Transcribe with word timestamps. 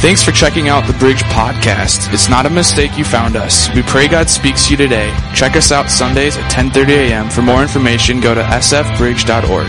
Thanks 0.00 0.22
for 0.22 0.32
checking 0.32 0.70
out 0.70 0.86
the 0.86 0.94
Bridge 0.94 1.22
Podcast. 1.24 2.10
It's 2.14 2.30
not 2.30 2.46
a 2.46 2.50
mistake 2.50 2.96
you 2.96 3.04
found 3.04 3.36
us. 3.36 3.68
We 3.74 3.82
pray 3.82 4.08
God 4.08 4.30
speaks 4.30 4.64
to 4.64 4.70
you 4.70 4.78
today. 4.78 5.14
Check 5.34 5.56
us 5.56 5.70
out 5.70 5.90
Sundays 5.90 6.38
at 6.38 6.50
10:30 6.50 7.10
a.m. 7.10 7.28
For 7.28 7.42
more 7.42 7.60
information, 7.60 8.18
go 8.18 8.34
to 8.34 8.40
sfbridge.org. 8.42 9.66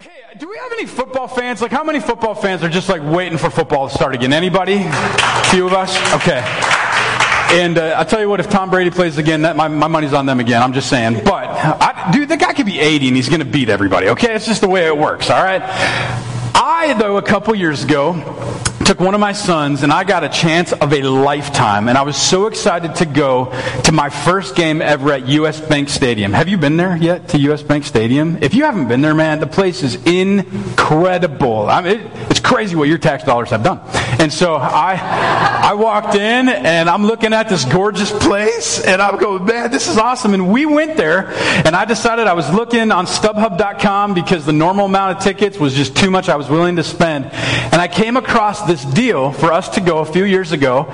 Hey, 0.00 0.10
do 0.38 0.48
we 0.48 0.56
have 0.56 0.72
any 0.72 0.86
football 0.86 1.28
fans? 1.28 1.60
Like, 1.60 1.72
how 1.72 1.84
many 1.84 2.00
football 2.00 2.34
fans 2.34 2.62
are 2.62 2.70
just 2.70 2.88
like 2.88 3.02
waiting 3.02 3.36
for 3.36 3.50
football 3.50 3.90
to 3.90 3.94
start 3.94 4.14
again? 4.14 4.32
Anybody? 4.32 4.76
A 4.82 5.44
few 5.50 5.66
of 5.66 5.74
us? 5.74 5.94
Okay. 6.14 6.40
And 7.48 7.78
uh, 7.78 7.94
I'll 7.96 8.04
tell 8.04 8.20
you 8.20 8.28
what, 8.28 8.40
if 8.40 8.50
Tom 8.50 8.70
Brady 8.70 8.90
plays 8.90 9.18
again, 9.18 9.42
that, 9.42 9.56
my, 9.56 9.68
my 9.68 9.86
money's 9.86 10.12
on 10.12 10.26
them 10.26 10.40
again. 10.40 10.62
I'm 10.62 10.72
just 10.72 10.88
saying. 10.88 11.22
But, 11.24 11.48
I, 11.48 12.10
dude, 12.12 12.28
the 12.28 12.36
guy 12.36 12.52
could 12.52 12.66
be 12.66 12.78
80 12.78 13.08
and 13.08 13.16
he's 13.16 13.28
going 13.28 13.40
to 13.40 13.46
beat 13.46 13.68
everybody, 13.68 14.08
okay? 14.10 14.34
It's 14.34 14.46
just 14.46 14.60
the 14.60 14.68
way 14.68 14.86
it 14.86 14.96
works, 14.96 15.30
all 15.30 15.42
right? 15.42 15.62
I, 16.54 16.94
though, 16.98 17.16
a 17.16 17.22
couple 17.22 17.54
years 17.54 17.84
ago, 17.84 18.14
took 18.86 19.00
one 19.00 19.14
of 19.14 19.20
my 19.20 19.32
sons 19.32 19.82
and 19.82 19.92
I 19.92 20.04
got 20.04 20.22
a 20.22 20.28
chance 20.28 20.72
of 20.72 20.92
a 20.92 21.02
lifetime. 21.02 21.88
And 21.88 21.98
I 21.98 22.02
was 22.02 22.16
so 22.16 22.46
excited 22.46 22.94
to 22.96 23.04
go 23.04 23.46
to 23.82 23.90
my 23.90 24.10
first 24.10 24.54
game 24.54 24.80
ever 24.80 25.10
at 25.12 25.26
US 25.26 25.60
Bank 25.60 25.88
Stadium. 25.88 26.32
Have 26.32 26.46
you 26.46 26.56
been 26.56 26.76
there 26.76 26.96
yet 26.96 27.30
to 27.30 27.38
US 27.50 27.64
Bank 27.64 27.82
Stadium? 27.82 28.38
If 28.40 28.54
you 28.54 28.62
haven't 28.62 28.86
been 28.86 29.00
there, 29.00 29.12
man, 29.12 29.40
the 29.40 29.48
place 29.48 29.82
is 29.82 29.96
incredible. 30.06 31.68
I 31.68 31.80
mean, 31.80 31.98
it, 31.98 32.30
it's 32.30 32.38
crazy 32.38 32.76
what 32.76 32.86
your 32.86 32.98
tax 32.98 33.24
dollars 33.24 33.50
have 33.50 33.64
done. 33.64 33.80
And 34.20 34.32
so 34.32 34.54
I, 34.54 34.94
I 35.64 35.74
walked 35.74 36.14
in 36.14 36.48
and 36.48 36.88
I'm 36.88 37.06
looking 37.06 37.32
at 37.32 37.48
this 37.48 37.64
gorgeous 37.64 38.12
place 38.12 38.84
and 38.84 39.02
I'm 39.02 39.18
going, 39.18 39.44
man, 39.46 39.72
this 39.72 39.88
is 39.88 39.98
awesome. 39.98 40.32
And 40.32 40.52
we 40.52 40.64
went 40.64 40.96
there 40.96 41.26
and 41.66 41.74
I 41.74 41.86
decided 41.86 42.28
I 42.28 42.34
was 42.34 42.48
looking 42.54 42.92
on 42.92 43.06
StubHub.com 43.06 44.14
because 44.14 44.46
the 44.46 44.52
normal 44.52 44.86
amount 44.86 45.18
of 45.18 45.24
tickets 45.24 45.58
was 45.58 45.74
just 45.74 45.96
too 45.96 46.12
much 46.12 46.28
I 46.28 46.36
was 46.36 46.48
willing 46.48 46.76
to 46.76 46.84
spend. 46.84 47.24
And 47.26 47.74
I 47.82 47.88
came 47.88 48.16
across 48.16 48.62
this 48.62 48.75
deal 48.84 49.32
for 49.32 49.52
us 49.52 49.68
to 49.70 49.80
go 49.80 49.98
a 49.98 50.04
few 50.04 50.24
years 50.24 50.52
ago, 50.52 50.86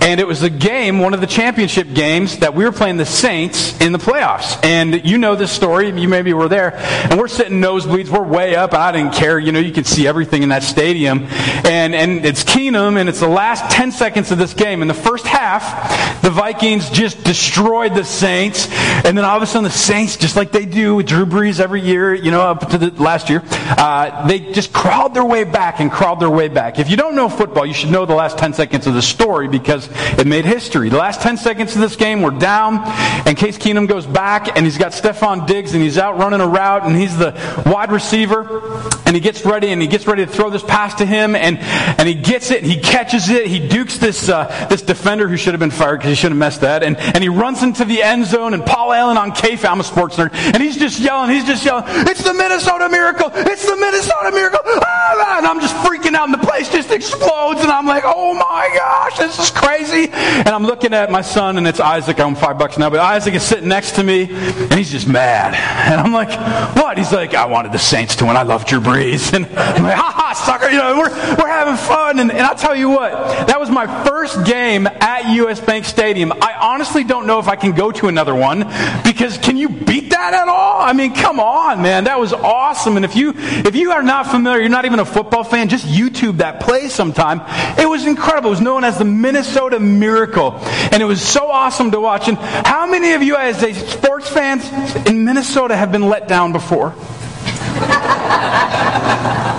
and 0.00 0.20
it 0.20 0.26
was 0.26 0.42
a 0.42 0.50
game, 0.50 0.98
one 0.98 1.14
of 1.14 1.20
the 1.20 1.26
championship 1.26 1.92
games, 1.94 2.38
that 2.38 2.54
we 2.54 2.64
were 2.64 2.72
playing 2.72 2.96
the 2.96 3.06
Saints 3.06 3.80
in 3.80 3.92
the 3.92 3.98
playoffs. 3.98 4.62
And 4.64 5.04
you 5.04 5.18
know 5.18 5.34
this 5.34 5.52
story, 5.52 5.90
you 5.90 6.08
maybe 6.08 6.32
were 6.32 6.48
there, 6.48 6.74
and 6.76 7.18
we're 7.18 7.28
sitting 7.28 7.60
nosebleeds, 7.60 8.08
we're 8.08 8.22
way 8.22 8.54
up, 8.54 8.74
I 8.74 8.92
didn't 8.92 9.14
care, 9.14 9.38
you 9.38 9.52
know, 9.52 9.60
you 9.60 9.72
could 9.72 9.86
see 9.86 10.06
everything 10.06 10.42
in 10.42 10.50
that 10.50 10.62
stadium. 10.62 11.26
And, 11.64 11.94
and 11.94 12.24
it's 12.24 12.44
Keenum, 12.44 12.98
and 12.98 13.08
it's 13.08 13.20
the 13.20 13.28
last 13.28 13.70
10 13.70 13.92
seconds 13.92 14.30
of 14.30 14.38
this 14.38 14.54
game. 14.54 14.82
In 14.82 14.88
the 14.88 14.94
first 14.94 15.26
half, 15.26 16.22
the 16.22 16.30
Vikings 16.30 16.90
just 16.90 17.24
destroyed 17.24 17.94
the 17.94 18.04
Saints, 18.04 18.68
and 19.04 19.16
then 19.16 19.24
all 19.24 19.36
of 19.36 19.42
a 19.42 19.46
sudden 19.46 19.64
the 19.64 19.70
Saints, 19.70 20.16
just 20.16 20.36
like 20.36 20.52
they 20.52 20.66
do 20.66 20.96
with 20.96 21.06
Drew 21.06 21.26
Brees 21.26 21.60
every 21.60 21.80
year, 21.80 22.14
you 22.14 22.30
know, 22.30 22.42
up 22.42 22.68
to 22.70 22.78
the 22.78 22.90
last 23.02 23.30
year, 23.30 23.42
uh, 23.46 24.26
they 24.26 24.52
just 24.52 24.72
crawled 24.72 25.14
their 25.14 25.24
way 25.24 25.44
back 25.44 25.80
and 25.80 25.90
crawled 25.90 26.20
their 26.20 26.30
way 26.30 26.48
back. 26.48 26.78
If 26.78 26.90
you 26.90 26.96
don't 26.96 27.14
know 27.14 27.26
football, 27.30 27.66
you 27.66 27.74
should 27.74 27.90
know 27.90 28.06
the 28.06 28.14
last 28.14 28.38
10 28.38 28.52
seconds 28.52 28.86
of 28.86 28.94
the 28.94 29.02
story 29.02 29.48
because 29.48 29.88
it 30.18 30.26
made 30.26 30.44
history. 30.44 30.88
The 30.88 30.98
last 30.98 31.20
10 31.22 31.36
seconds 31.36 31.74
of 31.74 31.80
this 31.80 31.96
game, 31.96 32.22
we're 32.22 32.30
down, 32.30 32.80
and 33.26 33.36
Case 33.36 33.58
Keenum 33.58 33.88
goes 33.88 34.06
back, 34.06 34.56
and 34.56 34.64
he's 34.64 34.78
got 34.78 34.92
Stefon 34.92 35.46
Diggs, 35.46 35.74
and 35.74 35.82
he's 35.82 35.98
out 35.98 36.18
running 36.18 36.40
a 36.40 36.46
route, 36.46 36.84
and 36.84 36.96
he's 36.96 37.16
the 37.16 37.32
wide 37.66 37.92
receiver, 37.92 38.60
and 39.06 39.14
he 39.14 39.20
gets 39.20 39.44
ready, 39.44 39.68
and 39.72 39.80
he 39.80 39.88
gets 39.88 40.06
ready 40.06 40.24
to 40.24 40.30
throw 40.30 40.50
this 40.50 40.62
pass 40.62 40.94
to 40.96 41.06
him, 41.06 41.34
and, 41.34 41.58
and 41.58 42.08
he 42.08 42.14
gets 42.14 42.50
it, 42.50 42.62
and 42.62 42.70
he 42.70 42.78
catches 42.78 43.28
it, 43.28 43.46
he 43.46 43.66
dukes 43.66 43.98
this, 43.98 44.28
uh, 44.28 44.66
this 44.68 44.82
defender 44.82 45.28
who 45.28 45.36
should 45.36 45.54
have 45.54 45.60
been 45.60 45.70
fired 45.70 45.98
because 45.98 46.10
he 46.10 46.14
should 46.14 46.32
have 46.32 46.38
messed 46.38 46.60
that, 46.62 46.82
and, 46.82 46.96
and 46.96 47.22
he 47.22 47.28
runs 47.28 47.62
into 47.62 47.84
the 47.84 48.02
end 48.02 48.26
zone, 48.26 48.54
and 48.54 48.64
Paul 48.64 48.92
Allen 48.92 49.16
on 49.16 49.32
KFAN, 49.32 49.70
I'm 49.70 49.80
a 49.80 49.84
sports 49.84 50.16
nerd, 50.16 50.32
and 50.34 50.62
he's 50.62 50.76
just 50.76 51.00
yelling, 51.00 51.30
he's 51.30 51.44
just 51.44 51.64
yelling, 51.64 51.84
it's 51.86 52.22
the 52.22 52.34
Minnesota 52.34 52.88
Miracle, 52.88 53.30
it's 53.34 53.64
the 53.66 53.76
Minnesota 53.76 54.30
Miracle, 54.32 54.60
ah, 54.64 55.38
and 55.38 55.46
I'm 55.46 55.60
just 55.60 55.74
freaking 55.76 56.14
out, 56.14 56.28
and 56.28 56.34
the 56.34 56.46
place 56.46 56.70
just 56.70 56.90
explodes, 56.90 57.19
and 57.22 57.70
I'm 57.70 57.86
like, 57.86 58.04
oh 58.06 58.34
my 58.34 58.70
gosh, 58.74 59.18
this 59.18 59.38
is 59.38 59.50
crazy. 59.50 60.08
And 60.10 60.48
I'm 60.48 60.64
looking 60.64 60.94
at 60.94 61.10
my 61.10 61.22
son, 61.22 61.58
and 61.58 61.66
it's 61.66 61.80
Isaac. 61.80 62.18
I'm 62.20 62.34
five 62.34 62.58
bucks 62.58 62.78
now, 62.78 62.90
but 62.90 63.00
Isaac 63.00 63.34
is 63.34 63.42
sitting 63.42 63.68
next 63.68 63.96
to 63.96 64.04
me, 64.04 64.28
and 64.30 64.74
he's 64.74 64.90
just 64.90 65.06
mad. 65.06 65.54
And 65.54 66.00
I'm 66.00 66.12
like, 66.12 66.30
what? 66.76 66.98
He's 66.98 67.12
like, 67.12 67.34
I 67.34 67.46
wanted 67.46 67.72
the 67.72 67.78
Saints 67.78 68.16
to 68.16 68.26
win. 68.26 68.36
I 68.36 68.42
love 68.42 68.64
Drew 68.66 68.80
Brees. 68.80 69.30
And 69.40 69.46
I'm 69.46 69.84
like, 69.84 69.94
ha 69.94 70.10
ha, 70.10 70.32
sucker. 70.32 70.68
You 70.70 70.78
know, 70.78 70.98
we're, 70.98 71.10
we're 71.36 71.48
having 71.48 71.76
fun. 71.76 72.18
And, 72.18 72.30
and 72.30 72.40
I'll 72.40 72.56
tell 72.56 72.74
you 72.74 72.90
what, 72.90 73.12
that 73.46 73.60
was 73.60 73.70
my 73.70 73.86
first 74.04 74.44
game 74.44 74.86
at 74.86 75.32
US 75.34 75.60
Bank 75.60 75.84
Stadium. 75.84 76.32
I 76.32 76.54
honestly 76.60 77.04
don't 77.04 77.26
know 77.26 77.38
if 77.38 77.46
I 77.46 77.54
can 77.54 77.72
go 77.72 77.92
to 77.92 78.08
another 78.08 78.34
one 78.34 78.66
because 79.04 79.38
can 79.38 79.56
you 79.56 79.68
beat 79.68 80.10
that 80.10 80.34
at 80.34 80.48
all? 80.48 80.80
I 80.80 80.92
mean, 80.92 81.14
come 81.14 81.38
on, 81.38 81.80
man. 81.80 82.04
That 82.04 82.18
was 82.18 82.32
awesome. 82.32 82.96
And 82.96 83.04
if 83.04 83.14
you, 83.14 83.32
if 83.36 83.76
you 83.76 83.92
are 83.92 84.02
not 84.02 84.26
familiar, 84.26 84.60
you're 84.60 84.68
not 84.68 84.84
even 84.84 84.98
a 84.98 85.04
football 85.04 85.44
fan, 85.44 85.68
just 85.68 85.86
YouTube 85.86 86.38
that 86.38 86.60
play 86.60 86.88
sometime. 87.00 87.40
It 87.78 87.88
was 87.88 88.04
incredible. 88.04 88.50
It 88.50 88.50
was 88.50 88.60
known 88.60 88.84
as 88.84 88.98
the 88.98 89.06
Minnesota 89.06 89.80
Miracle. 89.80 90.58
And 90.92 91.00
it 91.00 91.06
was 91.06 91.22
so 91.22 91.50
awesome 91.50 91.92
to 91.92 91.98
watch. 91.98 92.28
And 92.28 92.36
how 92.36 92.86
many 92.86 93.12
of 93.14 93.22
you, 93.22 93.36
as 93.36 93.62
a 93.62 93.72
sports 93.72 94.28
fans 94.28 94.70
in 95.06 95.24
Minnesota, 95.24 95.74
have 95.74 95.90
been 95.90 96.10
let 96.10 96.28
down 96.28 96.52
before? 96.52 96.88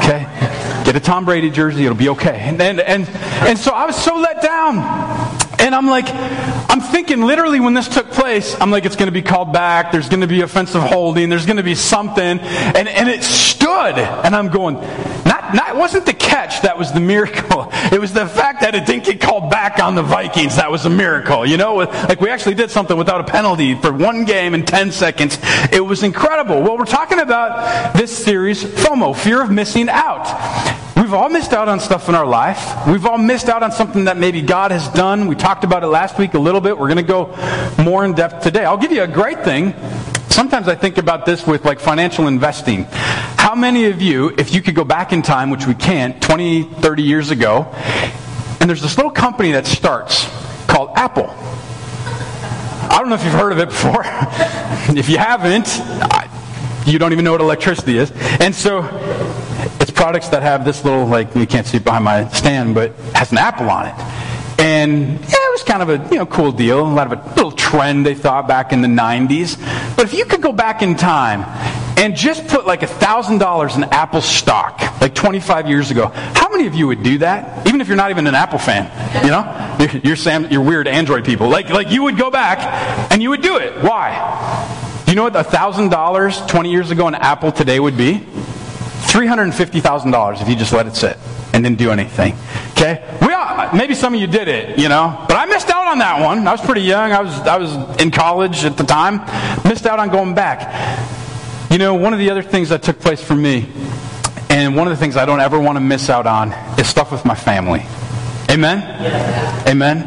Okay? 0.03 0.27
Get 0.85 0.95
a 0.95 0.99
Tom 0.99 1.25
Brady 1.25 1.49
jersey, 1.49 1.83
it'll 1.83 1.97
be 1.97 2.09
okay. 2.09 2.37
And, 2.41 2.61
and, 2.61 2.79
and, 2.79 3.09
and 3.09 3.57
so 3.57 3.71
I 3.71 3.87
was 3.87 3.95
so 3.95 4.17
let 4.17 4.43
down. 4.43 4.77
And 5.59 5.73
I'm 5.73 5.87
like, 5.87 6.05
I'm 6.09 6.81
thinking 6.81 7.21
literally 7.21 7.59
when 7.59 7.73
this 7.73 7.87
took 7.87 8.11
place, 8.11 8.55
I'm 8.59 8.69
like, 8.69 8.85
it's 8.85 8.95
going 8.95 9.07
to 9.07 9.11
be 9.11 9.21
called 9.21 9.51
back. 9.51 9.91
There's 9.91 10.09
going 10.09 10.21
to 10.21 10.27
be 10.27 10.41
offensive 10.41 10.81
holding. 10.81 11.29
There's 11.29 11.45
going 11.45 11.57
to 11.57 11.63
be 11.63 11.75
something. 11.75 12.39
And, 12.39 12.87
and 12.87 13.09
it 13.09 13.23
stood. 13.23 13.97
And 13.97 14.35
I'm 14.35 14.49
going, 14.49 14.77
not, 15.53 15.69
it 15.69 15.75
wasn't 15.75 16.05
the 16.05 16.13
catch 16.13 16.61
that 16.61 16.77
was 16.77 16.91
the 16.91 16.99
miracle. 16.99 17.69
It 17.91 17.99
was 17.99 18.13
the 18.13 18.25
fact 18.25 18.61
that 18.61 18.75
it 18.75 18.85
didn't 18.85 19.05
get 19.05 19.19
called 19.19 19.49
back 19.49 19.79
on 19.79 19.95
the 19.95 20.03
Vikings. 20.03 20.55
That 20.55 20.71
was 20.71 20.85
a 20.85 20.89
miracle. 20.89 21.45
You 21.45 21.57
know, 21.57 21.75
like 21.75 22.21
we 22.21 22.29
actually 22.29 22.55
did 22.55 22.71
something 22.71 22.97
without 22.97 23.21
a 23.21 23.23
penalty 23.23 23.75
for 23.75 23.91
one 23.91 24.23
game 24.25 24.53
in 24.53 24.65
10 24.65 24.91
seconds. 24.91 25.37
It 25.71 25.85
was 25.85 26.03
incredible. 26.03 26.61
Well, 26.61 26.77
we're 26.77 26.85
talking 26.85 27.19
about 27.19 27.93
this 27.93 28.15
series, 28.15 28.63
FOMO, 28.63 29.15
fear 29.15 29.41
of 29.41 29.51
missing 29.51 29.89
out. 29.89 30.25
We've 30.95 31.13
all 31.13 31.29
missed 31.29 31.51
out 31.51 31.67
on 31.67 31.79
stuff 31.79 32.09
in 32.09 32.15
our 32.15 32.25
life. 32.25 32.87
We've 32.87 33.05
all 33.05 33.17
missed 33.17 33.49
out 33.49 33.63
on 33.63 33.71
something 33.71 34.05
that 34.05 34.17
maybe 34.17 34.41
God 34.41 34.71
has 34.71 34.87
done. 34.89 35.27
We 35.27 35.35
talked 35.35 35.63
about 35.63 35.83
it 35.83 35.87
last 35.87 36.17
week 36.19 36.35
a 36.35 36.39
little 36.39 36.61
bit. 36.61 36.77
We're 36.77 36.87
going 36.87 36.97
to 36.97 37.03
go 37.03 37.35
more 37.83 38.05
in 38.05 38.13
depth 38.13 38.43
today. 38.43 38.63
I'll 38.63 38.77
give 38.77 38.91
you 38.91 39.03
a 39.03 39.07
great 39.07 39.43
thing. 39.43 39.73
Sometimes 40.29 40.67
I 40.67 40.75
think 40.75 40.97
about 40.97 41.25
this 41.25 41.45
with 41.45 41.65
like 41.65 41.79
financial 41.79 42.27
investing. 42.27 42.85
How 43.51 43.55
many 43.55 43.87
of 43.87 44.01
you, 44.01 44.33
if 44.37 44.53
you 44.53 44.61
could 44.61 44.75
go 44.75 44.85
back 44.85 45.11
in 45.11 45.21
time, 45.21 45.49
which 45.49 45.67
we 45.67 45.73
can't, 45.73 46.21
20, 46.21 46.63
30 46.63 47.03
years 47.03 47.31
ago, 47.31 47.67
and 48.61 48.69
there's 48.69 48.81
this 48.81 48.95
little 48.95 49.11
company 49.11 49.51
that 49.51 49.65
starts 49.65 50.25
called 50.67 50.91
Apple. 50.95 51.27
I 51.29 52.95
don't 52.97 53.09
know 53.09 53.15
if 53.15 53.25
you've 53.25 53.33
heard 53.33 53.51
of 53.51 53.59
it 53.59 53.67
before. 53.67 54.03
if 54.97 55.09
you 55.09 55.17
haven't, 55.17 55.67
you 56.87 56.97
don't 56.97 57.11
even 57.11 57.25
know 57.25 57.33
what 57.33 57.41
electricity 57.41 57.97
is. 57.97 58.13
And 58.39 58.55
so 58.55 58.87
it's 59.81 59.91
products 59.91 60.29
that 60.29 60.43
have 60.43 60.63
this 60.63 60.85
little, 60.85 61.05
like, 61.05 61.35
you 61.35 61.45
can't 61.45 61.67
see 61.67 61.79
behind 61.79 62.05
my 62.05 62.29
stand, 62.29 62.73
but 62.73 62.95
has 63.13 63.33
an 63.33 63.37
apple 63.37 63.69
on 63.69 63.87
it. 63.87 63.95
And 64.61 65.19
yeah, 65.19 65.35
it 65.35 65.51
was 65.51 65.63
kind 65.63 65.81
of 65.81 65.89
a 65.89 66.07
you 66.09 66.19
know 66.19 66.25
cool 66.25 66.53
deal, 66.53 66.79
a 66.79 66.87
lot 66.87 67.11
of 67.11 67.19
a 67.19 67.29
little 67.35 67.51
trend 67.51 68.05
they 68.05 68.15
thought 68.15 68.47
back 68.47 68.71
in 68.71 68.81
the 68.81 68.87
90s. 68.87 69.57
But 69.97 70.05
if 70.05 70.13
you 70.13 70.23
could 70.23 70.41
go 70.41 70.53
back 70.53 70.81
in 70.81 70.95
time 70.95 71.41
and 71.97 72.15
just 72.15 72.47
put 72.47 72.65
like 72.65 72.81
$1,000 72.81 73.75
in 73.75 73.83
Apple 73.85 74.21
stock, 74.21 75.01
like 75.01 75.13
25 75.13 75.67
years 75.67 75.91
ago, 75.91 76.07
how 76.07 76.49
many 76.49 76.67
of 76.67 76.75
you 76.75 76.87
would 76.87 77.03
do 77.03 77.19
that? 77.19 77.67
Even 77.67 77.81
if 77.81 77.87
you're 77.87 77.97
not 77.97 78.11
even 78.11 78.27
an 78.27 78.35
Apple 78.35 78.59
fan, 78.59 78.85
you 79.23 79.31
know? 79.31 79.77
You're, 79.79 80.01
you're, 80.03 80.15
Sam, 80.15 80.49
you're 80.51 80.63
weird 80.63 80.87
Android 80.87 81.25
people. 81.25 81.49
Like, 81.49 81.69
like 81.69 81.89
you 81.89 82.03
would 82.03 82.17
go 82.17 82.31
back 82.31 83.11
and 83.11 83.21
you 83.21 83.29
would 83.29 83.41
do 83.41 83.57
it. 83.57 83.83
Why? 83.83 85.03
Do 85.05 85.11
you 85.11 85.15
know 85.15 85.23
what 85.23 85.33
$1,000 85.33 86.47
20 86.47 86.71
years 86.71 86.91
ago 86.91 87.07
in 87.07 87.15
Apple 87.15 87.51
today 87.51 87.79
would 87.79 87.97
be? 87.97 88.13
$350,000 88.13 90.41
if 90.41 90.47
you 90.47 90.55
just 90.55 90.71
let 90.71 90.87
it 90.87 90.95
sit 90.95 91.17
and 91.53 91.63
didn't 91.63 91.77
do 91.77 91.91
anything. 91.91 92.35
Okay? 92.71 93.03
We 93.21 93.33
all, 93.33 93.73
maybe 93.73 93.93
some 93.93 94.13
of 94.13 94.21
you 94.21 94.27
did 94.27 94.47
it, 94.47 94.79
you 94.79 94.89
know, 94.89 95.25
but 95.27 95.37
I 95.37 95.45
missed 95.45 95.69
out 95.69 95.87
on 95.87 95.99
that 95.99 96.21
one. 96.21 96.47
I 96.47 96.51
was 96.51 96.61
pretty 96.61 96.81
young. 96.81 97.11
I 97.11 97.21
was, 97.21 97.33
I 97.41 97.57
was 97.57 98.01
in 98.01 98.11
college 98.11 98.63
at 98.63 98.77
the 98.77 98.83
time. 98.83 99.17
Missed 99.67 99.85
out 99.85 99.99
on 99.99 100.09
going 100.09 100.33
back. 100.33 101.19
You 101.71 101.77
know, 101.77 101.95
one 101.95 102.11
of 102.11 102.19
the 102.19 102.29
other 102.29 102.43
things 102.43 102.67
that 102.67 102.83
took 102.83 102.99
place 102.99 103.23
for 103.23 103.33
me, 103.33 103.65
and 104.49 104.75
one 104.75 104.87
of 104.87 104.91
the 104.91 104.97
things 104.97 105.15
I 105.15 105.25
don't 105.25 105.39
ever 105.39 105.57
want 105.57 105.77
to 105.77 105.79
miss 105.79 106.09
out 106.09 106.27
on, 106.27 106.51
is 106.77 106.85
stuff 106.85 107.13
with 107.13 107.23
my 107.23 107.33
family. 107.33 107.85
Amen? 108.49 108.79
Yes. 108.79 109.67
Amen? 109.69 109.99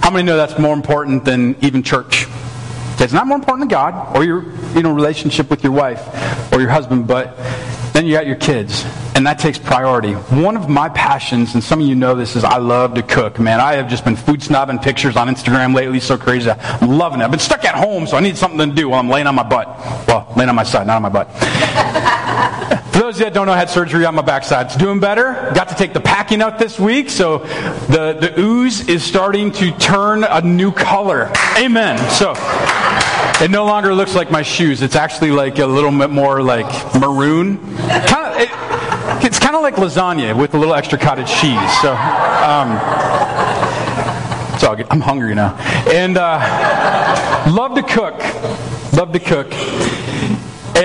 How 0.00 0.10
many 0.10 0.22
know 0.22 0.36
that's 0.36 0.60
more 0.60 0.72
important 0.72 1.24
than 1.24 1.56
even 1.60 1.82
church? 1.82 2.26
It's 3.00 3.12
not 3.12 3.26
more 3.26 3.36
important 3.36 3.62
than 3.62 3.68
God 3.68 4.16
or 4.16 4.22
your 4.22 4.44
you 4.76 4.84
know, 4.84 4.92
relationship 4.92 5.50
with 5.50 5.64
your 5.64 5.72
wife 5.72 6.52
or 6.52 6.60
your 6.60 6.70
husband, 6.70 7.08
but 7.08 7.36
then 7.98 8.06
you 8.06 8.12
got 8.12 8.28
your 8.28 8.36
kids, 8.36 8.84
and 9.16 9.26
that 9.26 9.40
takes 9.40 9.58
priority. 9.58 10.12
One 10.12 10.56
of 10.56 10.68
my 10.68 10.88
passions, 10.88 11.54
and 11.54 11.64
some 11.64 11.80
of 11.80 11.86
you 11.88 11.96
know 11.96 12.14
this, 12.14 12.36
is 12.36 12.44
I 12.44 12.58
love 12.58 12.94
to 12.94 13.02
cook. 13.02 13.40
Man, 13.40 13.58
I 13.58 13.74
have 13.74 13.88
just 13.88 14.04
been 14.04 14.14
food 14.14 14.38
snobbing 14.38 14.80
pictures 14.80 15.16
on 15.16 15.26
Instagram 15.26 15.74
lately, 15.74 15.98
so 15.98 16.16
crazy. 16.16 16.48
I'm 16.48 16.90
loving 16.96 17.20
it. 17.20 17.24
I've 17.24 17.32
been 17.32 17.40
stuck 17.40 17.64
at 17.64 17.74
home, 17.74 18.06
so 18.06 18.16
I 18.16 18.20
need 18.20 18.36
something 18.36 18.70
to 18.70 18.72
do 18.72 18.88
while 18.88 19.00
I'm 19.00 19.08
laying 19.08 19.26
on 19.26 19.34
my 19.34 19.42
butt. 19.42 19.66
Well, 20.06 20.32
laying 20.36 20.48
on 20.48 20.54
my 20.54 20.62
side, 20.62 20.86
not 20.86 20.94
on 20.94 21.02
my 21.02 21.08
butt. 21.08 21.28
For 22.92 23.00
those 23.00 23.16
of 23.16 23.18
you 23.18 23.24
that 23.24 23.34
don't 23.34 23.46
know, 23.46 23.52
I 23.52 23.58
had 23.58 23.68
surgery 23.68 24.04
on 24.04 24.14
my 24.14 24.22
backside. 24.22 24.66
It's 24.66 24.76
doing 24.76 25.00
better. 25.00 25.32
Got 25.56 25.70
to 25.70 25.74
take 25.74 25.92
the 25.92 26.00
packing 26.00 26.40
out 26.40 26.60
this 26.60 26.78
week, 26.78 27.10
so 27.10 27.38
the, 27.38 28.16
the 28.20 28.32
ooze 28.38 28.88
is 28.88 29.02
starting 29.02 29.50
to 29.52 29.72
turn 29.72 30.22
a 30.22 30.40
new 30.40 30.70
color. 30.70 31.32
Amen. 31.56 31.98
So 32.10 32.34
it 33.40 33.50
no 33.50 33.64
longer 33.64 33.94
looks 33.94 34.14
like 34.14 34.30
my 34.30 34.42
shoes. 34.42 34.82
It's 34.82 34.96
actually 34.96 35.30
like 35.30 35.58
a 35.58 35.66
little 35.66 35.90
bit 35.90 36.10
more 36.10 36.42
like 36.42 36.66
maroon. 36.94 37.58
Kind 37.86 38.26
of, 38.26 38.40
it, 38.40 38.48
it's 39.24 39.38
kind 39.38 39.54
of 39.54 39.62
like 39.62 39.76
lasagna 39.76 40.36
with 40.38 40.54
a 40.54 40.58
little 40.58 40.74
extra 40.74 40.98
cottage 40.98 41.28
cheese. 41.28 41.80
So, 41.80 41.92
um, 41.92 42.78
I'm 44.90 45.00
hungry 45.00 45.34
now, 45.34 45.56
and 45.90 46.18
uh, 46.18 46.38
love 47.50 47.74
to 47.74 47.82
cook. 47.82 48.18
Love 48.92 49.12
to 49.12 49.20
cook. 49.20 49.97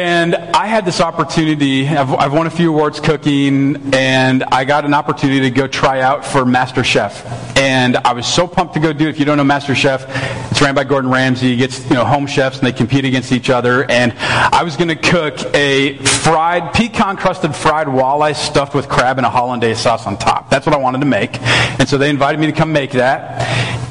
And 0.04 0.36
I 0.36 0.68
had 0.68 0.84
this 0.84 1.00
opportunity. 1.00 1.88
I've, 1.88 2.14
I've, 2.16 2.34
won 2.34 2.46
a 2.46 2.50
few 2.50 2.74
awards 2.74 3.00
cooking, 3.00 3.94
and 3.94 4.44
I 4.44 4.66
got 4.66 4.84
an 4.84 4.94
opportunity 4.94 5.40
to 5.40 5.50
go 5.50 5.66
try 5.66 6.02
out 6.02 6.26
for 6.26 6.44
Master 6.44 6.84
Chef. 6.84 7.58
And 7.58 7.96
I 7.96 8.12
was 8.12 8.28
so 8.28 8.46
pumped 8.46 8.74
to 8.74 8.82
go 8.82 8.92
do 8.92 9.08
it. 9.08 9.12
If 9.12 9.20
you 9.20 9.24
don't 9.24 9.38
know 9.38 9.46
Master 9.46 9.74
Chef, 9.74 10.04
it's 10.52 10.62
ran 10.62 10.76
by 10.76 10.84
Gordon 10.84 11.10
Ramsay. 11.10 11.52
He 11.52 11.56
gets 11.56 11.90
you 11.90 11.96
know 11.96 12.04
home 12.04 12.28
chefs, 12.28 12.58
and 12.58 12.68
they 12.68 12.74
compete 12.74 13.06
against 13.06 13.32
each 13.32 13.50
other. 13.50 13.90
And 13.90 14.12
I 14.20 14.64
was 14.64 14.76
going 14.76 14.90
to 14.90 14.98
cook 14.98 15.40
a 15.56 15.96
fried 16.00 16.74
pecan 16.74 17.16
crusted 17.16 17.56
fried 17.56 17.88
walleye 17.88 18.36
stuffed 18.36 18.76
with 18.76 18.90
crab 18.90 19.20
and 19.20 19.26
a 19.26 19.30
hollandaise 19.30 19.80
sauce 19.80 20.06
on 20.06 20.18
top. 20.18 20.50
That's 20.50 20.66
what 20.66 20.76
I 20.76 20.80
wanted 20.80 21.00
to 21.00 21.08
make. 21.08 21.42
And 21.80 21.88
so 21.88 21.98
they 21.98 22.10
invited 22.10 22.42
me 22.42 22.48
to 22.48 22.52
come 22.52 22.74
make 22.74 22.92
that. 22.92 23.42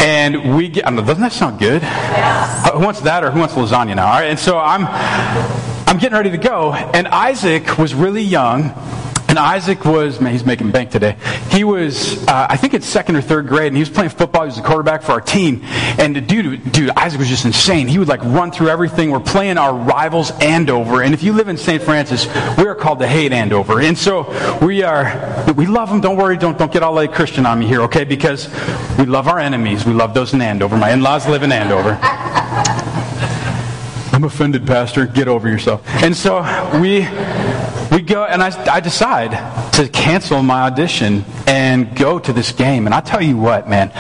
And 0.03 0.55
we 0.56 0.69
get, 0.69 0.87
I 0.87 0.91
know, 0.91 1.00
doesn't 1.03 1.23
that 1.23 1.32
sound 1.32 1.59
good? 1.59 1.81
Yes. 1.81 2.67
Uh, 2.69 2.73
who 2.76 2.85
wants 2.85 3.00
that 3.00 3.25
or 3.25 3.31
who 3.31 3.41
wants 3.41 3.55
lasagna 3.55 3.97
now? 3.97 4.09
All 4.09 4.20
right. 4.20 4.26
And 4.26 4.38
so 4.38 4.59
I'm, 4.59 4.85
I'm 5.92 5.98
getting 5.98 6.16
ready 6.16 6.30
to 6.30 6.38
go, 6.38 6.72
and 6.72 7.06
Isaac 7.06 7.76
was 7.76 7.92
really 7.92 8.22
young. 8.22 8.72
And 9.28 9.38
Isaac 9.38 9.84
was, 9.84 10.22
man, 10.22 10.32
he's 10.32 10.44
making 10.44 10.70
bank 10.70 10.90
today. 10.90 11.16
He 11.50 11.64
was, 11.64 12.26
uh, 12.26 12.46
I 12.48 12.56
think 12.56 12.72
it's 12.72 12.86
second 12.86 13.16
or 13.16 13.20
third 13.20 13.46
grade, 13.46 13.66
and 13.66 13.76
he 13.76 13.82
was 13.82 13.90
playing 13.90 14.08
football. 14.08 14.44
He 14.44 14.46
was 14.46 14.56
the 14.56 14.62
quarterback 14.62 15.02
for 15.02 15.12
our 15.12 15.20
team. 15.20 15.60
And 15.98 16.26
dude, 16.26 16.72
dude, 16.72 16.90
Isaac 16.96 17.18
was 17.18 17.28
just 17.28 17.44
insane. 17.44 17.88
He 17.88 17.98
would 17.98 18.08
like 18.08 18.22
run 18.24 18.52
through 18.52 18.70
everything. 18.70 19.10
We're 19.10 19.20
playing 19.20 19.58
our 19.58 19.74
rivals 19.74 20.30
Andover. 20.40 21.02
And 21.02 21.12
if 21.12 21.22
you 21.22 21.34
live 21.34 21.48
in 21.48 21.58
St. 21.58 21.82
Francis, 21.82 22.26
we 22.56 22.66
are 22.66 22.74
called 22.74 22.98
the 22.98 23.06
hate 23.06 23.34
Andover. 23.34 23.78
And 23.78 23.98
so 23.98 24.30
we 24.64 24.82
are, 24.82 25.44
we 25.56 25.66
love 25.66 25.90
them. 25.90 26.00
Don't 26.00 26.16
worry. 26.16 26.38
Don't, 26.38 26.56
don't 26.56 26.72
get 26.72 26.82
all 26.82 26.94
like 26.94 27.12
Christian 27.12 27.44
on 27.44 27.58
me 27.58 27.66
here, 27.66 27.82
okay? 27.82 28.04
Because 28.04 28.48
we 28.96 29.04
love 29.04 29.28
our 29.28 29.38
enemies. 29.38 29.84
We 29.84 29.92
love 29.92 30.14
those 30.14 30.32
in 30.32 30.40
Andover. 30.40 30.78
My 30.78 30.90
in-laws 30.90 31.28
live 31.28 31.42
in 31.42 31.52
Andover. 31.52 31.98
I'm 34.22 34.28
offended, 34.28 34.64
Pastor. 34.69 35.04
Get 35.04 35.26
over 35.26 35.48
yourself. 35.48 35.82
And 36.00 36.16
so 36.16 36.42
we 36.80 37.00
we 37.90 38.02
go, 38.02 38.24
and 38.24 38.40
I, 38.40 38.72
I 38.72 38.78
decide 38.78 39.32
to 39.72 39.88
cancel 39.88 40.44
my 40.44 40.62
audition 40.62 41.24
and 41.48 41.96
go 41.96 42.20
to 42.20 42.32
this 42.32 42.52
game. 42.52 42.86
And 42.86 42.94
I 42.94 43.00
tell 43.00 43.20
you 43.20 43.36
what, 43.36 43.69
man, 43.69 43.90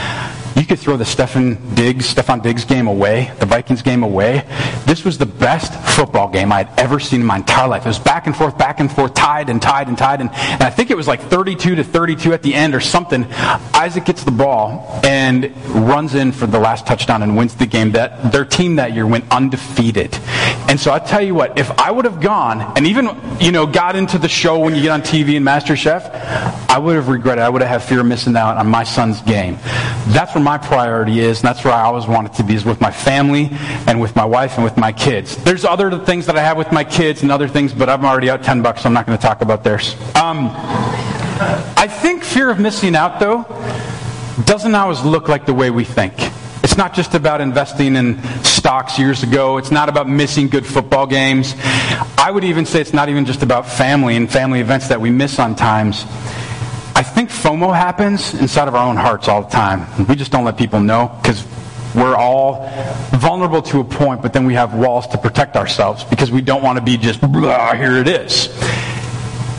you 0.56 0.66
could 0.66 0.78
throw 0.78 0.96
the 0.96 1.04
Stefon 1.04 1.74
Diggs, 1.74 2.12
Stefon 2.12 2.42
Diggs 2.42 2.64
game 2.64 2.86
away, 2.86 3.32
the 3.38 3.46
Vikings 3.46 3.82
game 3.82 4.02
away. 4.02 4.44
This 4.84 5.04
was 5.04 5.18
the 5.18 5.26
best 5.26 5.72
football 5.96 6.28
game 6.28 6.52
I 6.52 6.64
had 6.64 6.78
ever 6.78 7.00
seen 7.00 7.20
in 7.20 7.26
my 7.26 7.36
entire 7.36 7.68
life. 7.68 7.84
It 7.84 7.88
was 7.88 7.98
back 7.98 8.26
and 8.26 8.36
forth, 8.36 8.58
back 8.58 8.80
and 8.80 8.90
forth, 8.90 9.14
tied 9.14 9.48
and 9.48 9.60
tied 9.62 9.88
and 9.88 9.96
tied. 9.96 10.20
And, 10.20 10.30
and 10.30 10.62
I 10.62 10.70
think 10.70 10.90
it 10.90 10.96
was 10.96 11.08
like 11.08 11.20
32 11.20 11.76
to 11.76 11.84
32 11.84 12.32
at 12.32 12.42
the 12.42 12.54
end 12.54 12.74
or 12.74 12.80
something. 12.80 13.26
Isaac 13.74 14.04
gets 14.04 14.24
the 14.24 14.30
ball 14.30 15.00
and 15.04 15.54
runs 15.68 16.14
in 16.14 16.32
for 16.32 16.46
the 16.46 16.58
last 16.58 16.86
touchdown 16.86 17.22
and 17.22 17.36
wins 17.36 17.54
the 17.54 17.66
game. 17.66 17.92
That 17.92 18.32
Their 18.32 18.44
team 18.44 18.76
that 18.76 18.92
year 18.92 19.06
went 19.06 19.24
undefeated. 19.30 20.18
And 20.72 20.80
so 20.80 20.90
I 20.90 21.00
tell 21.00 21.20
you 21.20 21.34
what, 21.34 21.58
if 21.58 21.70
I 21.78 21.90
would 21.90 22.06
have 22.06 22.18
gone 22.18 22.62
and 22.78 22.86
even, 22.86 23.10
you 23.38 23.52
know, 23.52 23.66
got 23.66 23.94
into 23.94 24.16
the 24.16 24.26
show 24.26 24.58
when 24.58 24.74
you 24.74 24.80
get 24.80 24.90
on 24.90 25.02
TV 25.02 25.36
and 25.36 25.44
Master 25.44 25.76
Chef, 25.76 26.10
I 26.70 26.78
would 26.78 26.96
have 26.96 27.08
regretted. 27.08 27.44
I 27.44 27.50
would 27.50 27.60
have 27.60 27.68
had 27.68 27.86
fear 27.86 28.00
of 28.00 28.06
missing 28.06 28.34
out 28.36 28.56
on 28.56 28.68
my 28.68 28.82
son's 28.82 29.20
game. 29.20 29.58
That's 30.06 30.34
where 30.34 30.42
my 30.42 30.56
priority 30.56 31.20
is, 31.20 31.40
and 31.40 31.48
that's 31.48 31.62
where 31.62 31.74
I 31.74 31.82
always 31.82 32.06
wanted 32.06 32.32
to 32.36 32.42
be, 32.42 32.54
is 32.54 32.64
with 32.64 32.80
my 32.80 32.90
family 32.90 33.50
and 33.86 34.00
with 34.00 34.16
my 34.16 34.24
wife 34.24 34.54
and 34.54 34.64
with 34.64 34.78
my 34.78 34.92
kids. 34.92 35.36
There's 35.44 35.66
other 35.66 35.98
things 35.98 36.24
that 36.24 36.38
I 36.38 36.42
have 36.42 36.56
with 36.56 36.72
my 36.72 36.84
kids 36.84 37.20
and 37.20 37.30
other 37.30 37.48
things, 37.48 37.74
but 37.74 37.90
I'm 37.90 38.06
already 38.06 38.30
out 38.30 38.42
10 38.42 38.62
bucks, 38.62 38.80
so 38.80 38.86
I'm 38.86 38.94
not 38.94 39.04
going 39.06 39.18
to 39.18 39.22
talk 39.22 39.42
about 39.42 39.64
theirs. 39.64 39.94
Um, 40.16 40.48
I 41.76 41.86
think 41.86 42.24
fear 42.24 42.48
of 42.48 42.58
missing 42.58 42.96
out, 42.96 43.20
though, 43.20 43.42
doesn't 44.46 44.74
always 44.74 45.02
look 45.02 45.28
like 45.28 45.44
the 45.44 45.52
way 45.52 45.68
we 45.68 45.84
think. 45.84 46.14
It's 46.72 46.78
not 46.78 46.94
just 46.94 47.12
about 47.12 47.42
investing 47.42 47.96
in 47.96 48.22
stocks 48.44 48.98
years 48.98 49.22
ago. 49.22 49.58
It's 49.58 49.70
not 49.70 49.90
about 49.90 50.08
missing 50.08 50.48
good 50.48 50.64
football 50.64 51.06
games. 51.06 51.54
I 52.16 52.30
would 52.30 52.44
even 52.44 52.64
say 52.64 52.80
it's 52.80 52.94
not 52.94 53.10
even 53.10 53.26
just 53.26 53.42
about 53.42 53.66
family 53.66 54.16
and 54.16 54.32
family 54.32 54.60
events 54.60 54.88
that 54.88 54.98
we 54.98 55.10
miss 55.10 55.38
on 55.38 55.54
times. 55.54 56.06
I 56.96 57.02
think 57.02 57.28
FOMO 57.28 57.76
happens 57.76 58.32
inside 58.32 58.68
of 58.68 58.74
our 58.74 58.88
own 58.88 58.96
hearts 58.96 59.28
all 59.28 59.42
the 59.42 59.50
time. 59.50 60.06
We 60.06 60.16
just 60.16 60.32
don't 60.32 60.46
let 60.46 60.56
people 60.56 60.80
know 60.80 61.14
because 61.20 61.46
we're 61.94 62.16
all 62.16 62.66
vulnerable 63.16 63.60
to 63.60 63.80
a 63.80 63.84
point, 63.84 64.22
but 64.22 64.32
then 64.32 64.46
we 64.46 64.54
have 64.54 64.72
walls 64.72 65.06
to 65.08 65.18
protect 65.18 65.56
ourselves 65.56 66.04
because 66.04 66.30
we 66.30 66.40
don't 66.40 66.62
want 66.62 66.78
to 66.78 66.82
be 66.82 66.96
just, 66.96 67.20
here 67.20 67.98
it 67.98 68.08
is. 68.08 68.48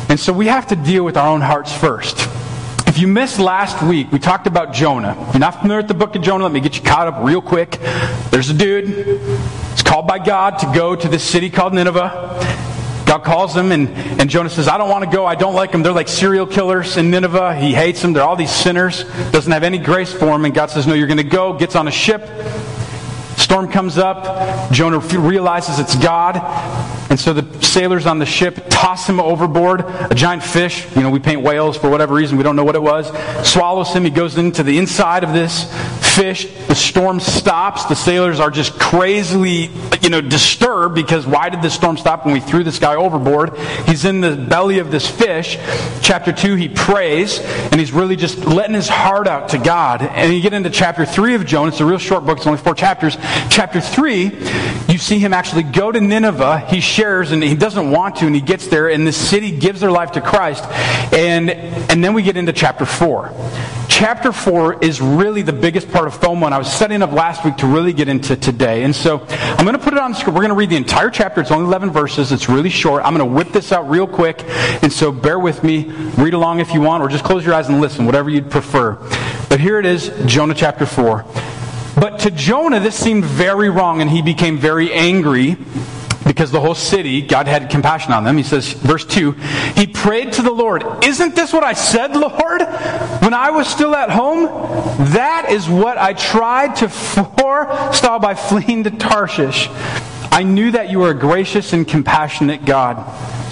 And 0.10 0.20
so 0.20 0.34
we 0.34 0.48
have 0.48 0.66
to 0.70 0.76
deal 0.76 1.06
with 1.06 1.16
our 1.16 1.28
own 1.28 1.42
hearts 1.42 1.72
first. 1.72 2.28
If 2.94 3.00
you 3.00 3.08
missed 3.08 3.40
last 3.40 3.82
week, 3.82 4.12
we 4.12 4.20
talked 4.20 4.46
about 4.46 4.72
Jonah. 4.72 5.20
If 5.20 5.34
you're 5.34 5.40
not 5.40 5.60
familiar 5.60 5.82
with 5.82 5.88
the 5.88 5.96
book 5.96 6.16
of 6.16 6.22
Jonah, 6.22 6.44
let 6.44 6.54
me 6.54 6.60
get 6.60 6.78
you 6.78 6.84
caught 6.84 7.08
up 7.08 7.24
real 7.24 7.42
quick. 7.42 7.80
There's 8.30 8.52
a 8.52 8.54
dude. 8.54 8.86
He's 9.72 9.82
called 9.82 10.06
by 10.06 10.20
God 10.20 10.60
to 10.60 10.72
go 10.76 10.96
to 10.96 11.08
this 11.08 11.24
city 11.24 11.50
called 11.50 11.74
Nineveh. 11.74 12.38
God 13.08 13.24
calls 13.24 13.58
him, 13.58 13.72
and, 13.72 13.90
and 14.22 14.30
Jonah 14.30 14.52
says, 14.52 14.68
I 14.68 14.78
don't 14.78 14.92
want 14.92 15.06
to 15.06 15.10
go. 15.10 15.26
I 15.26 15.34
don't 15.34 15.56
like 15.56 15.72
them. 15.72 15.82
They're 15.82 15.92
like 15.92 16.08
serial 16.08 16.46
killers 16.46 16.96
in 16.96 17.10
Nineveh. 17.10 17.56
He 17.56 17.74
hates 17.74 18.00
them. 18.00 18.14
They're 18.14 18.22
all 18.22 18.36
these 18.36 18.54
sinners. 18.54 19.06
Doesn't 19.32 19.52
have 19.52 19.64
any 19.64 19.80
grace 19.80 20.14
for 20.14 20.28
him. 20.28 20.46
And 20.46 20.54
God 20.54 20.70
says, 20.70 20.86
No, 20.86 20.94
you're 20.94 21.08
going 21.08 21.18
to 21.18 21.24
go. 21.24 21.54
Gets 21.54 21.76
on 21.76 21.88
a 21.88 21.92
ship. 21.92 22.30
Storm 23.38 23.72
comes 23.72 23.98
up. 23.98 24.72
Jonah 24.72 25.00
realizes 25.00 25.80
it's 25.80 25.96
God. 25.96 26.36
And 27.14 27.20
so 27.20 27.32
the 27.32 27.62
sailors 27.64 28.08
on 28.08 28.18
the 28.18 28.26
ship 28.26 28.60
toss 28.72 29.08
him 29.08 29.20
overboard. 29.20 29.82
A 29.82 30.16
giant 30.16 30.42
fish, 30.42 30.88
you 30.96 31.04
know, 31.04 31.12
we 31.12 31.20
paint 31.20 31.44
whales 31.44 31.78
for 31.78 31.88
whatever 31.88 32.16
reason, 32.16 32.38
we 32.38 32.44
don't 32.44 32.56
know 32.56 32.64
what 32.64 32.74
it 32.74 32.82
was, 32.82 33.08
swallows 33.48 33.94
him. 33.94 34.04
He 34.04 34.10
goes 34.10 34.36
into 34.40 34.64
the 34.64 34.80
inside 34.80 35.24
of 35.24 35.32
this 35.32 35.72
fish. 36.16 36.46
The 36.68 36.76
storm 36.76 37.20
stops. 37.20 37.86
The 37.86 37.96
sailors 37.96 38.40
are 38.40 38.52
just 38.52 38.80
crazily, 38.80 39.70
you 40.02 40.10
know, 40.10 40.22
disturbed 40.22 40.96
because 40.96 41.26
why 41.26 41.50
did 41.50 41.62
the 41.62 41.70
storm 41.70 41.98
stop 41.98 42.26
when 42.26 42.34
we 42.34 42.40
threw 42.40 42.64
this 42.64 42.80
guy 42.80 42.96
overboard? 42.96 43.58
He's 43.86 44.06
in 44.06 44.22
the 44.22 44.36
belly 44.36 44.80
of 44.80 44.92
this 44.92 45.10
fish. 45.10 45.58
Chapter 46.02 46.32
2, 46.32 46.56
he 46.56 46.70
prays, 46.70 47.40
and 47.40 47.76
he's 47.76 47.92
really 47.92 48.16
just 48.16 48.40
letting 48.46 48.76
his 48.76 48.88
heart 48.88 49.28
out 49.28 49.50
to 49.50 49.58
God. 49.58 50.02
And 50.02 50.34
you 50.34 50.42
get 50.42 50.54
into 50.54 50.70
chapter 50.70 51.06
3 51.06 51.36
of 51.36 51.46
Jonah. 51.46 51.70
It's 51.70 51.80
a 51.80 51.86
real 51.86 51.98
short 51.98 52.26
book. 52.26 52.38
It's 52.38 52.48
only 52.48 52.60
four 52.60 52.76
chapters. 52.76 53.18
Chapter 53.50 53.82
3, 53.82 54.24
you 54.90 54.98
see 54.98 55.20
him 55.20 55.34
actually 55.34 55.64
go 55.64 55.92
to 55.92 56.00
Nineveh. 56.00 56.60
He 56.68 56.80
shares, 56.80 57.32
and 57.32 57.42
he 57.42 57.56
doesn't 57.56 57.90
want 57.92 58.18
to, 58.18 58.26
and 58.26 58.36
he 58.36 58.42
gets 58.42 58.68
there, 58.68 58.90
and 58.90 59.08
the 59.08 59.12
city 59.12 59.52
gives 59.58 59.80
their 59.80 59.92
life 59.92 60.12
to 60.14 60.22
Christ. 60.22 60.64
And, 61.14 61.50
and 61.50 62.04
then 62.04 62.14
we 62.14 62.24
get 62.24 62.38
into 62.38 62.54
chapter 62.54 62.86
4 62.86 63.34
chapter 63.94 64.32
4 64.32 64.84
is 64.84 65.00
really 65.00 65.44
the 65.44 65.54
biggest 65.54 65.90
part 65.92 66.03
of 66.08 66.20
FOMO, 66.20 66.46
and 66.46 66.54
I 66.54 66.58
was 66.58 66.72
setting 66.72 67.02
up 67.02 67.12
last 67.12 67.44
week 67.46 67.58
to 67.58 67.68
really 67.68 67.94
get 67.94 68.08
into 68.08 68.36
today. 68.36 68.84
And 68.84 68.96
so 68.96 69.26
I'm 69.30 69.66
going 69.66 69.78
to 69.78 69.84
put 69.84 69.94
it 69.94 70.00
on 70.00 70.12
the 70.12 70.18
screen. 70.18 70.36
We're 70.36 70.42
going 70.42 70.50
to 70.50 70.56
read 70.56 70.70
the 70.70 70.76
entire 70.76 71.10
chapter. 71.10 71.42
It's 71.42 71.52
only 71.52 71.66
11 71.66 71.92
verses. 71.92 72.32
It's 72.32 72.50
really 72.50 72.70
short. 72.70 73.04
I'm 73.06 73.16
going 73.16 73.28
to 73.28 73.36
whip 73.36 73.52
this 73.52 73.72
out 73.72 73.90
real 73.90 74.08
quick. 74.08 74.44
And 74.82 74.92
so 74.92 75.12
bear 75.12 75.40
with 75.40 75.64
me. 75.64 75.86
Read 76.18 76.34
along 76.34 76.60
if 76.60 76.74
you 76.74 76.82
want, 76.82 77.04
or 77.04 77.10
just 77.10 77.24
close 77.24 77.46
your 77.46 77.54
eyes 77.54 77.70
and 77.70 77.82
listen, 77.82 78.06
whatever 78.06 78.30
you'd 78.30 78.52
prefer. 78.52 78.96
But 79.50 79.60
here 79.60 79.80
it 79.80 79.86
is, 79.86 80.12
Jonah 80.26 80.54
chapter 80.54 80.86
4. 80.86 81.26
But 81.96 82.20
to 82.22 82.32
Jonah, 82.32 82.80
this 82.80 82.96
seemed 82.96 83.24
very 83.24 83.70
wrong, 83.70 84.02
and 84.02 84.10
he 84.10 84.22
became 84.22 84.58
very 84.58 84.92
angry 84.92 85.58
because 86.34 86.50
the 86.50 86.60
whole 86.60 86.74
city, 86.74 87.22
God 87.22 87.48
had 87.48 87.70
compassion 87.70 88.12
on 88.12 88.24
them. 88.24 88.38
He 88.38 88.44
says, 88.44 88.74
verse 88.74 89.06
2, 89.06 89.34
he 89.76 89.86
prayed 89.86 90.34
to 90.34 90.42
the 90.42 90.52
Lord, 90.52 90.84
Isn't 91.04 91.36
this 91.36 91.54
what 91.54 91.64
I 91.64 91.74
said, 91.74 92.16
Lord, 92.16 92.62
when 93.22 93.36
I 93.36 93.52
was 93.52 93.68
still 93.68 93.94
at 93.94 94.10
home? 94.10 94.46
That 95.14 95.52
is 95.52 95.70
what 95.70 96.00
I 96.00 96.14
tried 96.14 96.78
to 96.78 96.90
forestall 96.90 98.18
by 98.18 98.34
fleeing 98.34 98.84
to 98.86 98.90
Tarshish. 98.90 99.70
I 100.32 100.42
knew 100.42 100.72
that 100.72 100.90
you 100.90 100.98
were 100.98 101.12
a 101.12 101.14
gracious 101.14 101.72
and 101.72 101.88
compassionate 101.88 102.66
God, 102.66 102.98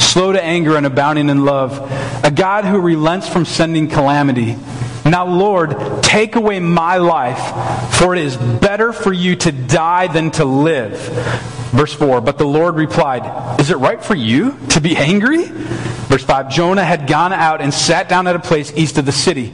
slow 0.01 0.31
to 0.31 0.43
anger 0.43 0.75
and 0.75 0.87
abounding 0.87 1.29
in 1.29 1.45
love, 1.45 1.77
a 2.25 2.31
God 2.31 2.65
who 2.65 2.79
relents 2.79 3.29
from 3.29 3.45
sending 3.45 3.89
calamity. 3.89 4.57
Now, 5.05 5.27
Lord, 5.27 6.01
take 6.01 6.35
away 6.35 6.59
my 6.59 6.97
life, 6.97 7.93
for 7.93 8.15
it 8.15 8.23
is 8.23 8.37
better 8.37 8.91
for 8.91 9.13
you 9.13 9.35
to 9.35 9.51
die 9.51 10.07
than 10.07 10.31
to 10.31 10.45
live. 10.45 11.60
Verse 11.71 11.93
4 11.93 12.21
But 12.21 12.37
the 12.37 12.45
Lord 12.45 12.75
replied, 12.75 13.59
Is 13.59 13.69
it 13.71 13.77
right 13.77 14.03
for 14.03 14.15
you 14.15 14.57
to 14.69 14.81
be 14.81 14.95
angry? 14.95 15.45
Verse 15.45 16.23
5 16.23 16.49
Jonah 16.49 16.83
had 16.83 17.07
gone 17.07 17.33
out 17.33 17.61
and 17.61 17.73
sat 17.73 18.09
down 18.09 18.27
at 18.27 18.35
a 18.35 18.39
place 18.39 18.71
east 18.75 18.97
of 18.97 19.05
the 19.05 19.11
city. 19.11 19.53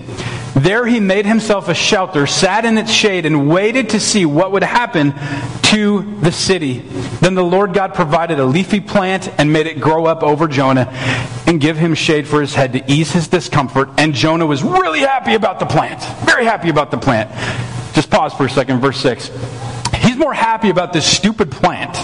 There 0.55 0.88
he 0.88 1.00
made 1.00 1.27
himself 1.27 1.67
a 1.69 1.75
shelter, 1.75 2.25
sat 2.25 2.65
in 2.65 2.79
its 2.79 2.91
shade, 2.91 3.27
and 3.27 3.47
waited 3.47 3.89
to 3.91 4.00
see 4.00 4.25
what 4.25 4.51
would 4.53 4.63
happen 4.63 5.13
to 5.63 6.01
the 6.21 6.31
city. 6.31 6.79
Then 7.21 7.36
the 7.36 7.43
Lord 7.43 7.75
God 7.75 7.93
provided 7.93 8.39
a 8.39 8.45
leafy 8.45 8.79
plant 8.79 9.31
and 9.38 9.53
made 9.53 9.67
it 9.67 9.79
grow 9.79 10.07
up 10.07 10.24
over 10.24 10.47
Jonah 10.47 10.88
and 11.45 11.62
give 11.62 11.77
him 11.77 11.93
shade 11.93 12.27
for 12.27 12.41
his 12.41 12.55
head 12.55 12.74
to 12.74 12.91
ease 12.91 13.12
his 13.12 13.27
discomfort. 13.27 13.89
And 14.00 14.15
Jonah 14.15 14.47
was 14.47 14.63
really 14.63 15.01
happy 15.01 15.36
about 15.36 15.59
the 15.59 15.67
plant. 15.67 16.01
Very 16.25 16.45
happy 16.45 16.69
about 16.69 16.89
the 16.89 16.97
plant. 16.97 17.29
Just 17.93 18.09
pause 18.09 18.33
for 18.33 18.45
a 18.45 18.50
second, 18.50 18.79
verse 18.79 19.00
6. 19.00 19.29
More 20.17 20.33
happy 20.33 20.69
about 20.69 20.93
this 20.93 21.05
stupid 21.05 21.51
plant. 21.51 21.95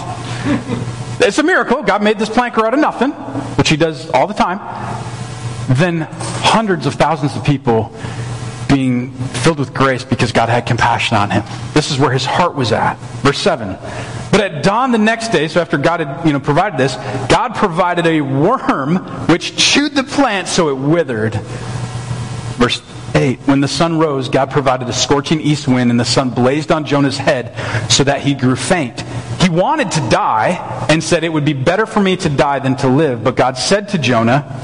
It's 1.20 1.38
a 1.38 1.42
miracle. 1.42 1.82
God 1.82 2.02
made 2.02 2.18
this 2.18 2.28
plant 2.28 2.54
grow 2.54 2.66
out 2.66 2.74
of 2.74 2.80
nothing, 2.80 3.10
which 3.56 3.68
he 3.68 3.76
does 3.76 4.08
all 4.10 4.26
the 4.26 4.34
time, 4.34 4.58
than 5.68 6.02
hundreds 6.02 6.86
of 6.86 6.94
thousands 6.94 7.36
of 7.36 7.44
people 7.44 7.94
being 8.68 9.12
filled 9.12 9.58
with 9.58 9.74
grace 9.74 10.04
because 10.04 10.32
God 10.32 10.48
had 10.48 10.66
compassion 10.66 11.16
on 11.16 11.30
him. 11.30 11.44
This 11.74 11.90
is 11.90 11.98
where 11.98 12.10
his 12.10 12.24
heart 12.24 12.54
was 12.54 12.72
at. 12.72 12.96
Verse 13.22 13.38
7. 13.38 13.76
But 14.30 14.40
at 14.40 14.62
dawn 14.62 14.90
the 14.90 14.98
next 14.98 15.28
day, 15.28 15.48
so 15.48 15.60
after 15.60 15.78
God 15.78 16.00
had 16.00 16.26
you 16.26 16.32
know, 16.32 16.40
provided 16.40 16.78
this, 16.78 16.96
God 17.28 17.54
provided 17.54 18.06
a 18.06 18.20
worm 18.20 18.96
which 19.28 19.56
chewed 19.56 19.94
the 19.94 20.04
plant 20.04 20.48
so 20.48 20.68
it 20.70 20.76
withered. 20.76 21.34
Verse 22.56 22.80
8. 23.14 23.38
When 23.40 23.60
the 23.60 23.68
sun 23.68 23.98
rose, 23.98 24.28
God 24.28 24.50
provided 24.50 24.88
a 24.88 24.92
scorching 24.92 25.40
east 25.40 25.68
wind, 25.68 25.90
and 25.90 25.98
the 25.98 26.04
sun 26.04 26.30
blazed 26.30 26.72
on 26.72 26.84
Jonah's 26.84 27.16
head 27.16 27.54
so 27.90 28.04
that 28.04 28.22
he 28.22 28.34
grew 28.34 28.56
faint. 28.56 29.00
He 29.40 29.48
wanted 29.48 29.90
to 29.92 30.00
die 30.08 30.86
and 30.88 31.02
said, 31.02 31.22
It 31.24 31.32
would 31.32 31.44
be 31.44 31.52
better 31.52 31.86
for 31.86 32.00
me 32.00 32.16
to 32.18 32.28
die 32.28 32.58
than 32.58 32.76
to 32.76 32.88
live. 32.88 33.22
But 33.22 33.36
God 33.36 33.56
said 33.56 33.90
to 33.90 33.98
Jonah, 33.98 34.60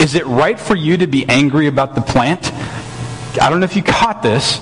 Is 0.00 0.14
it 0.14 0.26
right 0.26 0.58
for 0.58 0.74
you 0.74 0.96
to 0.98 1.06
be 1.06 1.28
angry 1.28 1.66
about 1.66 1.94
the 1.94 2.00
plant? 2.00 2.52
I 3.40 3.48
don't 3.50 3.60
know 3.60 3.64
if 3.64 3.76
you 3.76 3.82
caught 3.82 4.22
this, 4.22 4.58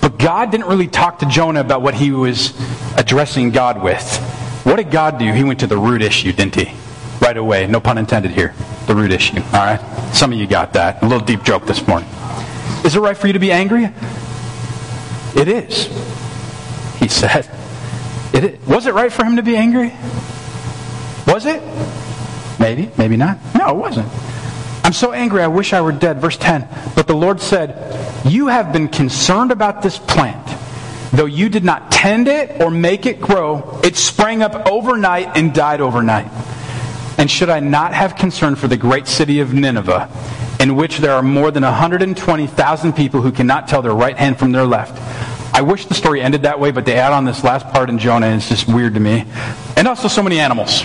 but 0.00 0.18
God 0.18 0.50
didn't 0.50 0.66
really 0.66 0.88
talk 0.88 1.20
to 1.20 1.26
Jonah 1.26 1.60
about 1.60 1.82
what 1.82 1.94
he 1.94 2.10
was 2.10 2.52
addressing 2.96 3.50
God 3.50 3.82
with. 3.82 4.02
What 4.64 4.76
did 4.76 4.90
God 4.90 5.18
do? 5.18 5.32
He 5.32 5.44
went 5.44 5.60
to 5.60 5.66
the 5.66 5.78
root 5.78 6.02
issue, 6.02 6.32
didn't 6.32 6.54
he? 6.54 6.74
Right 7.20 7.36
away. 7.36 7.66
No 7.66 7.80
pun 7.80 7.98
intended 7.98 8.32
here. 8.32 8.54
The 8.86 8.94
root 8.94 9.12
issue. 9.12 9.40
All 9.40 9.52
right? 9.52 9.80
Some 10.12 10.32
of 10.32 10.38
you 10.38 10.46
got 10.46 10.72
that. 10.74 11.02
A 11.02 11.06
little 11.06 11.24
deep 11.24 11.42
joke 11.42 11.66
this 11.66 11.86
morning. 11.86 12.08
Is 12.84 12.96
it 12.96 13.00
right 13.00 13.16
for 13.16 13.26
you 13.26 13.32
to 13.34 13.38
be 13.38 13.52
angry? 13.52 13.84
It 15.34 15.48
is. 15.48 15.86
He 16.98 17.08
said. 17.08 17.48
It 18.32 18.44
is. 18.44 18.66
Was 18.66 18.86
it 18.86 18.94
right 18.94 19.12
for 19.12 19.24
him 19.24 19.36
to 19.36 19.42
be 19.42 19.56
angry? 19.56 19.92
Was 21.26 21.46
it? 21.46 21.62
Maybe, 22.58 22.90
maybe 22.98 23.16
not. 23.16 23.38
No, 23.54 23.70
it 23.70 23.76
wasn't. 23.76 24.08
I'm 24.84 24.92
so 24.92 25.12
angry, 25.12 25.42
I 25.42 25.46
wish 25.46 25.72
I 25.72 25.80
were 25.80 25.92
dead. 25.92 26.20
Verse 26.20 26.36
10. 26.36 26.68
But 26.94 27.06
the 27.06 27.14
Lord 27.14 27.40
said, 27.40 28.26
You 28.26 28.48
have 28.48 28.72
been 28.72 28.88
concerned 28.88 29.52
about 29.52 29.82
this 29.82 29.98
plant. 29.98 30.46
Though 31.12 31.26
you 31.26 31.48
did 31.48 31.62
not 31.64 31.92
tend 31.92 32.26
it 32.26 32.60
or 32.60 32.70
make 32.70 33.06
it 33.06 33.20
grow, 33.20 33.80
it 33.84 33.96
sprang 33.96 34.42
up 34.42 34.66
overnight 34.66 35.36
and 35.36 35.54
died 35.54 35.80
overnight. 35.80 36.30
And 37.18 37.30
should 37.30 37.50
I 37.50 37.60
not 37.60 37.92
have 37.92 38.16
concern 38.16 38.56
for 38.56 38.66
the 38.66 38.76
great 38.76 39.06
city 39.06 39.40
of 39.40 39.52
Nineveh, 39.52 40.08
in 40.62 40.76
which 40.76 40.98
there 40.98 41.12
are 41.12 41.22
more 41.22 41.50
than 41.50 41.64
120,000 41.64 42.92
people 42.92 43.20
who 43.20 43.32
cannot 43.32 43.66
tell 43.66 43.82
their 43.82 43.94
right 43.94 44.16
hand 44.16 44.38
from 44.38 44.52
their 44.52 44.64
left? 44.64 44.96
I 45.52 45.60
wish 45.60 45.86
the 45.86 45.94
story 45.94 46.22
ended 46.22 46.42
that 46.42 46.60
way, 46.60 46.70
but 46.70 46.86
they 46.86 46.94
add 46.94 47.12
on 47.12 47.24
this 47.24 47.42
last 47.42 47.66
part 47.68 47.90
in 47.90 47.98
Jonah, 47.98 48.26
and 48.26 48.36
it's 48.36 48.48
just 48.48 48.68
weird 48.68 48.94
to 48.94 49.00
me. 49.00 49.24
And 49.76 49.88
also 49.88 50.06
so 50.06 50.22
many 50.22 50.38
animals. 50.38 50.84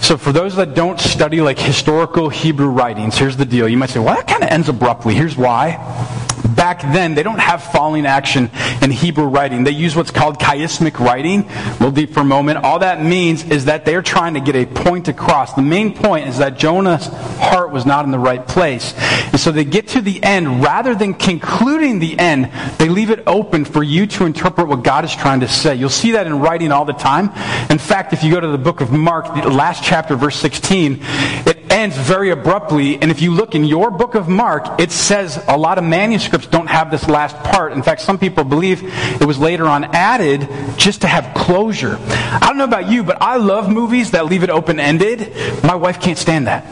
So, 0.00 0.16
for 0.16 0.32
those 0.32 0.54
that 0.56 0.74
don't 0.74 1.00
study 1.00 1.40
like 1.40 1.58
historical 1.58 2.28
Hebrew 2.28 2.68
writings, 2.68 3.16
here's 3.16 3.36
the 3.36 3.44
deal. 3.44 3.68
You 3.68 3.78
might 3.78 3.90
say, 3.90 4.00
well, 4.00 4.14
that 4.14 4.28
kind 4.28 4.42
of 4.42 4.50
ends 4.50 4.68
abruptly. 4.68 5.14
Here's 5.14 5.36
why. 5.36 6.23
Back 6.44 6.82
then, 6.82 7.14
they 7.14 7.22
don't 7.22 7.38
have 7.38 7.62
falling 7.62 8.06
action 8.06 8.50
in 8.82 8.90
Hebrew 8.90 9.24
writing. 9.24 9.64
They 9.64 9.70
use 9.70 9.96
what's 9.96 10.10
called 10.10 10.38
chiasmic 10.38 10.98
writing. 10.98 11.48
Little 11.72 11.90
deep 11.90 12.12
for 12.12 12.20
a 12.20 12.24
moment. 12.24 12.64
All 12.64 12.80
that 12.80 13.02
means 13.02 13.44
is 13.44 13.64
that 13.64 13.84
they're 13.84 14.02
trying 14.02 14.34
to 14.34 14.40
get 14.40 14.54
a 14.54 14.66
point 14.66 15.08
across. 15.08 15.54
The 15.54 15.62
main 15.62 15.94
point 15.94 16.28
is 16.28 16.38
that 16.38 16.58
Jonah's 16.58 17.06
heart 17.38 17.72
was 17.72 17.86
not 17.86 18.04
in 18.04 18.10
the 18.10 18.18
right 18.18 18.46
place. 18.46 18.94
And 18.98 19.40
so 19.40 19.52
they 19.52 19.64
get 19.64 19.88
to 19.88 20.00
the 20.00 20.22
end. 20.22 20.62
Rather 20.62 20.94
than 20.94 21.14
concluding 21.14 21.98
the 21.98 22.18
end, 22.18 22.50
they 22.78 22.88
leave 22.88 23.10
it 23.10 23.22
open 23.26 23.64
for 23.64 23.82
you 23.82 24.06
to 24.08 24.26
interpret 24.26 24.68
what 24.68 24.84
God 24.84 25.04
is 25.04 25.14
trying 25.14 25.40
to 25.40 25.48
say. 25.48 25.74
You'll 25.74 25.88
see 25.88 26.12
that 26.12 26.26
in 26.26 26.40
writing 26.40 26.72
all 26.72 26.84
the 26.84 26.92
time. 26.92 27.30
In 27.70 27.78
fact, 27.78 28.12
if 28.12 28.22
you 28.22 28.30
go 28.30 28.40
to 28.40 28.48
the 28.48 28.58
book 28.58 28.80
of 28.82 28.92
Mark, 28.92 29.34
the 29.34 29.48
last 29.48 29.82
chapter, 29.82 30.14
verse 30.14 30.36
16, 30.36 30.98
it 31.46 31.72
ends 31.72 31.96
very 31.96 32.30
abruptly. 32.30 33.00
And 33.00 33.10
if 33.10 33.22
you 33.22 33.32
look 33.32 33.54
in 33.54 33.64
your 33.64 33.90
book 33.90 34.14
of 34.14 34.28
Mark, 34.28 34.78
it 34.80 34.92
says 34.92 35.42
a 35.48 35.56
lot 35.56 35.78
of 35.78 35.84
manuscripts 35.84 36.33
don't 36.38 36.66
have 36.66 36.90
this 36.90 37.08
last 37.08 37.36
part. 37.36 37.72
In 37.72 37.82
fact, 37.82 38.00
some 38.00 38.18
people 38.18 38.44
believe 38.44 38.82
it 39.20 39.24
was 39.24 39.38
later 39.38 39.66
on 39.66 39.84
added 39.84 40.48
just 40.76 41.02
to 41.02 41.06
have 41.06 41.34
closure. 41.34 41.98
I 42.00 42.46
don't 42.46 42.58
know 42.58 42.64
about 42.64 42.90
you, 42.90 43.02
but 43.02 43.20
I 43.20 43.36
love 43.36 43.70
movies 43.70 44.12
that 44.12 44.26
leave 44.26 44.42
it 44.42 44.50
open 44.50 44.80
ended. 44.80 45.32
My 45.62 45.74
wife 45.74 46.00
can't 46.00 46.18
stand 46.18 46.46
that. 46.46 46.64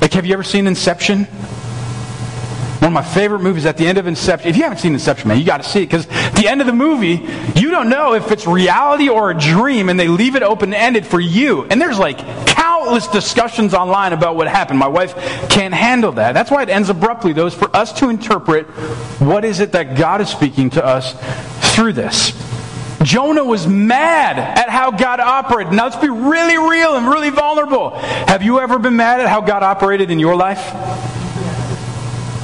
Like, 0.00 0.12
have 0.12 0.26
you 0.26 0.32
ever 0.34 0.42
seen 0.42 0.66
Inception? 0.66 1.24
One 1.24 2.88
of 2.88 2.92
my 2.92 3.02
favorite 3.02 3.40
movies 3.40 3.66
at 3.66 3.76
the 3.76 3.86
end 3.86 3.98
of 3.98 4.06
Inception. 4.06 4.48
If 4.48 4.56
you 4.56 4.62
haven't 4.62 4.78
seen 4.78 4.92
Inception, 4.92 5.28
man, 5.28 5.38
you 5.38 5.44
got 5.44 5.62
to 5.62 5.68
see 5.68 5.82
it 5.82 5.86
because 5.86 6.06
the 6.06 6.46
end 6.46 6.60
of 6.60 6.66
the 6.68 6.72
movie, 6.72 7.26
you 7.56 7.72
don't 7.72 7.88
know 7.88 8.14
if 8.14 8.30
it's 8.30 8.46
reality 8.46 9.08
or 9.08 9.30
a 9.32 9.38
dream, 9.38 9.88
and 9.88 9.98
they 9.98 10.06
leave 10.06 10.36
it 10.36 10.44
open 10.44 10.72
ended 10.72 11.04
for 11.04 11.18
you. 11.18 11.64
And 11.64 11.80
there's 11.80 11.98
like 11.98 12.18
countless 12.78 13.08
discussions 13.08 13.74
online 13.74 14.12
about 14.12 14.36
what 14.36 14.46
happened. 14.46 14.78
My 14.78 14.86
wife 14.86 15.14
can't 15.50 15.74
handle 15.74 16.12
that. 16.12 16.32
That's 16.32 16.50
why 16.50 16.62
it 16.62 16.68
ends 16.68 16.88
abruptly, 16.88 17.32
though, 17.32 17.46
is 17.46 17.54
for 17.54 17.74
us 17.76 17.92
to 17.94 18.08
interpret 18.08 18.66
what 19.20 19.44
is 19.44 19.60
it 19.60 19.72
that 19.72 19.96
God 19.96 20.20
is 20.20 20.28
speaking 20.28 20.70
to 20.70 20.84
us 20.84 21.14
through 21.74 21.94
this. 21.94 22.32
Jonah 23.02 23.44
was 23.44 23.66
mad 23.66 24.38
at 24.38 24.68
how 24.68 24.90
God 24.90 25.20
operated. 25.20 25.72
Now 25.72 25.84
let's 25.84 25.96
be 25.96 26.08
really 26.08 26.56
real 26.56 26.96
and 26.96 27.06
really 27.06 27.30
vulnerable. 27.30 27.90
Have 27.96 28.42
you 28.42 28.60
ever 28.60 28.78
been 28.78 28.96
mad 28.96 29.20
at 29.20 29.28
how 29.28 29.40
God 29.40 29.62
operated 29.62 30.10
in 30.10 30.18
your 30.18 30.36
life? 30.36 30.72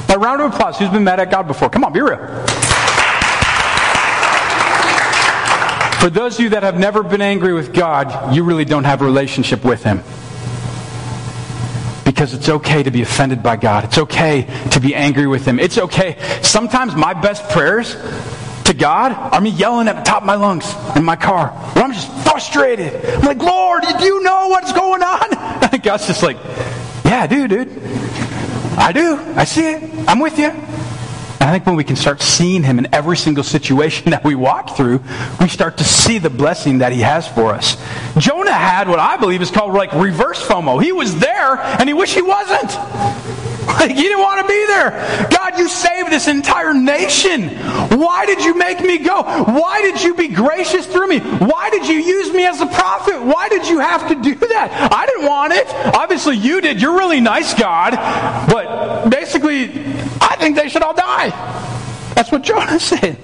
A 0.09 0.17
round 0.17 0.41
of 0.41 0.53
applause. 0.53 0.77
Who's 0.77 0.89
been 0.89 1.03
mad 1.03 1.19
at 1.19 1.31
God 1.31 1.47
before? 1.47 1.69
Come 1.69 1.83
on, 1.83 1.93
be 1.93 2.01
real. 2.01 2.17
For 5.99 6.09
those 6.09 6.35
of 6.35 6.41
you 6.41 6.49
that 6.49 6.63
have 6.63 6.77
never 6.77 7.03
been 7.03 7.21
angry 7.21 7.53
with 7.53 7.73
God, 7.73 8.35
you 8.35 8.43
really 8.43 8.65
don't 8.65 8.83
have 8.83 9.01
a 9.01 9.05
relationship 9.05 9.65
with 9.65 9.83
Him. 9.83 10.03
Because 12.15 12.33
it's 12.33 12.47
okay 12.47 12.81
to 12.81 12.91
be 12.91 13.01
offended 13.01 13.43
by 13.43 13.57
God. 13.57 13.83
It's 13.83 13.97
okay 13.97 14.47
to 14.71 14.79
be 14.79 14.95
angry 14.95 15.27
with 15.27 15.45
Him. 15.45 15.59
It's 15.59 15.77
okay. 15.77 16.17
Sometimes 16.41 16.95
my 16.95 17.13
best 17.13 17.49
prayers 17.49 17.97
to 18.63 18.73
God 18.73 19.11
are 19.11 19.41
me 19.41 19.49
yelling 19.49 19.89
at 19.89 19.97
the 19.97 20.01
top 20.01 20.21
of 20.21 20.25
my 20.25 20.35
lungs 20.35 20.73
in 20.95 21.03
my 21.03 21.17
car. 21.17 21.51
I'm 21.75 21.91
just 21.91 22.09
frustrated. 22.23 23.05
I'm 23.05 23.25
like, 23.25 23.39
Lord, 23.39 23.83
do 23.99 24.05
you 24.05 24.23
know 24.23 24.47
what's 24.47 24.71
going 24.71 25.03
on? 25.03 25.37
And 25.73 25.83
God's 25.83 26.07
just 26.07 26.23
like, 26.23 26.37
yeah, 27.03 27.23
I 27.23 27.27
do, 27.27 27.49
dude. 27.49 27.77
I 28.77 28.93
do. 28.93 29.17
I 29.35 29.43
see 29.43 29.73
it. 29.73 30.07
I'm 30.07 30.19
with 30.19 30.39
you. 30.39 30.51
I 31.45 31.51
think 31.51 31.65
when 31.65 31.75
we 31.75 31.83
can 31.83 31.95
start 31.95 32.21
seeing 32.21 32.63
him 32.63 32.79
in 32.79 32.93
every 32.93 33.17
single 33.17 33.43
situation 33.43 34.09
that 34.11 34.23
we 34.23 34.35
walk 34.35 34.75
through, 34.75 35.03
we 35.39 35.47
start 35.47 35.77
to 35.77 35.83
see 35.83 36.17
the 36.17 36.29
blessing 36.29 36.79
that 36.79 36.91
he 36.91 37.01
has 37.01 37.27
for 37.27 37.53
us. 37.53 37.77
Jonah 38.17 38.51
had 38.51 38.89
what 38.89 38.99
I 38.99 39.17
believe 39.17 39.41
is 39.41 39.51
called 39.51 39.73
like 39.73 39.93
reverse 39.93 40.45
FOMO. 40.45 40.81
He 40.81 40.91
was 40.91 41.19
there 41.19 41.57
and 41.57 41.87
he 41.87 41.93
wished 41.93 42.15
he 42.15 42.21
wasn't. 42.21 43.44
Like 43.67 43.91
he 43.91 44.01
didn't 44.03 44.19
want 44.19 44.41
to 44.41 44.47
be 44.47 44.65
there. 44.67 45.27
God, 45.31 45.57
you 45.57 45.67
saved 45.67 46.11
this 46.11 46.27
entire 46.27 46.73
nation. 46.73 47.49
Why 47.99 48.25
did 48.25 48.43
you 48.43 48.55
make 48.55 48.81
me 48.81 48.99
go? 48.99 49.23
Why 49.23 49.81
did 49.81 50.01
you 50.03 50.13
be 50.13 50.27
gracious 50.27 50.85
through 50.85 51.07
me? 51.07 51.19
Why 51.19 51.69
did 51.69 51.87
you 51.87 51.95
use 51.95 52.33
me 52.33 52.45
as 52.45 52.61
a 52.61 52.67
prophet? 52.67 53.21
Why 53.21 53.49
did 53.49 53.67
you 53.67 53.79
have 53.79 54.07
to 54.09 54.15
do 54.15 54.35
that? 54.35 54.89
I 54.91 55.05
didn't 55.05 55.27
want 55.27 55.53
it. 55.53 55.67
Obviously 55.95 56.37
you 56.37 56.61
did. 56.61 56.81
You're 56.81 56.97
really 56.97 57.21
nice, 57.21 57.53
God. 57.53 57.93
But 58.49 59.09
basically, 59.09 59.65
I 60.21 60.35
think 60.39 60.55
they 60.55 60.69
should 60.69 60.83
all 60.83 60.93
die. 60.93 61.29
That's 62.15 62.31
what 62.31 62.43
Jonah 62.43 62.79
said. 62.79 63.17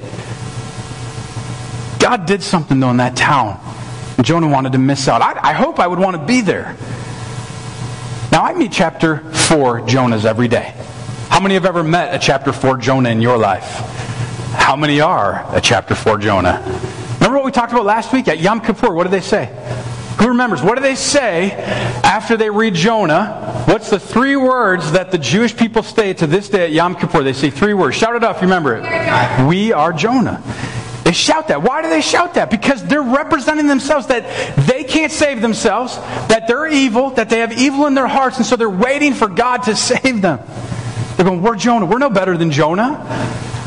God 2.00 2.26
did 2.26 2.42
something 2.42 2.80
though 2.80 2.90
in 2.90 2.98
that 2.98 3.16
town. 3.16 3.60
Jonah 4.22 4.48
wanted 4.48 4.74
to 4.74 4.78
miss 4.78 5.08
out. 5.08 5.22
I, 5.22 5.50
I 5.50 5.54
hope 5.54 5.80
I 5.80 5.88
would 5.88 6.00
want 6.00 6.18
to 6.18 6.26
be 6.26 6.42
there. 6.42 6.76
Now, 8.32 8.44
I 8.44 8.54
meet 8.54 8.72
chapter 8.72 9.18
4 9.18 9.82
Jonahs 9.82 10.24
every 10.24 10.48
day. 10.48 10.74
How 11.28 11.42
many 11.42 11.56
have 11.56 11.66
ever 11.66 11.84
met 11.84 12.16
a 12.16 12.20
chapter 12.20 12.54
4 12.54 12.78
Jonah 12.78 13.10
in 13.10 13.22
your 13.22 13.38
life? 13.38 13.64
How 14.54 14.78
many 14.78 15.02
are 15.02 15.46
a 15.54 15.60
chapter 15.60 15.96
4 15.96 16.18
Jonah? 16.18 16.62
Remember 17.16 17.36
what 17.36 17.44
we 17.44 17.52
talked 17.52 17.74
about 17.74 17.84
last 17.84 18.14
week 18.14 18.30
at 18.30 18.40
Yom 18.40 18.62
Kippur? 18.62 18.94
What 18.94 19.04
did 19.04 19.12
they 19.12 19.20
say? 19.20 19.48
Who 20.20 20.30
remembers? 20.30 20.62
What 20.62 20.76
do 20.76 20.82
they 20.82 20.96
say 20.96 21.52
after 22.04 22.38
they 22.38 22.50
read 22.50 22.74
Jonah? 22.74 23.64
What's 23.68 23.90
the 23.90 24.00
three 24.00 24.38
words 24.38 24.94
that 24.94 25.12
the 25.12 25.18
Jewish 25.18 25.56
people 25.56 25.84
say 25.84 26.14
to 26.14 26.26
this 26.26 26.48
day 26.48 26.64
at 26.64 26.72
Yom 26.72 26.96
Kippur? 26.96 27.24
They 27.24 27.34
say 27.34 27.50
three 27.50 27.74
words. 27.74 27.98
Shout 27.98 28.16
it 28.16 28.24
you 28.24 28.42
remember 28.42 28.78
it. 28.78 29.48
We 29.48 29.74
are 29.74 29.92
Jonah. 29.92 30.42
They 31.03 31.13
shout 31.13 31.48
that. 31.48 31.63
Why 31.63 31.81
do 31.81 31.89
they 31.89 32.01
shout 32.01 32.36
that? 32.36 32.50
Because 32.50 32.84
they're 32.86 33.01
representing 33.01 33.67
themselves 33.67 34.08
that 34.08 34.24
they 34.67 34.84
can't 34.84 35.12
save 35.12 35.41
themselves, 35.41 35.96
that 36.27 36.48
they're 36.48 36.67
evil, 36.67 37.10
that 37.12 37.29
they 37.29 37.39
have 37.39 37.58
evil 37.58 37.88
in 37.88 37.96
their 37.96 38.08
hearts, 38.08 38.38
and 38.38 38.46
so 38.46 38.55
they're 38.55 38.70
waiting 38.70 39.13
for 39.13 39.27
God 39.27 39.63
to 39.63 39.75
save 39.75 40.22
them. 40.22 40.39
They're 41.15 41.25
going, 41.25 41.41
We're 41.41 41.55
Jonah. 41.55 41.86
We're 41.86 41.98
no 41.98 42.10
better 42.10 42.38
than 42.38 42.51
Jonah. 42.51 43.05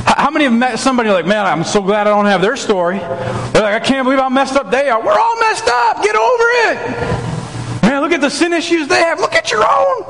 How 0.06 0.30
many 0.30 0.44
have 0.44 0.52
met 0.52 0.78
somebody 0.78 1.08
like, 1.08 1.26
man, 1.26 1.46
I'm 1.46 1.64
so 1.64 1.80
glad 1.80 2.06
I 2.06 2.10
don't 2.10 2.26
have 2.26 2.42
their 2.42 2.56
story? 2.56 2.98
They're 2.98 3.62
like, 3.62 3.74
I 3.74 3.80
can't 3.80 4.04
believe 4.04 4.18
how 4.18 4.28
messed 4.28 4.54
up 4.54 4.70
they 4.70 4.88
are. 4.90 5.02
We're 5.02 5.18
all 5.18 5.40
messed 5.40 5.66
up. 5.66 6.02
Get 6.02 6.14
over 6.14 6.44
it. 6.68 7.82
Man, 7.82 8.02
look 8.02 8.12
at 8.12 8.20
the 8.20 8.30
sin 8.30 8.52
issues 8.52 8.86
they 8.86 9.00
have. 9.00 9.18
Look 9.18 9.34
at 9.34 9.50
your 9.50 9.64
own. 9.64 10.02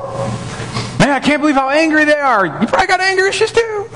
Man, 0.99 1.11
I 1.11 1.19
can't 1.21 1.41
believe 1.41 1.55
how 1.55 1.69
angry 1.69 2.03
they 2.03 2.17
are. 2.17 2.45
You 2.45 2.67
probably 2.67 2.87
got 2.87 2.99
anger 2.99 3.25
issues 3.25 3.51
too. 3.51 3.89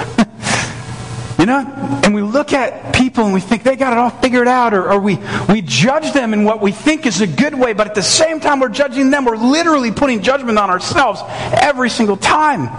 You 1.40 1.46
know? 1.46 2.02
And 2.04 2.14
we 2.14 2.22
look 2.22 2.52
at 2.52 2.94
people 2.94 3.24
and 3.24 3.34
we 3.34 3.40
think 3.40 3.64
they 3.64 3.78
got 3.78 3.94
it 3.94 4.00
all 4.00 4.10
figured 4.10 4.48
out, 4.48 4.74
or, 4.74 4.92
or, 4.92 5.00
we, 5.00 5.18
we 5.48 5.62
judge 5.62 6.12
them 6.14 6.34
in 6.34 6.44
what 6.44 6.62
we 6.62 6.74
think 6.74 7.06
is 7.06 7.22
a 7.22 7.28
good 7.28 7.56
way, 7.56 7.72
but 7.72 7.88
at 7.88 7.96
the 7.96 8.04
same 8.04 8.42
time 8.42 8.60
we're 8.60 8.68
judging 8.68 9.10
them, 9.10 9.24
we're 9.24 9.38
literally 9.38 9.92
putting 9.92 10.22
judgment 10.22 10.60
on 10.60 10.70
ourselves 10.70 11.22
every 11.54 11.90
single 11.90 12.18
time. 12.18 12.70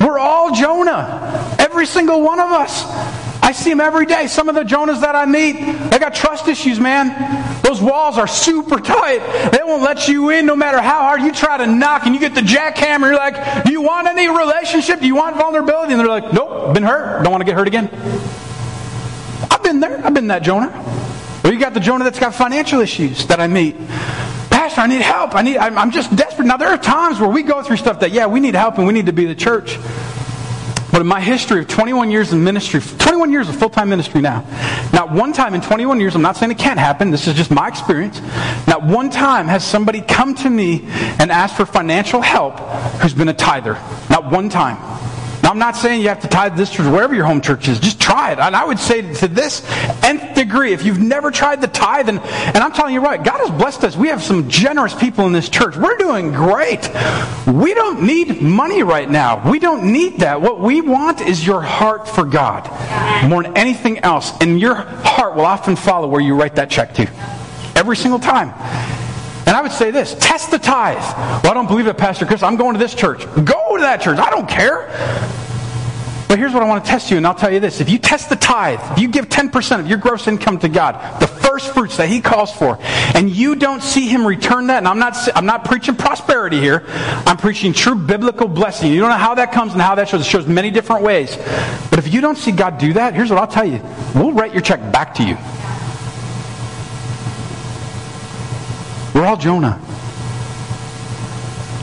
We're 0.00 0.18
all 0.18 0.54
Jonah. 0.54 1.56
Every 1.58 1.86
single 1.86 2.22
one 2.22 2.40
of 2.40 2.50
us. 2.50 3.29
I 3.50 3.52
see 3.52 3.70
them 3.70 3.80
every 3.80 4.06
day. 4.06 4.28
Some 4.28 4.48
of 4.48 4.54
the 4.54 4.62
Jonahs 4.62 5.00
that 5.00 5.16
I 5.16 5.26
meet, 5.26 5.54
they 5.90 5.98
got 5.98 6.14
trust 6.14 6.46
issues, 6.46 6.78
man. 6.78 7.08
Those 7.64 7.82
walls 7.82 8.16
are 8.16 8.28
super 8.28 8.78
tight. 8.78 9.50
They 9.50 9.58
won't 9.64 9.82
let 9.82 10.06
you 10.06 10.30
in 10.30 10.46
no 10.46 10.54
matter 10.54 10.80
how 10.80 11.00
hard 11.00 11.22
you 11.22 11.32
try 11.32 11.56
to 11.56 11.66
knock 11.66 12.06
and 12.06 12.14
you 12.14 12.20
get 12.20 12.36
the 12.36 12.42
jackhammer. 12.42 13.08
You're 13.08 13.16
like, 13.16 13.64
do 13.64 13.72
you 13.72 13.82
want 13.82 14.06
any 14.06 14.28
relationship? 14.28 15.00
Do 15.00 15.08
you 15.08 15.16
want 15.16 15.34
vulnerability? 15.34 15.94
And 15.94 15.98
they're 15.98 16.06
like, 16.06 16.32
nope, 16.32 16.74
been 16.74 16.84
hurt. 16.84 17.24
Don't 17.24 17.32
want 17.32 17.40
to 17.40 17.44
get 17.44 17.56
hurt 17.56 17.66
again. 17.66 17.90
I've 19.50 19.64
been 19.64 19.80
there. 19.80 19.98
I've 20.06 20.14
been 20.14 20.28
that 20.28 20.44
Jonah. 20.44 20.70
Or 21.42 21.52
you 21.52 21.58
got 21.58 21.74
the 21.74 21.80
Jonah 21.80 22.04
that's 22.04 22.20
got 22.20 22.36
financial 22.36 22.80
issues 22.80 23.26
that 23.26 23.40
I 23.40 23.48
meet. 23.48 23.74
Pastor, 24.48 24.82
I 24.82 24.86
need 24.86 25.02
help. 25.02 25.34
I 25.34 25.42
need, 25.42 25.56
I'm 25.56 25.90
just 25.90 26.14
desperate. 26.14 26.46
Now, 26.46 26.56
there 26.56 26.68
are 26.68 26.78
times 26.78 27.18
where 27.18 27.28
we 27.28 27.42
go 27.42 27.64
through 27.64 27.78
stuff 27.78 27.98
that, 27.98 28.12
yeah, 28.12 28.26
we 28.26 28.38
need 28.38 28.54
help 28.54 28.78
and 28.78 28.86
we 28.86 28.92
need 28.92 29.06
to 29.06 29.12
be 29.12 29.24
the 29.24 29.34
church. 29.34 29.76
But 30.92 31.00
in 31.00 31.06
my 31.06 31.20
history 31.20 31.60
of 31.60 31.68
21 31.68 32.10
years 32.10 32.32
in 32.32 32.42
ministry, 32.42 32.80
21 32.80 33.30
years 33.30 33.48
of 33.48 33.56
full 33.56 33.70
time 33.70 33.88
ministry 33.88 34.20
now, 34.20 34.44
not 34.92 35.12
one 35.12 35.32
time 35.32 35.54
in 35.54 35.60
21 35.60 36.00
years, 36.00 36.14
I'm 36.14 36.22
not 36.22 36.36
saying 36.36 36.50
it 36.50 36.58
can't 36.58 36.78
happen, 36.78 37.10
this 37.10 37.28
is 37.28 37.34
just 37.34 37.50
my 37.50 37.68
experience, 37.68 38.20
not 38.66 38.82
one 38.82 39.10
time 39.10 39.46
has 39.46 39.64
somebody 39.64 40.00
come 40.00 40.34
to 40.36 40.50
me 40.50 40.84
and 41.18 41.30
asked 41.30 41.56
for 41.56 41.66
financial 41.66 42.20
help 42.20 42.58
who's 43.00 43.14
been 43.14 43.28
a 43.28 43.34
tither. 43.34 43.74
Not 44.08 44.30
one 44.32 44.48
time. 44.48 44.78
I'm 45.50 45.58
not 45.58 45.74
saying 45.74 46.02
you 46.02 46.08
have 46.10 46.20
to 46.20 46.28
tithe 46.28 46.56
this 46.56 46.70
church, 46.70 46.86
wherever 46.86 47.12
your 47.12 47.24
home 47.24 47.40
church 47.40 47.66
is. 47.66 47.80
Just 47.80 48.00
try 48.00 48.30
it. 48.30 48.38
And 48.38 48.54
I 48.54 48.64
would 48.64 48.78
say 48.78 49.02
to 49.14 49.26
this 49.26 49.68
nth 50.04 50.36
degree, 50.36 50.72
if 50.72 50.84
you've 50.84 51.00
never 51.00 51.32
tried 51.32 51.60
the 51.60 51.66
tithe, 51.66 52.08
and, 52.08 52.20
and 52.20 52.58
I'm 52.58 52.70
telling 52.70 52.94
you 52.94 53.00
right, 53.00 53.20
God 53.22 53.38
has 53.40 53.50
blessed 53.50 53.82
us. 53.82 53.96
We 53.96 54.06
have 54.08 54.22
some 54.22 54.48
generous 54.48 54.94
people 54.94 55.26
in 55.26 55.32
this 55.32 55.48
church. 55.48 55.76
We're 55.76 55.96
doing 55.96 56.30
great. 56.30 56.88
We 57.48 57.74
don't 57.74 58.02
need 58.02 58.40
money 58.40 58.84
right 58.84 59.10
now. 59.10 59.50
We 59.50 59.58
don't 59.58 59.92
need 59.92 60.20
that. 60.20 60.40
What 60.40 60.60
we 60.60 60.82
want 60.82 61.20
is 61.20 61.44
your 61.44 61.62
heart 61.62 62.06
for 62.06 62.24
God 62.24 62.70
more 63.28 63.42
than 63.42 63.56
anything 63.56 63.98
else. 63.98 64.32
And 64.40 64.60
your 64.60 64.76
heart 64.76 65.34
will 65.34 65.46
often 65.46 65.74
follow 65.74 66.06
where 66.06 66.20
you 66.20 66.36
write 66.36 66.54
that 66.54 66.70
check 66.70 66.94
to. 66.94 67.10
Every 67.74 67.96
single 67.96 68.20
time. 68.20 68.50
And 69.50 69.56
I 69.56 69.62
would 69.62 69.72
say 69.72 69.90
this 69.90 70.14
test 70.20 70.52
the 70.52 70.60
tithe. 70.60 70.98
Well, 71.42 71.50
I 71.50 71.54
don't 71.54 71.66
believe 71.66 71.88
it, 71.88 71.98
Pastor 71.98 72.24
Chris. 72.24 72.40
I'm 72.40 72.54
going 72.54 72.74
to 72.74 72.78
this 72.78 72.94
church. 72.94 73.24
Go 73.44 73.59
to 73.76 73.82
that 73.82 74.02
church. 74.02 74.18
I 74.18 74.30
don't 74.30 74.48
care. 74.48 74.88
But 76.30 76.38
here's 76.38 76.52
what 76.52 76.62
I 76.62 76.68
want 76.68 76.84
to 76.84 76.88
test 76.88 77.10
you, 77.10 77.16
and 77.16 77.26
I'll 77.26 77.34
tell 77.34 77.52
you 77.52 77.58
this. 77.58 77.80
If 77.80 77.90
you 77.90 77.98
test 77.98 78.28
the 78.28 78.36
tithe, 78.36 78.78
if 78.92 79.00
you 79.00 79.08
give 79.08 79.28
10% 79.28 79.80
of 79.80 79.88
your 79.88 79.98
gross 79.98 80.28
income 80.28 80.60
to 80.60 80.68
God, 80.68 81.20
the 81.20 81.26
first 81.26 81.74
fruits 81.74 81.96
that 81.96 82.08
He 82.08 82.20
calls 82.20 82.52
for, 82.52 82.78
and 83.16 83.28
you 83.28 83.56
don't 83.56 83.82
see 83.82 84.06
Him 84.06 84.24
return 84.24 84.68
that, 84.68 84.78
and 84.78 84.86
I'm 84.86 85.00
not, 85.00 85.16
I'm 85.34 85.44
not 85.44 85.64
preaching 85.64 85.96
prosperity 85.96 86.60
here, 86.60 86.84
I'm 87.26 87.36
preaching 87.36 87.72
true 87.72 87.96
biblical 87.96 88.46
blessing. 88.46 88.92
You 88.92 89.00
don't 89.00 89.10
know 89.10 89.16
how 89.16 89.34
that 89.34 89.50
comes 89.50 89.72
and 89.72 89.82
how 89.82 89.96
that 89.96 90.08
shows. 90.08 90.20
It 90.20 90.26
shows 90.30 90.46
many 90.46 90.70
different 90.70 91.02
ways. 91.02 91.36
But 91.90 91.98
if 91.98 92.14
you 92.14 92.20
don't 92.20 92.38
see 92.38 92.52
God 92.52 92.78
do 92.78 92.92
that, 92.92 93.14
here's 93.14 93.30
what 93.30 93.40
I'll 93.40 93.48
tell 93.48 93.66
you. 93.66 93.82
We'll 94.14 94.30
write 94.30 94.52
your 94.52 94.62
check 94.62 94.92
back 94.92 95.14
to 95.14 95.24
you. 95.24 95.36
We're 99.14 99.26
all 99.26 99.36
Jonah. 99.36 99.80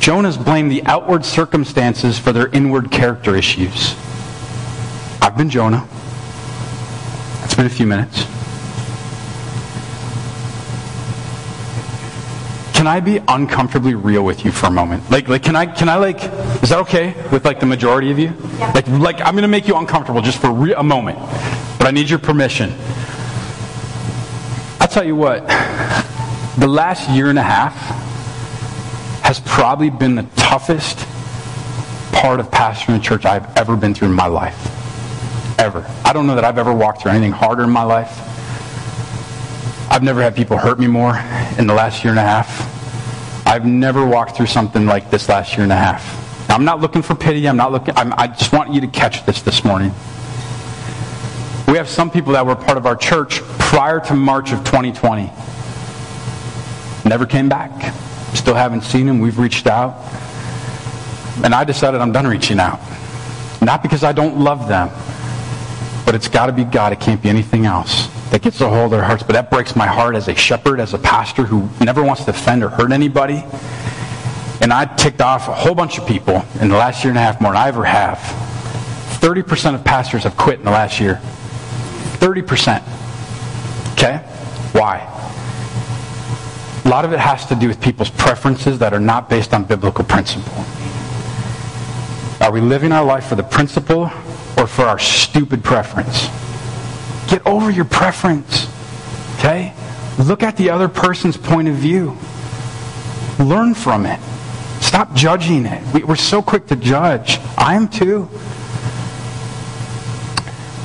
Jonah's 0.08 0.38
blamed 0.38 0.72
the 0.72 0.82
outward 0.86 1.26
circumstances 1.26 2.18
for 2.18 2.32
their 2.32 2.48
inward 2.48 2.90
character 2.90 3.36
issues. 3.36 3.94
I've 5.22 5.36
been 5.36 5.50
Jonah. 5.50 5.86
It's 7.44 7.56
been 7.56 7.66
a 7.66 7.70
few 7.70 7.86
minutes. 7.86 8.24
Can 12.74 12.88
I 12.88 13.02
be 13.02 13.20
uncomfortably 13.28 13.96
real 13.96 14.24
with 14.24 14.46
you 14.46 14.52
for 14.54 14.68
a 14.68 14.72
moment? 14.72 15.12
Like, 15.12 15.28
like, 15.28 15.44
can 15.44 15.58
I, 15.58 15.66
can 15.66 15.90
I, 15.90 15.98
like, 15.98 16.24
is 16.64 16.70
that 16.70 16.80
okay 16.84 17.14
with 17.30 17.44
like 17.44 17.60
the 17.60 17.66
majority 17.66 18.10
of 18.10 18.18
you? 18.18 18.32
Yeah. 18.60 18.72
Like, 18.72 18.88
like, 18.88 19.20
I'm 19.20 19.34
going 19.34 19.42
to 19.42 19.50
make 19.50 19.68
you 19.68 19.76
uncomfortable 19.76 20.22
just 20.22 20.40
for 20.40 20.52
re- 20.52 20.74
a 20.74 20.84
moment, 20.84 21.20
but 21.78 21.86
I 21.86 21.92
need 21.92 22.10
your 22.10 22.20
permission. 22.20 22.74
I'll 24.80 24.88
tell 24.88 25.04
you 25.04 25.18
what 25.18 25.46
the 26.58 26.68
last 26.70 27.10
year 27.10 27.30
and 27.30 27.38
a 27.38 27.44
half 27.44 27.97
has 29.28 29.42
probably 29.42 29.90
been 29.90 30.16
the 30.16 30.26
toughest 30.38 31.00
part 32.14 32.40
of 32.40 32.50
pastoring 32.50 32.98
a 32.98 33.00
church 33.02 33.26
I've 33.26 33.58
ever 33.58 33.76
been 33.76 33.94
through 33.94 34.08
in 34.08 34.14
my 34.14 34.28
life. 34.28 34.58
Ever. 35.60 35.86
I 36.06 36.14
don't 36.14 36.28
know 36.28 36.36
that 36.36 36.46
I've 36.46 36.58
ever 36.58 36.74
walked 36.74 37.02
through 37.02 37.12
anything 37.12 37.34
harder 37.34 37.64
in 37.64 37.70
my 37.70 37.84
life. 37.84 38.10
I've 39.92 40.02
never 40.02 40.22
had 40.22 40.34
people 40.34 40.56
hurt 40.58 40.80
me 40.80 40.88
more 40.88 41.18
in 41.58 41.68
the 41.68 41.74
last 41.74 42.06
year 42.06 42.12
and 42.12 42.20
a 42.20 42.24
half. 42.24 43.46
I've 43.46 43.66
never 43.66 44.06
walked 44.06 44.38
through 44.38 44.46
something 44.46 44.86
like 44.86 45.12
this 45.12 45.28
last 45.28 45.56
year 45.56 45.64
and 45.64 45.74
a 45.74 45.76
half. 45.76 46.48
Now, 46.48 46.56
I'm 46.56 46.64
not 46.64 46.80
looking 46.80 47.02
for 47.02 47.14
pity. 47.14 47.50
I'm 47.50 47.58
not 47.58 47.74
looking. 47.74 47.98
I'm, 47.98 48.14
I 48.14 48.28
just 48.28 48.54
want 48.54 48.74
you 48.74 48.80
to 48.80 48.88
catch 48.88 49.26
this 49.26 49.42
this 49.42 49.66
morning. 49.66 49.92
We 51.68 51.76
have 51.76 51.90
some 51.90 52.10
people 52.10 52.32
that 52.32 52.46
were 52.46 52.56
part 52.56 52.78
of 52.78 52.86
our 52.86 52.96
church 52.96 53.42
prior 53.60 54.00
to 54.00 54.16
March 54.16 54.54
of 54.54 54.60
2020 54.60 55.30
Never 57.08 57.26
came 57.26 57.48
back. 57.48 57.94
Still 58.38 58.54
haven't 58.54 58.84
seen 58.84 59.08
him. 59.08 59.20
We've 59.20 59.40
reached 59.40 59.66
out. 59.66 59.96
And 61.44 61.56
I 61.56 61.64
decided 61.64 62.02
I'm 62.02 62.12
done 62.12 62.28
reaching 62.28 62.60
out. 62.60 62.80
Not 63.62 63.82
because 63.82 64.04
I 64.04 64.12
don't 64.12 64.40
love 64.40 64.68
them, 64.68 64.90
but 66.06 66.14
it's 66.14 66.28
got 66.28 66.46
to 66.46 66.52
be 66.52 66.64
God. 66.64 66.94
It 66.94 67.00
can't 67.00 67.22
be 67.22 67.30
anything 67.30 67.66
else 67.66 68.08
that 68.30 68.44
gets 68.44 68.62
a 68.62 68.70
hold 68.70 68.86
of 68.86 68.92
their 68.92 69.04
hearts. 69.04 69.24
But 69.24 69.34
that 69.34 69.50
breaks 69.50 69.76
my 69.76 69.88
heart 69.88 70.16
as 70.16 70.28
a 70.28 70.36
shepherd, 70.36 70.80
as 70.80 70.94
a 70.94 71.00
pastor 71.00 71.44
who 71.44 71.68
never 71.84 72.04
wants 72.04 72.26
to 72.26 72.30
offend 72.30 72.64
or 72.64 72.70
hurt 72.70 72.92
anybody. 72.92 73.44
And 74.62 74.72
I 74.72 74.86
ticked 74.86 75.22
off 75.22 75.48
a 75.48 75.54
whole 75.54 75.76
bunch 75.76 75.98
of 75.98 76.08
people 76.08 76.46
in 76.62 76.70
the 76.70 76.78
last 76.78 77.04
year 77.04 77.10
and 77.10 77.18
a 77.18 77.22
half 77.22 77.42
more 77.42 77.54
than 77.54 77.62
I 77.62 77.68
ever 77.70 77.86
have. 77.86 78.20
30% 79.20 79.74
of 79.74 79.84
pastors 79.84 80.24
have 80.24 80.38
quit 80.38 80.60
in 80.60 80.66
the 80.66 80.72
last 80.72 81.00
year. 81.00 81.20
30%. 82.20 82.84
Okay? 83.94 84.18
Why? 84.74 85.17
A 86.88 86.90
lot 86.90 87.04
of 87.04 87.12
it 87.12 87.20
has 87.20 87.46
to 87.48 87.56
do 87.56 87.68
with 87.68 87.82
people's 87.82 88.10
preferences 88.10 88.80
that 88.80 88.94
are 88.94 89.00
not 89.00 89.30
based 89.30 89.54
on 89.54 89.66
biblical 89.66 90.06
principle. 90.06 90.64
Are 92.40 92.50
we 92.50 92.62
living 92.62 92.94
our 92.94 93.04
life 93.04 93.26
for 93.26 93.36
the 93.36 93.44
principle 93.44 94.10
or 94.58 94.68
for 94.68 94.84
our 94.86 94.98
stupid 94.98 95.66
preference? 95.66 96.30
Get 97.30 97.46
over 97.46 97.70
your 97.70 97.84
preference. 97.84 98.70
Okay? 99.36 99.74
Look 100.18 100.44
at 100.44 100.56
the 100.56 100.70
other 100.70 100.88
person's 100.88 101.36
point 101.36 101.68
of 101.68 101.76
view. 101.76 102.16
Learn 103.38 103.74
from 103.74 104.06
it. 104.06 104.22
Stop 104.80 105.14
judging 105.14 105.66
it. 105.66 105.84
We, 105.94 106.04
are 106.04 106.16
so 106.16 106.42
quick 106.42 106.68
to 106.68 106.78
judge. 106.78 107.38
I 107.58 107.76
am 107.76 107.90
too. 107.90 108.30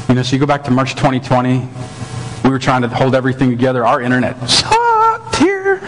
You 0.09 0.17
know, 0.17 0.23
so 0.25 0.35
you 0.35 0.41
go 0.41 0.47
back 0.47 0.65
to 0.65 0.73
March 0.73 0.97
2020. 0.97 1.69
We 2.45 2.51
were 2.51 2.59
trying 2.59 2.83
to 2.83 2.89
hold 2.89 3.15
everything 3.15 3.51
together. 3.51 3.87
Our 3.87 4.01
internet 4.01 4.49
sucked 4.49 5.37
here. 5.37 5.81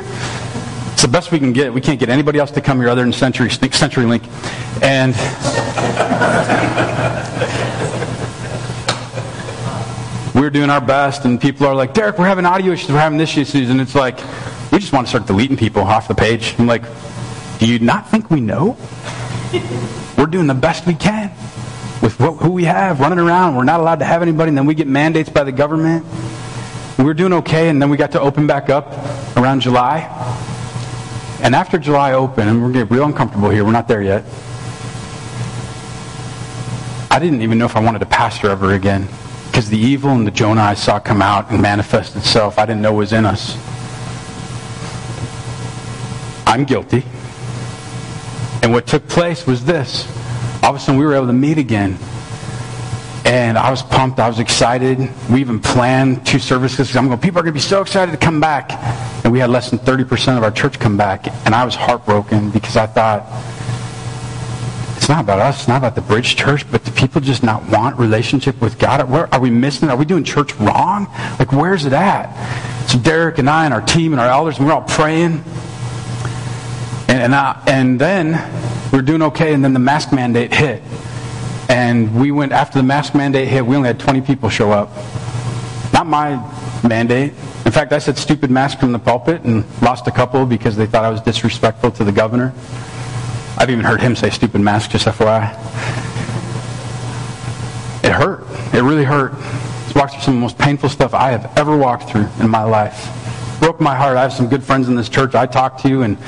It's 0.92 1.02
the 1.02 1.08
best 1.08 1.32
we 1.32 1.38
can 1.38 1.52
get. 1.52 1.72
We 1.72 1.80
can't 1.80 1.98
get 1.98 2.08
anybody 2.08 2.38
else 2.38 2.52
to 2.52 2.60
come 2.60 2.78
here 2.78 2.88
other 2.88 3.02
than 3.02 3.12
Century, 3.12 3.48
CenturyLink. 3.48 4.22
And 4.82 5.14
we're 10.34 10.50
doing 10.50 10.70
our 10.70 10.80
best, 10.80 11.24
and 11.24 11.40
people 11.40 11.66
are 11.66 11.74
like, 11.74 11.92
Derek, 11.94 12.18
we're 12.18 12.26
having 12.26 12.46
audio 12.46 12.72
issues, 12.72 12.90
we're 12.90 12.98
having 12.98 13.18
this 13.18 13.36
issues, 13.36 13.70
and 13.70 13.80
it's 13.80 13.94
like, 13.94 14.18
we 14.70 14.78
just 14.78 14.92
want 14.92 15.06
to 15.06 15.08
start 15.08 15.26
deleting 15.26 15.56
people 15.56 15.82
off 15.82 16.06
the 16.06 16.14
page. 16.14 16.54
I'm 16.58 16.66
like, 16.66 16.82
do 17.58 17.66
you 17.66 17.78
not 17.78 18.08
think 18.08 18.30
we 18.30 18.40
know? 18.40 18.76
We're 20.16 20.26
doing 20.26 20.46
the 20.46 20.54
best 20.54 20.86
we 20.86 20.94
can 20.94 21.30
with 22.02 22.18
what, 22.20 22.34
who 22.34 22.50
we 22.50 22.64
have 22.64 23.00
running 23.00 23.18
around. 23.18 23.56
We're 23.56 23.64
not 23.64 23.80
allowed 23.80 24.00
to 24.00 24.04
have 24.04 24.22
anybody, 24.22 24.50
and 24.50 24.58
then 24.58 24.66
we 24.66 24.74
get 24.74 24.86
mandates 24.86 25.30
by 25.30 25.44
the 25.44 25.52
government. 25.52 26.04
We 26.96 27.04
were 27.04 27.14
doing 27.14 27.33
okay, 27.33 27.68
and 27.68 27.83
then 27.83 27.90
we 27.90 27.96
got 27.96 28.12
to 28.12 28.20
open 28.20 28.46
back 28.46 28.70
up 28.70 28.92
around 29.37 29.61
July. 29.61 30.02
And 31.42 31.54
after 31.54 31.76
July 31.76 32.12
open, 32.12 32.46
and 32.46 32.62
we're 32.62 32.72
getting 32.72 32.88
real 32.88 33.04
uncomfortable 33.04 33.50
here, 33.50 33.64
we're 33.64 33.72
not 33.72 33.88
there 33.88 34.02
yet. 34.02 34.24
I 37.11 37.18
didn't 37.18 37.42
even 37.42 37.59
know 37.59 37.64
if 37.64 37.76
I 37.76 37.80
wanted 37.80 37.98
to 37.98 38.07
pastor 38.07 38.48
ever 38.48 38.74
again. 38.74 39.09
Because 39.46 39.68
the 39.68 39.78
evil 39.78 40.11
and 40.11 40.26
the 40.26 40.30
Jonah 40.30 40.62
I 40.62 40.74
saw 40.74 40.98
come 40.98 41.20
out 41.20 41.50
and 41.50 41.61
manifest 41.61 42.16
itself, 42.16 42.59
I 42.59 42.66
didn't 42.66 42.83
know 42.83 42.92
was 42.92 43.12
in 43.12 43.24
us. 43.24 43.57
I'm 46.46 46.64
guilty. 46.64 47.04
And 48.62 48.72
what 48.72 48.87
took 48.87 49.07
place 49.09 49.46
was 49.46 49.64
this. 49.64 50.07
All 50.62 50.70
of 50.70 50.76
a 50.76 50.78
sudden, 50.78 50.98
we 50.98 51.04
were 51.04 51.14
able 51.14 51.26
to 51.26 51.33
meet 51.33 51.59
again. 51.59 51.98
And 53.24 53.56
I 53.56 53.70
was 53.70 53.82
pumped. 53.82 54.20
I 54.20 54.28
was 54.28 54.38
excited. 54.38 54.98
We 55.30 55.40
even 55.40 55.58
planned 55.60 56.26
two 56.26 56.38
services. 56.38 56.94
I'm 56.94 57.06
going, 57.08 57.18
people 57.20 57.40
are 57.40 57.42
going 57.42 57.54
to 57.54 57.58
be 57.58 57.60
so 57.60 57.80
excited 57.80 58.12
to 58.12 58.18
come 58.18 58.38
back. 58.38 58.72
And 59.24 59.32
we 59.32 59.38
had 59.38 59.48
less 59.48 59.70
than 59.70 59.78
30% 59.78 60.37
of 60.37 60.42
our 60.42 60.50
church 60.50 60.78
come 60.78 60.96
back. 60.96 61.26
And 61.46 61.54
I 61.54 61.64
was 61.64 61.74
heartbroken 61.74 62.50
because 62.50 62.76
I 62.76 62.87
thought, 62.87 63.24
it's 65.04 65.10
not 65.10 65.22
about 65.22 65.38
us. 65.38 65.58
It's 65.58 65.68
not 65.68 65.76
about 65.78 65.94
the 65.94 66.00
Bridge 66.00 66.34
Church, 66.34 66.70
but 66.70 66.82
do 66.82 66.90
people 66.90 67.20
just 67.20 67.42
not 67.42 67.68
want 67.68 67.98
relationship 67.98 68.58
with 68.62 68.78
God? 68.78 69.06
Where, 69.10 69.32
are 69.34 69.40
we 69.40 69.50
missing 69.50 69.88
it? 69.88 69.92
Are 69.92 69.98
we 69.98 70.06
doing 70.06 70.24
church 70.24 70.54
wrong? 70.56 71.08
Like, 71.38 71.52
where's 71.52 71.84
it 71.84 71.92
at? 71.92 72.32
So 72.88 72.98
Derek 72.98 73.37
and 73.38 73.50
I 73.50 73.66
and 73.66 73.74
our 73.74 73.82
team 73.82 74.12
and 74.12 74.20
our 74.20 74.28
elders, 74.28 74.56
and 74.56 74.66
we're 74.66 74.72
all 74.72 74.80
praying. 74.80 75.44
And, 77.08 77.20
and, 77.20 77.34
I, 77.34 77.62
and 77.66 78.00
then 78.00 78.32
we're 78.92 79.02
doing 79.02 79.20
okay, 79.22 79.52
and 79.52 79.62
then 79.62 79.74
the 79.74 79.78
mask 79.78 80.10
mandate 80.10 80.54
hit. 80.54 80.82
And 81.68 82.14
we 82.20 82.31
went, 82.31 82.53
after 82.53 82.79
the 82.79 82.85
mask 82.85 83.14
mandate 83.14 83.48
hit, 83.48 83.64
we 83.64 83.77
only 83.77 83.88
had 83.88 83.98
20 83.98 84.20
people 84.20 84.48
show 84.48 84.70
up. 84.70 84.90
Not 85.92 86.07
my 86.07 86.37
mandate. 86.87 87.33
In 87.64 87.72
fact, 87.72 87.92
I 87.92 87.98
said 87.98 88.18
stupid 88.18 88.50
mask 88.50 88.79
from 88.79 88.92
the 88.92 88.98
pulpit 88.98 89.42
and 89.44 89.64
lost 89.81 90.07
a 90.07 90.11
couple 90.11 90.44
because 90.44 90.77
they 90.77 90.87
thought 90.87 91.05
I 91.05 91.11
was 91.11 91.20
disrespectful 91.20 91.90
to 91.92 92.05
the 92.05 92.12
governor. 92.12 92.53
I've 93.57 93.70
even 93.70 93.85
heard 93.85 94.00
him 94.00 94.16
say 94.16 94.31
stupid 94.31 94.61
mask, 94.61 94.90
just 94.90 95.07
FYI. 95.07 95.53
It 98.05 98.12
hurt. 98.12 98.44
It 98.74 98.83
really 98.83 99.05
hurt. 99.05 99.33
I 99.35 99.92
walked 99.98 100.12
through 100.12 100.22
some 100.22 100.35
of 100.35 100.38
the 100.38 100.42
most 100.42 100.59
painful 100.59 100.88
stuff 100.88 101.14
I 101.14 101.31
have 101.31 101.57
ever 101.57 101.77
walked 101.77 102.11
through 102.11 102.27
in 102.40 102.50
my 102.50 102.64
life. 102.64 103.09
Broke 103.61 103.81
my 103.81 103.94
heart. 103.94 104.16
I 104.16 104.22
have 104.22 104.33
some 104.33 104.48
good 104.48 104.62
friends 104.62 104.88
in 104.88 104.96
this 104.96 105.09
church 105.09 105.35
I 105.35 105.46
talk 105.46 105.79
to, 105.83 105.88
you 105.88 106.03
and 106.03 106.18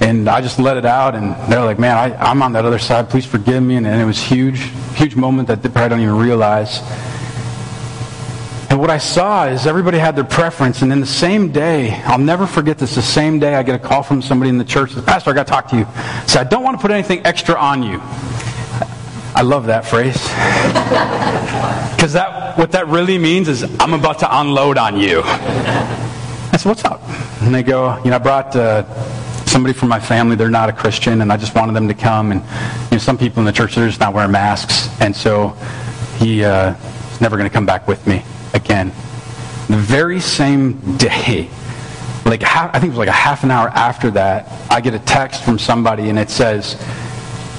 and 0.00 0.28
I 0.28 0.40
just 0.40 0.58
let 0.58 0.76
it 0.76 0.84
out, 0.84 1.14
and 1.14 1.34
they're 1.50 1.64
like, 1.64 1.78
man, 1.78 1.96
I, 1.96 2.30
am 2.30 2.42
on 2.42 2.52
that 2.52 2.64
other 2.64 2.78
side. 2.78 3.10
Please 3.10 3.26
forgive 3.26 3.62
me. 3.62 3.76
And, 3.76 3.86
and, 3.86 4.00
it 4.00 4.04
was 4.04 4.22
huge, 4.22 4.60
huge 4.94 5.16
moment 5.16 5.48
that 5.48 5.62
they 5.62 5.68
probably 5.68 5.88
don't 5.88 6.00
even 6.00 6.16
realize. 6.16 6.80
And 8.70 8.78
what 8.78 8.90
I 8.90 8.98
saw 8.98 9.46
is 9.46 9.66
everybody 9.66 9.98
had 9.98 10.14
their 10.14 10.24
preference, 10.24 10.82
and 10.82 10.90
then 10.90 11.00
the 11.00 11.06
same 11.06 11.50
day, 11.50 12.00
I'll 12.04 12.18
never 12.18 12.46
forget 12.46 12.78
this, 12.78 12.94
the 12.94 13.02
same 13.02 13.40
day 13.40 13.54
I 13.54 13.62
get 13.62 13.74
a 13.74 13.78
call 13.78 14.02
from 14.02 14.22
somebody 14.22 14.50
in 14.50 14.58
the 14.58 14.64
church, 14.64 14.92
says, 14.92 15.04
Pastor, 15.04 15.30
I 15.30 15.34
got 15.34 15.46
to 15.46 15.50
talk 15.50 15.68
to 15.68 15.76
you. 15.76 15.86
So 16.28 16.38
I 16.38 16.44
don't 16.44 16.62
want 16.62 16.76
to 16.78 16.80
put 16.82 16.92
anything 16.92 17.24
extra 17.24 17.56
on 17.56 17.82
you. 17.82 17.98
I 19.34 19.42
love 19.42 19.66
that 19.66 19.84
phrase. 19.84 20.16
Because 21.98 22.12
that, 22.12 22.56
what 22.56 22.70
that 22.72 22.86
really 22.86 23.18
means 23.18 23.48
is 23.48 23.64
I'm 23.80 23.92
about 23.92 24.20
to 24.20 24.38
unload 24.40 24.78
on 24.78 25.00
you. 25.00 25.20
I 25.24 26.56
said, 26.56 26.68
what's 26.68 26.84
up? 26.84 27.02
And 27.42 27.52
they 27.52 27.64
go, 27.64 28.00
you 28.04 28.10
know, 28.10 28.16
I 28.16 28.18
brought... 28.20 28.54
Uh, 28.54 28.84
somebody 29.48 29.72
from 29.72 29.88
my 29.88 29.98
family, 29.98 30.36
they're 30.36 30.50
not 30.50 30.68
a 30.68 30.72
Christian, 30.72 31.22
and 31.22 31.32
I 31.32 31.36
just 31.36 31.54
wanted 31.54 31.72
them 31.74 31.88
to 31.88 31.94
come. 31.94 32.32
And 32.32 32.40
you 32.42 32.92
know, 32.92 32.98
some 32.98 33.18
people 33.18 33.40
in 33.40 33.46
the 33.46 33.52
church, 33.52 33.74
they're 33.74 33.88
just 33.88 34.00
not 34.00 34.14
wearing 34.14 34.30
masks. 34.30 34.88
And 35.00 35.16
so 35.16 35.56
he 36.18 36.44
uh, 36.44 36.74
never 37.20 37.36
going 37.36 37.48
to 37.48 37.52
come 37.52 37.66
back 37.66 37.88
with 37.88 38.06
me 38.06 38.22
again. 38.54 38.88
The 39.68 39.76
very 39.76 40.20
same 40.20 40.96
day, 40.96 41.48
like 42.24 42.42
half, 42.42 42.74
I 42.74 42.78
think 42.78 42.92
it 42.92 42.96
was 42.96 42.98
like 42.98 43.08
a 43.08 43.12
half 43.12 43.44
an 43.44 43.50
hour 43.50 43.68
after 43.70 44.10
that, 44.12 44.50
I 44.70 44.80
get 44.80 44.94
a 44.94 44.98
text 45.00 45.44
from 45.44 45.58
somebody, 45.58 46.10
and 46.10 46.18
it 46.18 46.30
says, 46.30 46.82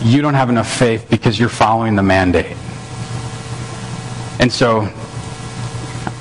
you 0.01 0.21
don't 0.21 0.33
have 0.33 0.49
enough 0.49 0.71
faith 0.71 1.07
because 1.09 1.39
you're 1.39 1.49
following 1.49 1.95
the 1.95 2.03
mandate. 2.03 2.55
And 4.39 4.51
so, 4.51 4.81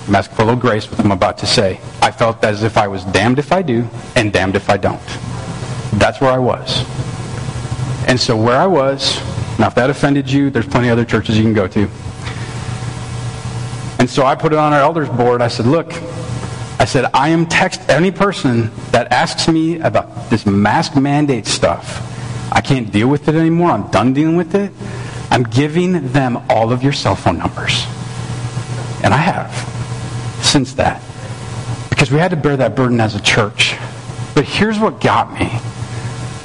I'm 0.09 0.15
asking 0.15 0.37
for 0.37 0.43
a 0.43 0.45
little 0.47 0.61
grace 0.61 0.89
with 0.89 0.99
what 0.99 1.05
I'm 1.05 1.13
about 1.13 1.39
to 1.39 1.47
say. 1.47 1.81
I 2.01 2.11
felt 2.11 2.43
as 2.43 2.63
if 2.63 2.77
I 2.77 2.89
was 2.89 3.05
damned 3.05 3.39
if 3.39 3.53
I 3.53 3.63
do 3.63 3.87
and 4.17 4.33
damned 4.33 4.57
if 4.57 4.71
I 4.71 4.77
don't. 4.77 5.01
That's 5.93 6.21
where 6.21 6.31
I 6.31 6.39
was. 6.39 6.85
And 8.09 8.19
so 8.19 8.37
where 8.37 8.57
I 8.57 8.67
was, 8.67 9.19
now 9.59 9.67
if 9.67 9.75
that 9.75 9.91
offended 9.91 10.31
you, 10.31 10.51
there's 10.51 10.67
plenty 10.67 10.89
of 10.89 10.93
other 10.93 11.05
churches 11.05 11.37
you 11.37 11.43
can 11.43 11.55
go 11.55 11.69
to. 11.69 11.89
And 13.99 14.09
so 14.09 14.25
I 14.25 14.35
put 14.35 14.53
it 14.53 14.59
on 14.59 14.73
our 14.73 14.81
elders 14.81 15.09
board. 15.09 15.43
I 15.43 15.49
said, 15.49 15.67
look, 15.67 15.93
I 16.81 16.85
said, 16.85 17.11
I 17.13 17.31
am 17.31 17.47
text 17.47 17.81
any 17.89 18.11
person 18.11 18.71
that 18.93 19.13
asks 19.13 19.49
me 19.49 19.81
about 19.81 20.31
this 20.31 20.47
mask 20.47 20.97
mandate 20.97 21.47
stuff. 21.47 22.05
I 22.53 22.61
can't 22.61 22.91
deal 22.93 23.09
with 23.09 23.29
it 23.29 23.35
anymore. 23.35 23.71
I'm 23.71 23.91
done 23.91 24.15
dealing 24.15 24.37
with 24.37 24.55
it. 24.55 24.73
I'm 25.31 25.43
giving 25.43 26.13
them 26.13 26.39
all 26.49 26.73
of 26.73 26.83
your 26.83 26.93
cell 26.93 27.17
phone 27.17 27.39
numbers. 27.39 27.85
And 29.03 29.13
I 29.13 29.19
have 29.19 29.53
since 30.45 30.75
that. 30.75 31.03
Because 31.91 32.11
we 32.11 32.19
had 32.19 32.31
to 32.31 32.37
bear 32.37 32.57
that 32.57 32.77
burden 32.77 33.01
as 33.01 33.15
a 33.15 33.21
church. 33.21 33.77
But 34.35 34.45
here's 34.45 34.79
what 34.79 35.01
got 35.01 35.33
me 35.35 35.51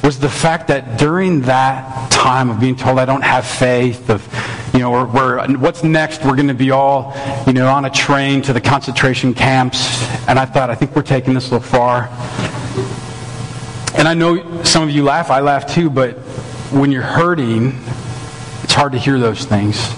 was 0.04 0.18
the 0.18 0.28
fact 0.28 0.68
that 0.68 0.98
during 0.98 1.40
that 1.42 2.10
time 2.10 2.50
of 2.50 2.60
being 2.60 2.76
told 2.76 2.98
I 2.98 3.06
don't 3.06 3.22
have 3.22 3.46
faith, 3.46 4.10
of, 4.10 4.22
you 4.74 4.80
know, 4.80 4.90
we're, 4.90 5.56
what's 5.56 5.82
next? 5.82 6.22
We're 6.26 6.36
going 6.36 6.48
to 6.48 6.54
be 6.54 6.70
all, 6.72 7.14
you 7.46 7.54
know, 7.54 7.68
on 7.68 7.86
a 7.86 7.90
train 7.90 8.42
to 8.42 8.52
the 8.52 8.60
concentration 8.60 9.32
camps. 9.32 10.02
And 10.28 10.38
I 10.38 10.44
thought, 10.44 10.68
I 10.68 10.74
think 10.74 10.94
we're 10.94 11.02
taking 11.02 11.32
this 11.32 11.50
a 11.50 11.54
little 11.54 11.66
far. 11.66 12.10
And 13.96 14.06
I 14.06 14.12
know 14.12 14.62
some 14.62 14.82
of 14.82 14.90
you 14.90 15.04
laugh, 15.04 15.30
I 15.30 15.40
laugh 15.40 15.72
too, 15.72 15.88
but 15.88 16.18
when 16.70 16.92
you're 16.92 17.02
hurting, 17.02 17.72
it's 18.62 18.74
hard 18.74 18.92
to 18.92 18.98
hear 18.98 19.18
those 19.18 19.46
things. 19.46 19.90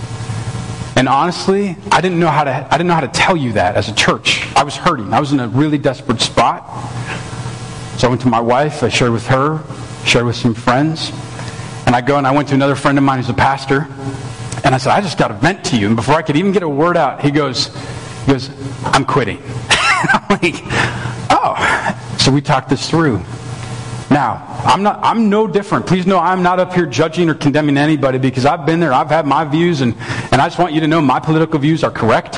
And 0.94 1.08
honestly, 1.08 1.76
I 1.90 2.00
didn't 2.00 2.20
know 2.20 2.28
how 2.28 2.44
to 2.44 2.68
I 2.70 2.78
didn't 2.78 2.86
know 2.86 2.94
how 2.94 3.00
to 3.00 3.08
tell 3.08 3.36
you 3.36 3.54
that 3.54 3.74
as 3.74 3.88
a 3.88 3.94
church. 3.94 4.46
I 4.54 4.62
was 4.62 4.76
hurting. 4.76 5.12
I 5.12 5.18
was 5.18 5.32
in 5.32 5.40
a 5.40 5.48
really 5.48 5.78
desperate 5.78 6.20
spot. 6.20 6.64
So 7.98 8.06
I 8.06 8.10
went 8.10 8.22
to 8.22 8.28
my 8.28 8.40
wife, 8.40 8.82
I 8.82 8.88
shared 8.88 9.10
with 9.10 9.26
her, 9.28 9.62
shared 10.06 10.24
with 10.24 10.36
some 10.36 10.54
friends. 10.54 11.10
And 11.86 11.94
I 11.94 12.00
go 12.00 12.16
and 12.16 12.26
I 12.26 12.32
went 12.32 12.48
to 12.48 12.54
another 12.54 12.76
friend 12.76 12.96
of 12.96 13.04
mine 13.04 13.18
who's 13.18 13.28
a 13.28 13.34
pastor. 13.34 13.86
And 14.64 14.74
I 14.74 14.78
said, 14.78 14.92
I 14.92 15.00
just 15.00 15.18
got 15.18 15.28
to 15.28 15.34
vent 15.34 15.64
to 15.66 15.76
you. 15.76 15.88
And 15.88 15.96
before 15.96 16.14
I 16.14 16.22
could 16.22 16.36
even 16.36 16.52
get 16.52 16.62
a 16.62 16.68
word 16.68 16.96
out, 16.96 17.22
he 17.22 17.30
goes, 17.30 17.74
he 18.24 18.32
goes, 18.32 18.50
I'm 18.84 19.04
quitting. 19.04 19.42
I'm 19.70 20.38
like, 20.42 20.54
oh. 21.30 22.16
So 22.18 22.32
we 22.32 22.40
talked 22.40 22.68
this 22.68 22.88
through. 22.88 23.20
Now, 24.10 24.44
I'm 24.64 24.82
not 24.82 25.00
I'm 25.02 25.28
no 25.28 25.46
different. 25.48 25.86
Please 25.86 26.06
know 26.06 26.18
I'm 26.18 26.42
not 26.42 26.60
up 26.60 26.72
here 26.72 26.86
judging 26.86 27.28
or 27.28 27.34
condemning 27.34 27.76
anybody 27.76 28.18
because 28.18 28.46
I've 28.46 28.64
been 28.64 28.80
there. 28.80 28.92
I've 28.92 29.10
had 29.10 29.26
my 29.26 29.44
views 29.44 29.80
and, 29.80 29.94
and 30.32 30.40
I 30.40 30.46
just 30.46 30.58
want 30.58 30.72
you 30.72 30.80
to 30.80 30.86
know 30.86 31.00
my 31.00 31.18
political 31.18 31.58
views 31.58 31.82
are 31.82 31.90
correct. 31.90 32.36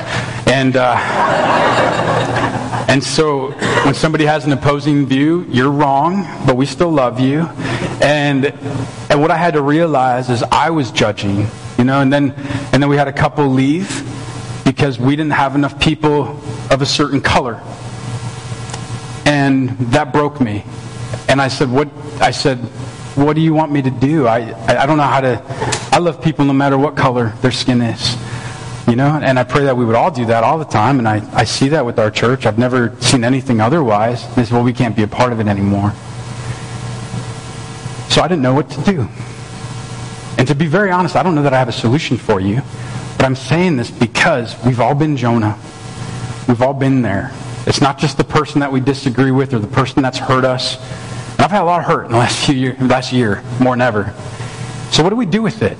And 0.49 0.77
uh, 0.77 0.95
and 2.89 3.05
so 3.05 3.51
when 3.85 3.93
somebody 3.93 4.25
has 4.25 4.47
an 4.47 4.53
opposing 4.53 5.05
view, 5.05 5.45
you're 5.51 5.71
wrong, 5.71 6.23
but 6.47 6.57
we 6.57 6.65
still 6.65 6.91
love 6.91 7.21
you. 7.21 7.43
And 8.03 8.47
and 9.11 9.21
what 9.21 9.31
I 9.31 9.37
had 9.37 9.55
to 9.55 9.63
realize 9.63 10.31
is 10.31 10.43
I 10.43 10.71
was 10.71 10.91
judging, 10.91 11.47
you 11.77 11.85
know, 11.85 12.01
and 12.01 12.11
then 12.11 12.33
and 12.73 12.83
then 12.83 12.89
we 12.89 12.97
had 12.97 13.07
a 13.07 13.13
couple 13.13 13.47
leave 13.47 14.03
because 14.65 14.99
we 14.99 15.17
didn't 15.17 15.33
have 15.33 15.55
enough 15.55 15.79
people 15.79 16.41
of 16.71 16.81
a 16.81 16.87
certain 16.87 17.21
color. 17.21 17.61
And 19.27 19.71
that 19.93 20.11
broke 20.11 20.41
me. 20.41 20.65
And 21.29 21.43
I 21.43 21.49
said, 21.49 21.71
what 21.71 21.89
I 22.23 22.31
said, 22.31 22.57
what 23.17 23.35
do 23.35 23.43
you 23.43 23.53
want 23.53 23.71
me 23.71 23.83
to 23.83 23.91
do? 23.91 24.27
I, 24.27 24.55
I 24.67 24.87
don't 24.87 24.97
know 24.97 25.03
how 25.03 25.21
to 25.21 25.43
I 25.93 25.99
love 25.99 26.23
people 26.23 26.47
no 26.47 26.55
matter 26.55 26.79
what 26.79 26.97
color 26.97 27.35
their 27.43 27.51
skin 27.51 27.83
is. 27.83 28.17
You 28.89 28.97
know, 28.97 29.21
and 29.23 29.39
I 29.39 29.45
pray 29.45 29.65
that 29.65 29.77
we 29.77 29.85
would 29.85 29.97
all 29.97 30.11
do 30.11 30.25
that 30.27 30.45
all 30.45 30.59
the 30.59 30.65
time, 30.65 30.99
and 30.99 31.07
I, 31.07 31.21
I 31.37 31.45
see 31.45 31.69
that 31.69 31.85
with 31.85 31.99
our 31.99 32.11
church. 32.11 32.47
I've 32.47 32.59
never 32.59 32.97
seen 33.01 33.23
anything 33.23 33.61
otherwise. 33.61 34.27
They 34.35 34.45
say, 34.45 34.55
well, 34.55 34.65
we 34.65 34.73
can't 34.73 34.97
be 34.97 35.03
a 35.03 35.07
part 35.07 35.31
of 35.31 35.41
it 35.41 35.47
anymore. 35.47 35.93
So 38.09 38.23
I 38.23 38.29
didn't 38.29 38.41
know 38.41 38.55
what 38.55 38.71
to 38.71 38.81
do. 38.85 39.07
And 40.39 40.49
to 40.49 40.55
be 40.55 40.67
very 40.67 40.91
honest, 40.91 41.17
I 41.17 41.23
don't 41.23 41.35
know 41.35 41.43
that 41.43 41.53
I 41.53 41.59
have 41.59 41.69
a 41.69 41.73
solution 41.73 42.17
for 42.17 42.41
you, 42.41 42.63
but 43.19 43.27
I'm 43.27 43.37
saying 43.37 43.77
this 43.77 43.91
because 43.91 44.57
we've 44.65 44.81
all 44.81 44.95
been 44.95 45.19
Jonah. 45.19 45.59
We've 46.49 46.63
all 46.63 46.73
been 46.73 47.03
there. 47.03 47.31
It's 47.67 47.83
not 47.83 47.99
just 47.99 48.17
the 48.17 48.25
person 48.25 48.61
that 48.61 48.73
we 48.73 48.81
disagree 48.81 49.33
with 49.33 49.53
or 49.53 49.59
the 49.59 49.67
person 49.67 50.03
that's 50.03 50.17
hurt 50.17 50.47
us. 50.47 50.77
And 51.33 51.41
I've 51.43 51.51
had 51.51 51.61
a 51.61 51.65
lot 51.65 51.81
of 51.81 51.87
hurt 51.87 52.07
in 52.07 52.13
the 52.13 52.19
last 52.19 52.47
few 52.47 52.55
years, 52.55 52.81
last 52.81 53.13
year, 53.13 53.43
more 53.61 53.75
than 53.75 53.83
ever. 53.83 54.15
So 54.93 55.03
what 55.03 55.11
do 55.11 55.17
we 55.17 55.27
do 55.27 55.43
with 55.43 55.61
it? 55.61 55.77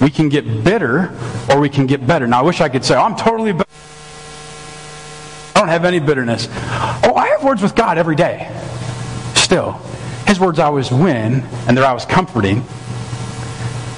We 0.00 0.10
can 0.10 0.28
get 0.28 0.64
bitter 0.64 1.16
or 1.50 1.60
we 1.60 1.68
can 1.68 1.86
get 1.86 2.06
better. 2.06 2.26
Now, 2.26 2.40
I 2.40 2.42
wish 2.42 2.60
I 2.60 2.68
could 2.68 2.84
say, 2.84 2.94
oh, 2.94 3.02
I'm 3.02 3.16
totally 3.16 3.52
better. 3.52 3.68
I 5.54 5.60
don't 5.60 5.68
have 5.68 5.84
any 5.84 6.00
bitterness. 6.00 6.48
Oh, 6.50 7.14
I 7.16 7.28
have 7.28 7.44
words 7.44 7.62
with 7.62 7.74
God 7.74 7.98
every 7.98 8.16
day. 8.16 8.50
Still. 9.34 9.72
His 10.26 10.40
words 10.40 10.58
always 10.58 10.90
win, 10.90 11.42
and 11.66 11.76
they're 11.76 11.84
always 11.84 12.04
comforting. 12.06 12.60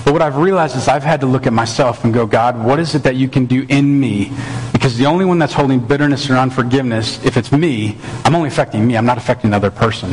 But 0.05 0.13
what 0.13 0.23
I've 0.23 0.37
realized 0.37 0.77
is 0.77 0.89
I've 0.89 1.05
had 1.05 1.21
to 1.21 1.27
look 1.27 1.47
at 1.47 1.53
myself 1.53 2.05
and 2.05 2.13
go, 2.13 2.27
God, 2.27 2.65
what 2.65 2.81
is 2.81 2.95
it 2.97 3.05
that 3.05 3.15
you 3.15 3.29
can 3.29 3.47
do 3.47 3.65
in 3.69 4.01
me? 4.01 4.33
Because 4.73 4.99
the 4.99 5.07
only 5.07 5.25
one 5.25 5.39
that's 5.39 5.53
holding 5.53 5.79
bitterness 5.79 6.29
or 6.29 6.35
unforgiveness, 6.35 7.25
if 7.25 7.37
it's 7.37 7.53
me, 7.53 7.97
I'm 8.25 8.35
only 8.35 8.49
affecting 8.49 8.85
me. 8.85 8.97
I'm 8.97 9.07
not 9.07 9.19
affecting 9.19 9.49
another 9.49 9.71
person. 9.71 10.13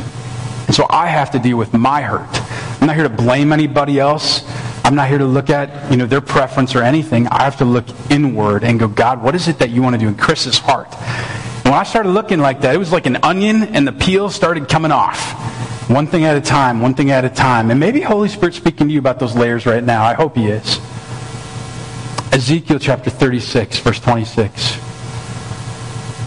And 0.67 0.75
so 0.75 0.85
I 0.89 1.07
have 1.07 1.31
to 1.31 1.39
deal 1.39 1.57
with 1.57 1.73
my 1.73 2.01
hurt. 2.01 2.29
I'm 2.79 2.85
not 2.85 2.95
here 2.95 3.07
to 3.07 3.13
blame 3.13 3.51
anybody 3.51 3.99
else. 3.99 4.43
I'm 4.89 4.95
not 4.95 5.07
here 5.07 5.19
to 5.19 5.25
look 5.25 5.51
at, 5.51 5.91
you 5.91 5.97
know, 5.97 6.07
their 6.07 6.19
preference 6.19 6.73
or 6.73 6.81
anything. 6.81 7.27
I 7.27 7.43
have 7.43 7.57
to 7.57 7.63
look 7.63 7.85
inward 8.09 8.63
and 8.63 8.79
go, 8.79 8.87
God, 8.87 9.21
what 9.21 9.35
is 9.35 9.47
it 9.47 9.59
that 9.59 9.69
you 9.69 9.83
want 9.83 9.93
to 9.93 9.99
do 9.99 10.07
in 10.07 10.15
Chris's 10.15 10.57
heart? 10.57 10.87
And 10.91 11.65
when 11.65 11.75
I 11.75 11.83
started 11.83 12.09
looking 12.09 12.39
like 12.39 12.61
that, 12.61 12.73
it 12.73 12.79
was 12.79 12.91
like 12.91 13.05
an 13.05 13.17
onion 13.21 13.61
and 13.75 13.87
the 13.87 13.91
peel 13.91 14.31
started 14.31 14.67
coming 14.67 14.91
off. 14.91 15.91
One 15.91 16.07
thing 16.07 16.23
at 16.23 16.35
a 16.35 16.41
time, 16.41 16.81
one 16.81 16.95
thing 16.95 17.11
at 17.11 17.23
a 17.23 17.29
time. 17.29 17.69
And 17.69 17.79
maybe 17.79 18.01
Holy 18.01 18.29
Spirit 18.29 18.55
speaking 18.55 18.87
to 18.87 18.93
you 18.93 18.97
about 18.97 19.19
those 19.19 19.35
layers 19.35 19.67
right 19.67 19.83
now. 19.83 20.03
I 20.03 20.15
hope 20.15 20.35
he 20.35 20.47
is. 20.47 20.79
Ezekiel 22.33 22.79
chapter 22.79 23.11
36, 23.11 23.77
verse 23.81 23.99
26. 23.99 24.79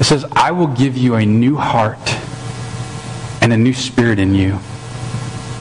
It 0.00 0.04
says, 0.04 0.24
I 0.30 0.52
will 0.52 0.68
give 0.68 0.96
you 0.96 1.16
a 1.16 1.26
new 1.26 1.56
heart 1.56 1.98
and 3.42 3.52
a 3.52 3.56
new 3.56 3.74
spirit 3.74 4.20
in 4.20 4.36
you. 4.36 4.60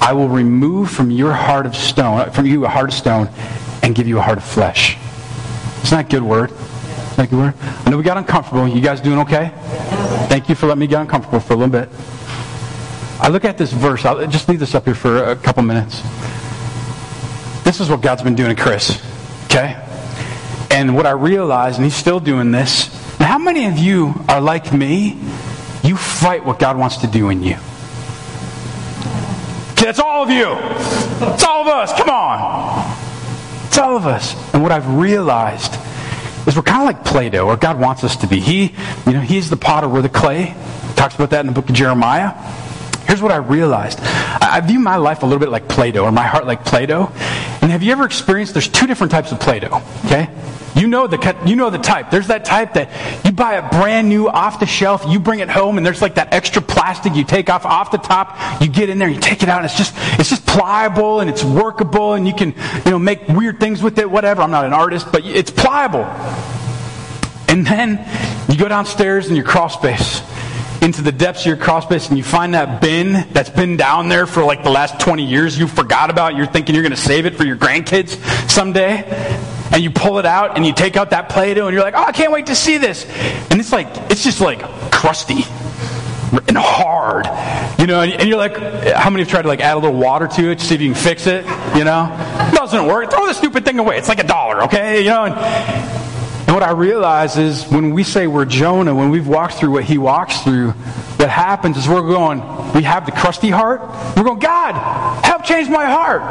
I 0.02 0.14
will 0.14 0.28
remove 0.28 0.90
from 0.90 1.12
your 1.12 1.32
heart 1.32 1.68
of 1.68 1.76
stone, 1.76 2.20
uh, 2.20 2.32
from 2.32 2.48
you 2.48 2.66
a 2.66 2.68
heart 2.68 2.90
of 2.90 2.96
stone, 2.96 3.30
and 3.84 3.94
give 3.94 4.08
you 4.08 4.18
a 4.18 4.22
heart 4.22 4.40
of 4.40 4.44
flesh. 4.44 4.98
Isn't 5.84 5.96
that 5.96 6.06
a 6.08 6.10
good 6.10 6.24
word? 6.24 6.52
Isn't 7.12 7.30
good 7.30 7.38
word? 7.38 7.54
I 7.86 7.90
know 7.92 7.98
we 7.98 8.04
got 8.04 8.18
uncomfortable. 8.18 8.68
You 8.68 8.82
guys 8.82 9.00
doing 9.00 9.20
okay? 9.20 9.52
Thank 10.28 10.50
you 10.50 10.56
for 10.56 10.66
letting 10.66 10.80
me 10.80 10.88
get 10.88 11.02
uncomfortable 11.02 11.40
for 11.40 11.54
a 11.54 11.56
little 11.56 11.72
bit. 11.72 11.88
I 13.20 13.28
look 13.30 13.46
at 13.46 13.60
this 13.60 13.72
verse. 13.72 14.04
I'll 14.04 14.26
just 14.26 14.50
leave 14.50 14.60
this 14.60 14.74
up 14.74 14.86
here 14.86 14.96
for 14.96 15.24
a 15.24 15.36
couple 15.36 15.62
minutes. 15.62 16.02
This 17.64 17.80
is 17.80 17.90
what 17.90 18.02
God's 18.02 18.24
been 18.24 18.36
doing 18.36 18.56
to 18.56 18.62
Chris. 18.62 19.00
Okay? 19.46 19.80
And 20.72 20.96
what 20.96 21.06
I 21.06 21.12
realized, 21.12 21.76
and 21.76 21.86
he's 21.86 21.96
still 21.96 22.20
doing 22.20 22.52
this, 22.52 22.88
how 23.20 23.38
many 23.38 23.66
of 23.66 23.78
you 23.78 24.16
are 24.28 24.42
like 24.42 24.74
me? 24.74 25.22
You 25.84 25.96
fight 25.96 26.44
what 26.44 26.58
God 26.58 26.78
wants 26.78 26.98
to 26.98 27.08
do 27.08 27.30
in 27.30 27.44
you. 27.44 27.58
That's 29.82 30.00
all 30.00 30.24
of 30.24 30.30
you. 30.30 30.56
It's 31.34 31.44
all 31.44 31.62
of 31.62 31.68
us. 31.68 31.92
Come 31.94 32.10
on. 32.10 32.98
It's 33.68 33.78
all 33.78 33.98
of 33.98 34.06
us. 34.06 34.36
And 34.54 34.62
what 34.62 34.72
I've 34.72 34.88
realized 34.96 35.76
is 36.48 36.56
we're 36.56 36.62
kind 36.62 36.82
of 36.82 36.86
like 36.86 37.04
Play-Doh, 37.04 37.48
or 37.48 37.58
God 37.58 37.80
wants 37.80 38.04
us 38.04 38.16
to 38.18 38.28
be. 38.28 38.40
He, 38.40 38.74
you 39.06 39.14
know, 39.14 39.22
He's 39.22 39.50
the 39.50 39.58
potter, 39.58 39.88
we're 39.88 40.02
the 40.02 40.10
clay. 40.10 40.56
Talks 40.96 41.16
about 41.16 41.32
that 41.32 41.40
in 41.42 41.48
the 41.48 41.52
book 41.54 41.70
of 41.70 41.76
Jeremiah. 41.76 42.30
Here's 43.08 43.22
what 43.22 43.32
I 43.32 43.38
realized. 43.38 44.00
I 44.02 44.62
view 44.62 44.80
my 44.80 44.98
life 44.98 45.24
a 45.24 45.26
little 45.26 45.40
bit 45.40 45.50
like 45.50 45.68
Play-Doh, 45.68 46.04
or 46.04 46.12
my 46.12 46.28
heart 46.28 46.46
like 46.46 46.64
Play-Doh. 46.64 47.12
And 47.62 47.72
have 47.72 47.82
you 47.82 47.92
ever 47.92 48.06
experienced 48.06 48.54
there's 48.54 48.68
two 48.68 48.88
different 48.88 49.12
types 49.12 49.32
of 49.32 49.40
Play-Doh, 49.40 49.82
okay? 50.06 50.30
You 50.76 50.88
know 50.88 51.08
the 51.08 51.36
you 51.46 51.56
know 51.56 51.70
the 51.70 51.78
type. 51.78 52.12
There's 52.12 52.28
that 52.28 52.46
type 52.46 52.74
that 52.74 53.26
you 53.26 53.32
buy 53.32 53.54
a 53.54 53.70
brand 53.70 54.08
new 54.08 54.30
off 54.30 54.60
the 54.60 54.66
shelf, 54.66 55.04
you 55.08 55.20
bring 55.20 55.40
it 55.40 55.50
home, 55.50 55.78
and 55.78 55.86
there's 55.86 56.02
like 56.02 56.16
that 56.16 56.34
extra 56.34 56.62
plastic 56.62 57.16
you 57.16 57.24
take 57.24 57.50
off 57.50 57.66
off 57.66 57.92
the 57.92 57.98
top. 57.98 58.62
You 58.62 58.68
get 58.68 58.90
in 58.90 58.98
there, 58.98 59.10
you 59.10 59.20
take 59.20 59.44
it 59.44 59.50
out, 59.50 59.58
and 59.58 59.66
it's 59.66 59.78
just 59.78 59.94
it's 60.20 60.30
just 60.30 60.46
pliable 60.46 61.20
and 61.20 61.30
it's 61.30 61.44
workable, 61.44 62.14
and 62.14 62.28
you 62.28 62.34
can 62.34 62.54
you 62.86 62.92
know 62.92 63.00
make 63.00 63.28
weird 63.28 63.60
things 63.60 63.84
with 63.84 63.98
it. 64.00 64.10
Whatever. 64.10 64.42
I'm 64.42 64.52
not 64.52 64.66
an 64.66 64.74
artist, 64.74 65.08
but 65.12 65.26
it's 65.26 65.52
pliable. 65.52 66.06
And 67.48 67.68
then 67.68 68.00
you 68.50 68.58
go 68.58 68.70
downstairs 68.70 69.28
in 69.28 69.36
your 69.36 69.44
crawl 69.44 69.68
space 69.68 70.22
into 70.82 71.02
the 71.02 71.12
depths 71.12 71.42
of 71.42 71.48
your 71.48 71.58
crawl 71.58 71.82
space 71.82 72.08
and 72.08 72.18
you 72.18 72.24
find 72.24 72.54
that 72.54 72.82
bin 72.82 73.28
that's 73.34 73.50
been 73.50 73.78
down 73.78 74.10
there 74.10 74.26
for 74.26 74.44
like 74.44 74.64
the 74.64 74.70
last 74.70 75.00
20 75.00 75.24
years 75.24 75.58
you 75.60 75.68
forgot 75.68 76.10
about 76.10 76.36
you're 76.36 76.48
thinking 76.48 76.74
you're 76.74 76.84
going 76.84 76.96
to 76.96 76.98
save 76.98 77.28
it 77.28 77.36
for 77.36 77.44
your 77.44 77.56
grandkids 77.56 78.18
someday 78.50 79.04
and 79.74 79.82
you 79.82 79.92
pull 79.92 80.20
it 80.20 80.26
out 80.26 80.58
and 80.58 80.66
you 80.66 80.74
take 80.74 80.98
out 80.98 81.12
that 81.12 81.30
Play-Doh 81.30 81.68
and 81.68 81.74
you're 81.74 81.84
like, 81.84 81.96
oh, 81.96 82.04
I 82.04 82.12
can't 82.12 82.32
wait 82.32 82.48
to 82.48 82.56
see 82.56 82.78
this. 82.78 83.06
And 83.50 83.60
it's 83.60 83.72
like, 83.72 83.88
it's 84.12 84.24
just 84.24 84.42
like 84.42 84.62
crusty 84.92 85.44
and 86.48 86.58
hard, 86.58 87.26
you 87.80 87.88
know, 87.88 88.02
and 88.02 88.28
you're 88.28 88.38
like, 88.38 88.56
how 88.94 89.10
many 89.10 89.24
have 89.24 89.30
tried 89.30 89.42
to 89.44 89.48
like 89.48 89.60
add 89.60 89.76
a 89.76 89.80
little 89.80 90.00
water 90.00 90.28
to 90.28 90.52
it 90.52 90.60
to 90.60 90.66
see 90.66 90.76
if 90.76 90.82
you 90.82 90.94
can 90.94 91.02
fix 91.02 91.28
it, 91.28 91.46
you 91.76 91.84
know? 91.84 92.10
It 92.52 92.56
doesn't 92.56 92.86
work. 92.86 93.10
Throw 93.10 93.26
the 93.28 93.34
stupid 93.34 93.66
thing 93.66 93.80
away. 93.80 93.98
It's 93.98 94.08
like 94.08 94.20
a 94.20 94.28
dollar, 94.28 94.64
okay? 94.64 95.02
You 95.04 95.10
know, 95.10 95.26
and, 95.26 95.36
and 95.36 96.56
what 96.56 96.64
I 96.64 96.72
realize 96.72 97.38
is 97.38 97.66
when 97.68 97.94
we 97.94 98.04
say 98.04 98.28
we're 98.28 98.46
Jonah, 98.46 98.96
when 98.96 99.10
we've 99.10 99.28
walked 99.28 99.56
through 99.56 99.72
what 99.72 99.84
he 99.84 99.98
walks 99.98 100.42
through, 100.42 100.74
what 101.22 101.30
happens 101.30 101.78
is 101.78 101.88
we're 101.88 102.02
going, 102.02 102.40
we 102.74 102.82
have 102.82 103.06
the 103.06 103.12
crusty 103.12 103.52
heart. 103.52 103.82
We're 104.18 104.24
going, 104.24 104.40
God, 104.40 104.74
help 105.24 105.44
change 105.44 105.70
my 105.70 105.86
heart. 105.86 106.24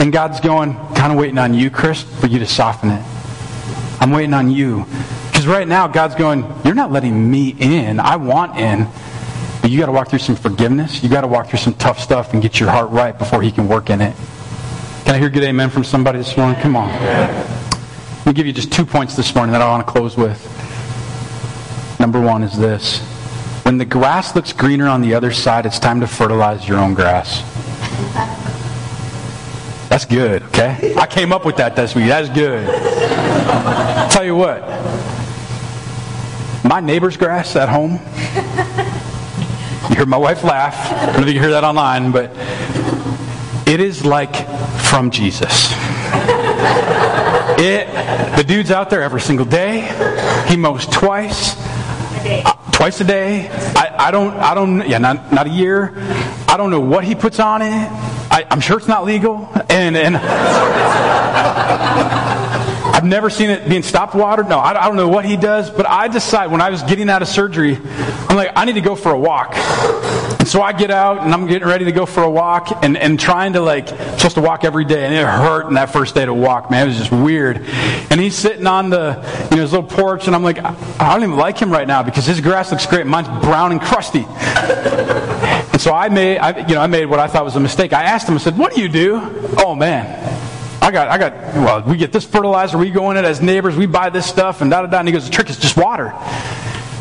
And 0.00 0.10
God's 0.10 0.40
going, 0.40 0.74
kind 0.94 1.12
of 1.12 1.18
waiting 1.18 1.36
on 1.36 1.52
you, 1.52 1.70
Chris, 1.70 2.02
for 2.02 2.26
you 2.26 2.38
to 2.38 2.46
soften 2.46 2.90
it. 2.90 3.04
I'm 4.00 4.10
waiting 4.10 4.32
on 4.32 4.50
you. 4.50 4.86
Because 5.26 5.46
right 5.46 5.68
now, 5.68 5.86
God's 5.88 6.14
going, 6.14 6.50
you're 6.64 6.74
not 6.74 6.90
letting 6.90 7.30
me 7.30 7.54
in. 7.58 8.00
I 8.00 8.16
want 8.16 8.56
in. 8.56 8.88
But 9.60 9.70
you 9.70 9.78
got 9.78 9.86
to 9.86 9.92
walk 9.92 10.08
through 10.08 10.20
some 10.20 10.36
forgiveness. 10.36 11.02
You 11.02 11.10
got 11.10 11.20
to 11.20 11.26
walk 11.26 11.48
through 11.48 11.58
some 11.58 11.74
tough 11.74 12.00
stuff 12.00 12.32
and 12.32 12.40
get 12.40 12.58
your 12.58 12.70
heart 12.70 12.90
right 12.90 13.16
before 13.16 13.42
he 13.42 13.52
can 13.52 13.68
work 13.68 13.90
in 13.90 14.00
it. 14.00 14.16
Can 15.04 15.16
I 15.16 15.18
hear 15.18 15.26
a 15.26 15.30
good 15.30 15.44
amen 15.44 15.68
from 15.68 15.84
somebody 15.84 16.16
this 16.16 16.34
morning? 16.38 16.58
Come 16.62 16.76
on. 16.76 16.88
Let 16.88 18.26
me 18.26 18.32
give 18.32 18.46
you 18.46 18.54
just 18.54 18.72
two 18.72 18.86
points 18.86 19.16
this 19.16 19.34
morning 19.34 19.52
that 19.52 19.60
I 19.60 19.68
want 19.68 19.86
to 19.86 19.92
close 19.92 20.16
with. 20.16 20.40
Number 22.00 22.22
one 22.22 22.42
is 22.42 22.56
this. 22.56 23.09
When 23.70 23.78
the 23.78 23.84
grass 23.84 24.34
looks 24.34 24.52
greener 24.52 24.88
on 24.88 25.00
the 25.00 25.14
other 25.14 25.30
side, 25.30 25.64
it's 25.64 25.78
time 25.78 26.00
to 26.00 26.08
fertilize 26.08 26.66
your 26.66 26.78
own 26.78 26.92
grass. 26.92 27.40
That's 29.88 30.04
good, 30.04 30.42
okay? 30.46 30.92
I 30.96 31.06
came 31.06 31.32
up 31.32 31.44
with 31.44 31.58
that 31.58 31.76
this 31.76 31.94
week. 31.94 32.08
That's 32.08 32.28
good. 32.30 32.66
Tell 34.10 34.24
you 34.24 34.34
what. 34.34 34.62
My 36.64 36.80
neighbor's 36.80 37.16
grass 37.16 37.54
at 37.54 37.68
home. 37.68 37.92
You 39.88 39.94
heard 39.94 40.08
my 40.08 40.16
wife 40.16 40.42
laugh. 40.42 40.74
I 40.92 41.06
don't 41.06 41.20
know 41.20 41.28
if 41.28 41.32
you 41.32 41.38
hear 41.38 41.52
that 41.52 41.62
online, 41.62 42.10
but 42.10 42.32
it 43.68 43.78
is 43.78 44.04
like 44.04 44.34
from 44.80 45.12
Jesus. 45.12 45.70
It, 47.56 47.86
the 48.36 48.42
dude's 48.42 48.72
out 48.72 48.90
there 48.90 49.02
every 49.02 49.20
single 49.20 49.46
day. 49.46 49.82
He 50.48 50.56
mows 50.56 50.86
twice, 50.86 51.54
uh, 52.30 52.52
twice 52.72 53.00
a 53.00 53.04
day. 53.04 53.48
I, 53.50 54.08
I 54.08 54.10
don't, 54.10 54.34
I 54.34 54.54
don't, 54.54 54.88
yeah, 54.88 54.98
not, 54.98 55.32
not 55.32 55.46
a 55.46 55.50
year. 55.50 55.92
I 56.48 56.56
don't 56.56 56.70
know 56.70 56.80
what 56.80 57.04
he 57.04 57.14
puts 57.14 57.38
on 57.40 57.62
it. 57.62 57.88
I, 58.32 58.46
am 58.50 58.60
sure 58.60 58.78
it's 58.78 58.88
not 58.88 59.04
legal, 59.04 59.48
and 59.68 59.96
and 59.96 60.16
I've 62.96 63.04
never 63.04 63.30
seen 63.30 63.50
it 63.50 63.68
being 63.68 63.82
stopped 63.82 64.14
watered. 64.14 64.48
No, 64.48 64.58
I, 64.58 64.70
I 64.70 64.86
don't 64.86 64.96
know 64.96 65.08
what 65.08 65.24
he 65.24 65.36
does, 65.36 65.68
but 65.70 65.88
I 65.88 66.08
decide 66.08 66.50
when 66.50 66.60
I 66.60 66.70
was 66.70 66.82
getting 66.84 67.10
out 67.10 67.22
of 67.22 67.28
surgery, 67.28 67.76
I'm 67.76 68.36
like, 68.36 68.52
I 68.54 68.64
need 68.64 68.74
to 68.74 68.80
go 68.80 68.94
for 68.94 69.10
a 69.12 69.18
walk. 69.18 69.54
So 70.46 70.62
I 70.62 70.72
get 70.72 70.90
out 70.90 71.18
and 71.18 71.32
I'm 71.32 71.46
getting 71.46 71.68
ready 71.68 71.84
to 71.84 71.92
go 71.92 72.06
for 72.06 72.22
a 72.22 72.30
walk 72.30 72.82
and, 72.82 72.96
and 72.96 73.20
trying 73.20 73.52
to 73.52 73.60
like, 73.60 73.88
supposed 73.88 74.34
to 74.34 74.40
walk 74.40 74.64
every 74.64 74.84
day. 74.84 75.04
And 75.04 75.14
it 75.14 75.24
hurt 75.24 75.66
in 75.66 75.74
that 75.74 75.90
first 75.90 76.14
day 76.14 76.24
to 76.24 76.34
walk, 76.34 76.70
man. 76.70 76.86
It 76.86 76.88
was 76.88 76.98
just 76.98 77.12
weird. 77.12 77.58
And 78.10 78.20
he's 78.20 78.36
sitting 78.36 78.66
on 78.66 78.90
the, 78.90 79.16
you 79.50 79.56
know, 79.56 79.62
his 79.62 79.72
little 79.72 79.88
porch 79.88 80.26
and 80.26 80.34
I'm 80.34 80.42
like, 80.42 80.58
I 80.58 81.12
don't 81.12 81.22
even 81.22 81.36
like 81.36 81.58
him 81.58 81.70
right 81.70 81.86
now 81.86 82.02
because 82.02 82.26
his 82.26 82.40
grass 82.40 82.70
looks 82.70 82.86
great. 82.86 83.06
Mine's 83.06 83.28
brown 83.44 83.72
and 83.72 83.80
crusty. 83.80 84.24
and 84.28 85.80
so 85.80 85.92
I 85.92 86.08
made, 86.08 86.38
I, 86.38 86.66
you 86.66 86.74
know, 86.74 86.80
I 86.80 86.86
made 86.86 87.06
what 87.06 87.20
I 87.20 87.26
thought 87.26 87.44
was 87.44 87.56
a 87.56 87.60
mistake. 87.60 87.92
I 87.92 88.04
asked 88.04 88.28
him, 88.28 88.34
I 88.34 88.38
said, 88.38 88.56
what 88.56 88.74
do 88.74 88.80
you 88.80 88.88
do? 88.88 89.20
Oh 89.58 89.74
man. 89.74 90.38
I 90.82 90.90
got, 90.90 91.08
I 91.08 91.18
got, 91.18 91.32
well, 91.54 91.82
we 91.82 91.98
get 91.98 92.10
this 92.10 92.24
fertilizer, 92.24 92.78
we 92.78 92.90
go 92.90 93.10
in 93.10 93.18
it 93.18 93.24
as 93.26 93.42
neighbors, 93.42 93.76
we 93.76 93.84
buy 93.84 94.08
this 94.08 94.26
stuff, 94.26 94.62
and 94.62 94.70
da 94.70 94.80
da 94.80 94.88
da. 94.88 94.98
And 95.00 95.08
he 95.08 95.12
goes, 95.12 95.26
the 95.26 95.30
trick 95.30 95.50
is 95.50 95.58
just 95.58 95.76
water. 95.76 96.14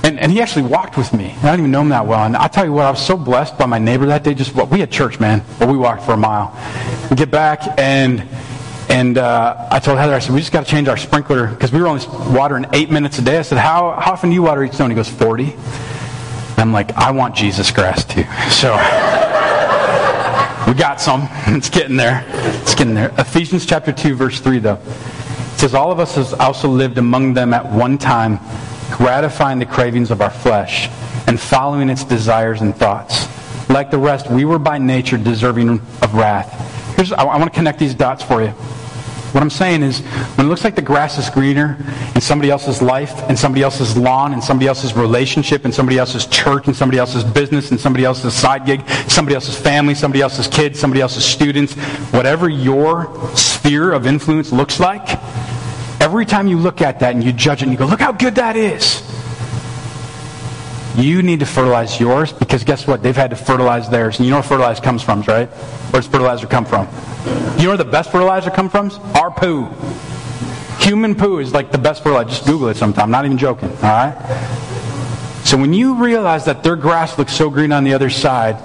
And, 0.04 0.20
and 0.20 0.32
he 0.32 0.42
actually 0.42 0.64
walked 0.64 0.98
with 0.98 1.14
me. 1.14 1.36
I 1.42 1.48
don't 1.48 1.60
even 1.60 1.72
know 1.72 1.82
him 1.82 1.90
that 1.90 2.06
well. 2.06 2.26
And 2.26 2.36
I 2.36 2.48
tell 2.48 2.66
you 2.66 2.72
what, 2.72 2.86
I 2.86 2.92
was 2.92 3.06
so 3.06 3.18
blessed 3.18 3.58
by 3.58 3.66
my 3.66 3.80
neighbor 3.80 4.06
that 4.08 4.24
day. 4.24 4.34
Just 4.34 4.56
well, 4.56 4.68
we 4.68 4.80
had 4.80 4.92
church, 4.92 5.20
man, 5.20 5.44
but 5.60 5.68
we 5.68 5.78
walked 5.78 6.04
for 6.04 6.14
a 6.14 6.18
mile. 6.18 6.56
We 7.10 7.16
get 7.16 7.32
back 7.32 7.62
and 7.78 8.28
and 8.90 9.20
uh, 9.20 9.68
I 9.70 9.78
told 9.78 10.00
Heather, 10.00 10.16
I 10.16 10.20
said, 10.20 10.34
we 10.34 10.40
just 10.40 10.52
got 10.52 10.66
to 10.66 10.70
change 10.70 10.88
our 10.88 10.98
sprinkler 10.98 11.48
because 11.48 11.72
we 11.72 11.80
were 11.80 11.88
only 11.88 12.04
watering 12.34 12.66
eight 12.74 12.90
minutes 12.90 13.20
a 13.20 13.22
day. 13.22 13.38
I 13.38 13.44
said, 13.44 13.60
how, 13.60 13.92
how 13.92 14.14
often 14.14 14.32
do 14.32 14.34
you 14.34 14.42
water 14.42 14.64
each 14.64 14.74
stone? 14.74 14.90
He 14.90 14.96
goes, 14.96 15.08
40. 15.08 15.44
And 15.44 15.54
I'm 16.58 16.74
like, 16.74 16.92
I 16.94 17.12
want 17.12 17.36
Jesus 17.36 17.70
grass 17.70 18.04
too. 18.04 18.24
So 18.50 18.72
we 20.68 20.74
got 20.74 21.00
some. 21.00 21.30
It's 21.56 21.70
getting 21.70 21.98
there. 21.98 22.26
It's 22.62 22.74
getting 22.74 22.96
there. 22.96 23.14
Ephesians 23.20 23.68
chapter 23.68 23.92
2, 23.92 24.16
verse 24.16 24.40
3, 24.40 24.58
though. 24.58 24.80
It 24.84 25.60
says, 25.60 25.76
All 25.76 25.92
of 25.92 26.00
us 26.00 26.16
has 26.16 26.34
also 26.34 26.68
lived 26.68 26.98
among 26.98 27.36
them 27.36 27.54
at 27.54 27.72
one 27.72 28.00
time 28.00 28.40
gratifying 28.92 29.60
the 29.60 29.66
cravings 29.66 30.12
of 30.12 30.22
our 30.22 30.30
flesh 30.30 30.90
and 31.28 31.40
following 31.40 31.90
its 31.90 32.04
desires 32.04 32.62
and 32.62 32.76
thoughts. 32.76 33.28
Like 33.70 33.92
the 33.92 33.98
rest, 33.98 34.30
we 34.30 34.46
were 34.46 34.60
by 34.60 34.78
nature 34.78 35.18
deserving 35.18 35.70
of 36.02 36.14
wrath. 36.14 36.96
Here's, 36.96 37.12
I, 37.12 37.24
I 37.24 37.38
want 37.38 37.52
to 37.52 37.56
connect 37.56 37.80
these 37.80 37.94
dots 37.94 38.24
for 38.24 38.42
you. 38.42 38.54
What 39.32 39.44
I'm 39.44 39.52
saying 39.52 39.84
is, 39.84 40.00
when 40.00 40.48
it 40.48 40.50
looks 40.50 40.64
like 40.64 40.74
the 40.74 40.82
grass 40.82 41.20
is 41.20 41.30
greener 41.30 41.78
in 42.16 42.22
somebody 42.22 42.50
else's 42.50 42.82
life, 42.82 43.30
in 43.30 43.38
somebody 43.38 43.62
else's 43.62 43.96
lawn, 43.96 44.34
in 44.34 44.42
somebody 44.42 44.68
else's 44.68 44.96
relationship, 44.96 45.66
in 45.66 45.72
somebody 45.72 46.00
else's 46.00 46.26
church, 46.26 46.68
in 46.68 46.74
somebody 46.74 46.98
else's 46.98 47.24
business, 47.24 47.72
in 47.72 47.78
somebody 47.78 48.06
else's 48.06 48.34
side 48.34 48.66
gig, 48.66 48.90
somebody 49.08 49.36
else's 49.36 49.56
family, 49.56 49.94
somebody 49.94 50.22
else's 50.22 50.48
kids, 50.48 50.80
somebody 50.80 51.00
else's 51.00 51.24
students, 51.24 51.76
whatever 52.12 52.50
your 52.50 53.16
sphere 53.36 53.92
of 53.92 54.08
influence 54.08 54.52
looks 54.52 54.80
like, 54.80 55.08
Every 56.00 56.26
time 56.26 56.48
you 56.48 56.58
look 56.58 56.82
at 56.82 57.00
that 57.02 57.14
and 57.14 57.24
you 57.24 57.34
judge 57.34 57.62
it 57.62 57.64
and 57.64 57.72
you 57.72 57.78
go, 57.78 57.86
look 57.86 58.00
how 58.00 58.12
good 58.12 58.36
that 58.36 58.56
is. 58.56 59.04
You 60.96 61.22
need 61.22 61.40
to 61.40 61.46
fertilize 61.46 62.00
yours 62.00 62.34
because 62.34 62.64
guess 62.64 62.88
what? 62.88 63.04
They've 63.04 63.16
had 63.16 63.30
to 63.30 63.36
fertilize 63.36 63.90
theirs. 63.90 64.18
And 64.18 64.26
you 64.26 64.32
know 64.32 64.38
where 64.38 64.44
fertilizer 64.44 64.82
comes 64.82 65.04
from, 65.04 65.22
right? 65.22 65.48
Where 65.48 66.02
does 66.02 66.08
fertilizer 66.08 66.48
come 66.48 66.66
from? 66.66 66.88
You 67.58 67.64
know 67.64 67.70
where 67.70 67.78
the 67.78 67.86
best 67.86 68.12
fertilizer 68.12 68.50
comes 68.50 68.72
from? 68.72 68.92
Our 69.16 69.32
poo. 69.32 69.66
Human 70.80 71.16
poo 71.16 71.40
is 71.40 71.54
like 71.54 71.72
the 71.72 71.78
best 71.78 72.04
fertilizer. 72.04 72.30
Just 72.30 72.46
Google 72.46 72.70
it 72.70 72.78
sometime. 72.78 73.04
I'm 73.04 73.12
not 73.12 73.26
even 73.26 73.38
joking. 73.38 73.70
All 73.70 73.84
right? 73.84 74.16
So 75.44 75.58
when 75.58 75.74
you 75.74 75.96
realize 75.96 76.46
that 76.46 76.64
their 76.64 76.76
grass 76.76 77.18
looks 77.18 77.34
so 77.34 77.50
green 77.50 77.72
on 77.72 77.84
the 77.84 77.94
other 77.94 78.10
side, 78.10 78.58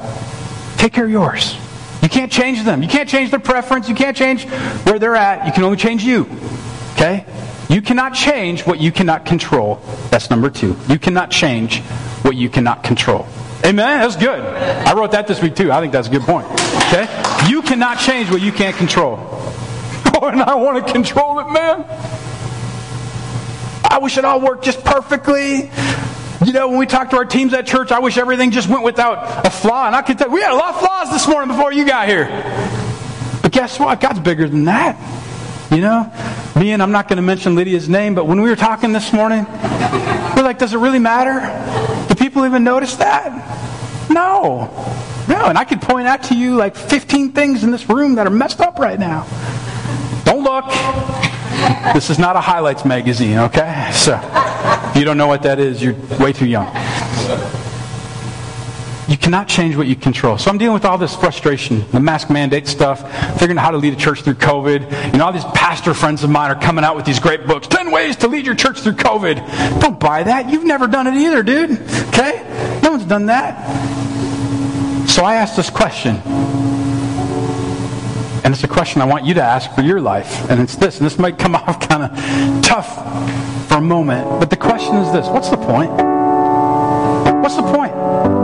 take 0.77 0.93
care 0.93 1.05
of 1.05 1.11
yours. 1.11 1.57
You 2.03 2.09
can't 2.09 2.31
change 2.31 2.63
them. 2.65 2.83
You 2.83 2.89
can't 2.89 3.09
change 3.09 3.31
their 3.31 3.41
preference. 3.41 3.89
You 3.89 3.95
can't 3.95 4.17
change 4.17 4.45
where 4.85 4.99
they're 4.99 5.17
at. 5.17 5.47
You 5.47 5.53
can 5.53 5.65
only 5.65 5.79
change 5.79 6.05
you. 6.05 6.25
Okay? 6.95 7.25
You 7.69 7.83
cannot 7.83 8.15
change 8.15 8.67
what 8.67 8.81
you 8.81 8.93
cannot 8.93 9.27
control. 9.27 9.81
That's 10.11 10.31
number 10.31 10.51
two. 10.51 10.77
You 10.89 10.99
cannot 10.99 11.31
change 11.31 11.81
what 12.23 12.37
you 12.37 12.49
cannot 12.49 12.83
control. 12.85 13.27
Amen? 13.65 14.01
That's 14.01 14.17
good. 14.17 14.41
I 14.41 14.95
wrote 14.95 15.13
that 15.13 15.27
this 15.27 15.41
week 15.41 15.57
too. 15.57 15.73
I 15.73 15.81
think 15.81 15.93
that's 15.93 16.09
a 16.09 16.11
good 16.11 16.23
point. 16.23 16.47
Okay? 16.87 17.09
You 17.49 17.63
cannot 17.63 17.99
change 17.99 18.31
what 18.31 18.43
you 18.43 18.53
can't 18.53 18.77
control. 18.77 19.19
Oh, 20.17 20.29
and 20.29 20.41
I 20.41 20.55
want 20.55 20.87
to 20.87 20.93
control 20.93 21.41
it, 21.41 21.51
man. 21.51 21.85
I 23.91 23.99
wish 24.01 24.17
it 24.17 24.25
all 24.25 24.41
worked 24.41 24.65
just 24.65 24.85
perfectly. 24.85 25.71
You 26.45 26.53
know, 26.53 26.69
when 26.69 26.79
we 26.79 26.87
talk 26.87 27.11
to 27.11 27.17
our 27.17 27.25
teams 27.25 27.53
at 27.53 27.67
church, 27.67 27.91
I 27.91 27.99
wish 27.99 28.17
everything 28.17 28.53
just 28.53 28.69
went 28.69 28.85
without 28.85 29.45
a 29.45 29.51
flaw. 29.51 29.87
And 29.87 29.97
I 29.97 30.03
can 30.03 30.17
tell 30.17 30.31
we 30.31 30.41
had 30.41 30.53
a 30.53 30.57
lot 30.57 30.75
of 30.75 30.81
flaws 30.81 31.11
this 31.11 31.27
morning 31.27 31.49
before 31.49 31.73
you 31.73 31.85
got 31.85 32.07
here. 32.07 32.27
But 33.43 33.51
guess 33.51 33.79
what? 33.81 34.01
God's 34.01 34.21
bigger 34.21 34.49
than 34.49 34.65
that. 34.65 34.97
You 35.73 35.81
know, 35.81 36.13
me 36.57 36.73
and 36.73 36.83
I'm 36.83 36.93
not 36.93 37.09
going 37.09 37.17
to 37.17 37.23
mention 37.23 37.55
Lydia's 37.55 37.89
name, 37.89 38.15
but 38.15 38.27
when 38.27 38.41
we 38.41 38.49
were 38.49 38.57
talking 38.57 38.93
this 38.93 39.13
morning, 39.13 39.45
we're 40.37 40.43
like, 40.43 40.59
does 40.59 40.73
it 40.73 40.79
really 40.79 40.99
matter? 40.99 41.41
Do 42.09 42.15
people 42.15 42.47
even 42.47 42.65
notice 42.65 42.97
that? 42.97 44.09
No. 44.11 44.71
No. 45.29 45.47
And 45.47 45.59
I 45.59 45.65
could 45.65 45.83
point 45.83 46.07
out 46.07 46.23
to 46.25 46.37
you 46.37 46.55
like 46.57 46.77
15 46.77 47.33
things 47.33 47.65
in 47.65 47.71
this 47.71 47.89
room 47.89 48.15
that 48.17 48.27
are 48.27 48.31
messed 48.31 48.61
up 48.61 48.79
right 48.79 48.99
now. 48.99 49.27
Don't 50.25 50.45
look. 50.45 50.67
This 51.95 52.11
is 52.11 52.19
not 52.19 52.37
a 52.37 52.41
highlights 52.41 52.85
magazine, 52.85 53.39
okay? 53.39 53.91
So, 53.93 54.19
if 54.91 54.97
you 54.97 55.05
don't 55.05 55.17
know 55.17 55.27
what 55.27 55.43
that 55.43 55.59
is, 55.59 55.83
you're 55.83 55.95
way 56.19 56.33
too 56.33 56.47
young. 56.47 56.67
You 59.09 59.19
cannot 59.19 59.49
change 59.49 59.77
what 59.77 59.87
you 59.87 59.97
control. 59.97 60.39
So 60.39 60.51
I'm 60.51 60.59
dealing 60.59 60.75
with 60.75 60.85
all 60.85 60.97
this 60.97 61.15
frustration, 61.15 61.85
the 61.91 62.01
mask 62.01 62.31
mandate 62.31 62.67
stuff, 62.67 63.01
figuring 63.39 63.59
out 63.59 63.65
how 63.65 63.71
to 63.73 63.77
lead 63.77 63.93
a 63.93 63.97
church 63.97 64.23
through 64.23 64.35
COVID. 64.35 65.13
You 65.13 65.19
know, 65.19 65.27
all 65.27 65.33
these 65.33 65.45
pastor 65.47 65.93
friends 65.93 66.25
of 66.25 66.31
mine 66.31 66.51
are 66.51 66.61
coming 66.61 66.85
out 66.85 66.97
with 66.97 67.05
these 67.05 67.21
great 67.21 67.47
books 67.47 67.67
10 67.67 67.91
ways 67.91 68.17
to 68.17 68.29
lead 68.29 68.47
your 68.47 68.55
church 68.55 68.81
through 68.81 68.95
COVID. 68.95 69.81
Don't 69.81 70.01
buy 70.01 70.23
that. 70.23 70.51
You've 70.51 70.65
never 70.65 70.87
done 70.87 71.07
it 71.07 71.15
either, 71.15 71.43
dude. 71.43 71.73
Okay? 72.09 72.81
No 72.83 72.93
one's 72.93 73.05
done 73.05 73.27
that. 73.27 73.55
So 75.09 75.25
I 75.25 75.35
asked 75.35 75.57
this 75.57 75.71
question. 75.71 76.17
And 78.45 78.53
it's 78.53 78.65
a 78.65 78.69
question 78.69 79.01
I 79.01 79.07
want 79.07 79.25
you 79.25 79.35
to 79.35 79.43
ask 79.43 79.71
for 79.75 79.83
your 79.83 80.01
life. 80.01 80.51
And 80.51 80.61
it's 80.61 80.77
this, 80.77 80.99
and 80.99 81.07
this 81.07 81.19
might 81.19 81.39
come 81.39 81.55
off 81.57 81.89
kind 81.89 82.03
of 82.03 82.63
tough 82.63 83.69
for 83.69 83.77
a 83.77 83.81
moment. 83.81 84.41
But 84.41 84.51
the 84.51 84.57
question 84.57 84.97
is 84.97 85.13
this 85.13 85.27
what's 85.29 85.51
the 85.51 85.57
point? 85.57 85.91
What's 87.43 87.57
the 87.57 87.63
point? 87.63 88.44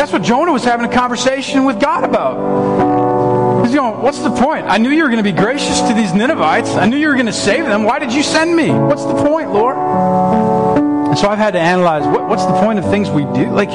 That's 0.00 0.12
what 0.12 0.22
Jonah 0.22 0.50
was 0.50 0.64
having 0.64 0.86
a 0.86 0.90
conversation 0.90 1.66
with 1.66 1.78
God 1.78 2.04
about. 2.04 3.66
He's 3.66 3.74
going, 3.74 4.00
What's 4.00 4.20
the 4.20 4.30
point? 4.30 4.64
I 4.64 4.78
knew 4.78 4.88
you 4.88 5.02
were 5.02 5.10
going 5.10 5.22
to 5.22 5.30
be 5.30 5.38
gracious 5.38 5.82
to 5.82 5.92
these 5.92 6.14
Ninevites. 6.14 6.70
I 6.70 6.86
knew 6.86 6.96
you 6.96 7.08
were 7.08 7.16
going 7.16 7.26
to 7.26 7.34
save 7.34 7.66
them. 7.66 7.84
Why 7.84 7.98
did 7.98 8.10
you 8.10 8.22
send 8.22 8.56
me? 8.56 8.70
What's 8.70 9.04
the 9.04 9.12
point, 9.12 9.52
Lord? 9.52 9.76
And 9.76 11.18
so 11.18 11.28
I've 11.28 11.36
had 11.36 11.50
to 11.50 11.60
analyze 11.60 12.06
what, 12.06 12.26
what's 12.26 12.46
the 12.46 12.58
point 12.60 12.78
of 12.78 12.86
things 12.86 13.10
we 13.10 13.24
do? 13.24 13.50
Like, 13.50 13.68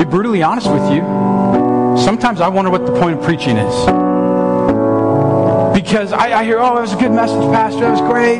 be 0.00 0.04
brutally 0.04 0.42
honest 0.42 0.68
with 0.68 0.82
you. 0.90 1.02
Sometimes 1.96 2.40
I 2.40 2.48
wonder 2.48 2.72
what 2.72 2.84
the 2.84 2.98
point 2.98 3.16
of 3.16 3.24
preaching 3.24 3.56
is. 3.56 3.86
Because 5.80 6.12
I, 6.12 6.40
I 6.40 6.44
hear, 6.44 6.58
oh, 6.58 6.74
that 6.74 6.80
was 6.80 6.92
a 6.92 6.98
good 6.98 7.12
message, 7.12 7.40
Pastor. 7.52 7.82
That 7.82 7.92
was 7.92 8.00
great. 8.00 8.38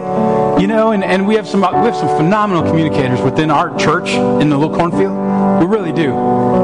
You 0.60 0.66
know, 0.66 0.90
and, 0.90 1.04
and 1.04 1.28
we 1.28 1.36
have 1.36 1.46
some 1.46 1.60
we 1.60 1.86
have 1.86 1.94
some 1.94 2.08
phenomenal 2.16 2.64
communicators 2.64 3.20
within 3.20 3.52
our 3.52 3.78
church 3.78 4.08
in 4.10 4.50
the 4.50 4.58
little 4.58 4.74
cornfield. 4.74 5.60
We 5.60 5.66
really 5.66 5.92
do. 5.92 6.59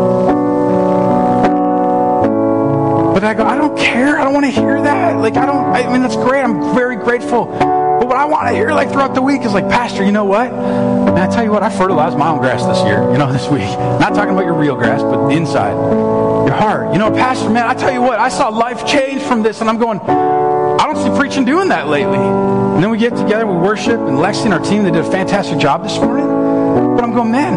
But 3.17 3.25
I 3.25 3.33
go, 3.33 3.47
I 3.47 3.57
don't 3.57 3.79
care. 3.79 4.19
I 4.19 4.25
don't 4.25 4.35
want 4.35 4.45
to 4.45 4.53
hear 4.53 4.79
that. 4.83 5.17
Like, 5.17 5.39
I 5.39 5.47
don't, 5.47 5.75
I 5.75 5.91
mean, 5.91 6.03
that's 6.03 6.17
great. 6.17 6.43
I'm 6.43 6.75
very 6.75 6.97
grateful. 6.97 7.47
But 7.47 8.09
what 8.09 8.17
I 8.19 8.27
want 8.27 8.49
to 8.49 8.55
hear, 8.55 8.73
like, 8.73 8.91
throughout 8.91 9.15
the 9.15 9.23
week 9.23 9.41
is 9.41 9.55
like, 9.55 9.71
Pastor, 9.71 10.05
you 10.05 10.13
know 10.13 10.27
what? 10.27 10.53
And 10.53 11.19
I 11.19 11.27
tell 11.27 11.43
you 11.43 11.51
what, 11.51 11.63
I 11.63 11.71
fertilized 11.71 12.19
my 12.19 12.29
own 12.29 12.41
grass 12.41 12.67
this 12.67 12.79
year, 12.85 13.11
you 13.11 13.17
know, 13.17 13.33
this 13.33 13.49
week. 13.49 13.63
Not 13.63 14.15
talking 14.15 14.35
about 14.35 14.45
your 14.45 14.53
real 14.53 14.77
grass, 14.77 15.01
but 15.01 15.29
the 15.29 15.35
inside. 15.35 15.73
Your 15.73 16.53
heart. 16.53 16.93
You 16.93 16.99
know, 16.99 17.11
Pastor, 17.11 17.49
man, 17.49 17.65
I 17.65 17.73
tell 17.73 17.91
you 17.91 18.03
what, 18.03 18.19
I 18.19 18.29
saw 18.29 18.51
life 18.51 18.87
change 18.87 19.23
from 19.23 19.43
this, 19.43 19.63
and 19.63 19.71
I'm 19.71 19.79
going, 19.79 19.99
I 19.99 20.85
don't 20.85 21.03
see 21.03 21.19
preaching 21.19 21.47
doing 21.47 21.71
that 21.71 21.89
lately. 21.89 22.19
And 22.19 22.83
then 22.83 22.91
we 22.91 22.99
get 22.99 23.17
together, 23.17 23.47
we 23.47 23.57
worship, 23.57 23.99
and 23.99 24.19
Lexi 24.19 24.45
and 24.45 24.53
our 24.53 24.61
team, 24.61 24.85
they 24.85 24.91
did 24.91 25.03
a 25.03 25.11
fantastic 25.11 25.57
job 25.57 25.85
this 25.85 25.97
morning. 25.99 26.27
But 26.27 27.03
I'm 27.03 27.15
going, 27.15 27.33
man, 27.33 27.55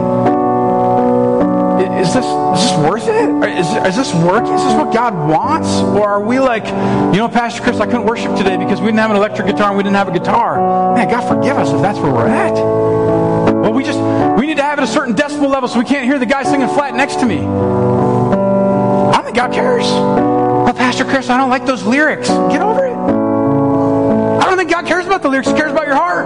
is 2.00 2.14
this 2.14 2.26
is 2.26 2.72
this 2.72 2.78
worth 2.80 3.08
it? 3.08 3.58
Is, 3.60 3.68
is 3.86 3.96
this 3.98 4.14
working? 4.14 4.54
Is 4.54 4.64
this 4.64 4.74
what 4.74 4.94
God 4.94 5.14
wants? 5.14 5.70
Or 5.80 6.08
are 6.10 6.24
we 6.24 6.40
like, 6.40 6.66
you 6.66 7.20
know, 7.20 7.28
Pastor 7.28 7.62
Chris, 7.62 7.80
I 7.80 7.86
couldn't 7.86 8.06
worship 8.06 8.36
today 8.38 8.56
because 8.56 8.80
we 8.80 8.88
didn't 8.88 9.00
have 9.00 9.12
an 9.12 9.18
electric 9.18 9.48
guitar 9.48 9.68
and 9.68 9.78
we 9.78 9.84
didn't 9.84 9.98
have 9.98 10.08
a 10.08 10.12
guitar. 10.12 10.96
Man, 10.96 11.10
God 11.10 11.28
forgive 11.28 11.58
us 11.58 11.72
if 11.72 11.82
that's 11.82 12.00
where 12.00 12.12
we're 12.12 12.28
at. 12.28 12.54
Well, 12.54 13.74
we 13.74 13.84
just 13.84 14.00
we 14.40 14.48
need 14.48 14.58
to 14.58 14.64
have 14.64 14.80
it 14.80 14.84
a 14.84 14.88
certain 14.88 15.14
decibel 15.14 15.50
level 15.50 15.68
so 15.68 15.78
we 15.78 15.86
can't 15.86 16.06
hear 16.06 16.18
the 16.18 16.26
guy 16.26 16.44
singing 16.44 16.70
flat 16.70 16.96
next 16.96 17.20
to 17.20 17.26
me. 17.26 17.40
I 17.40 19.12
don't 19.12 19.26
think 19.26 19.36
God 19.36 19.52
cares. 19.52 19.84
Well, 19.84 20.74
Pastor 20.74 21.04
Chris, 21.04 21.30
I 21.30 21.38
don't 21.38 21.50
like 21.50 21.66
those 21.66 21.84
lyrics. 21.84 22.30
Get 22.30 22.62
over 22.62 22.86
it. 22.86 22.96
I 22.96 24.46
don't 24.46 24.58
think 24.58 24.72
God 24.72 24.86
cares 24.86 25.06
about 25.06 25.22
the 25.22 25.30
lyrics. 25.30 25.50
He 25.50 25.54
cares 25.54 25.72
about 25.72 25.86
your 25.86 25.96
heart. 25.96 26.26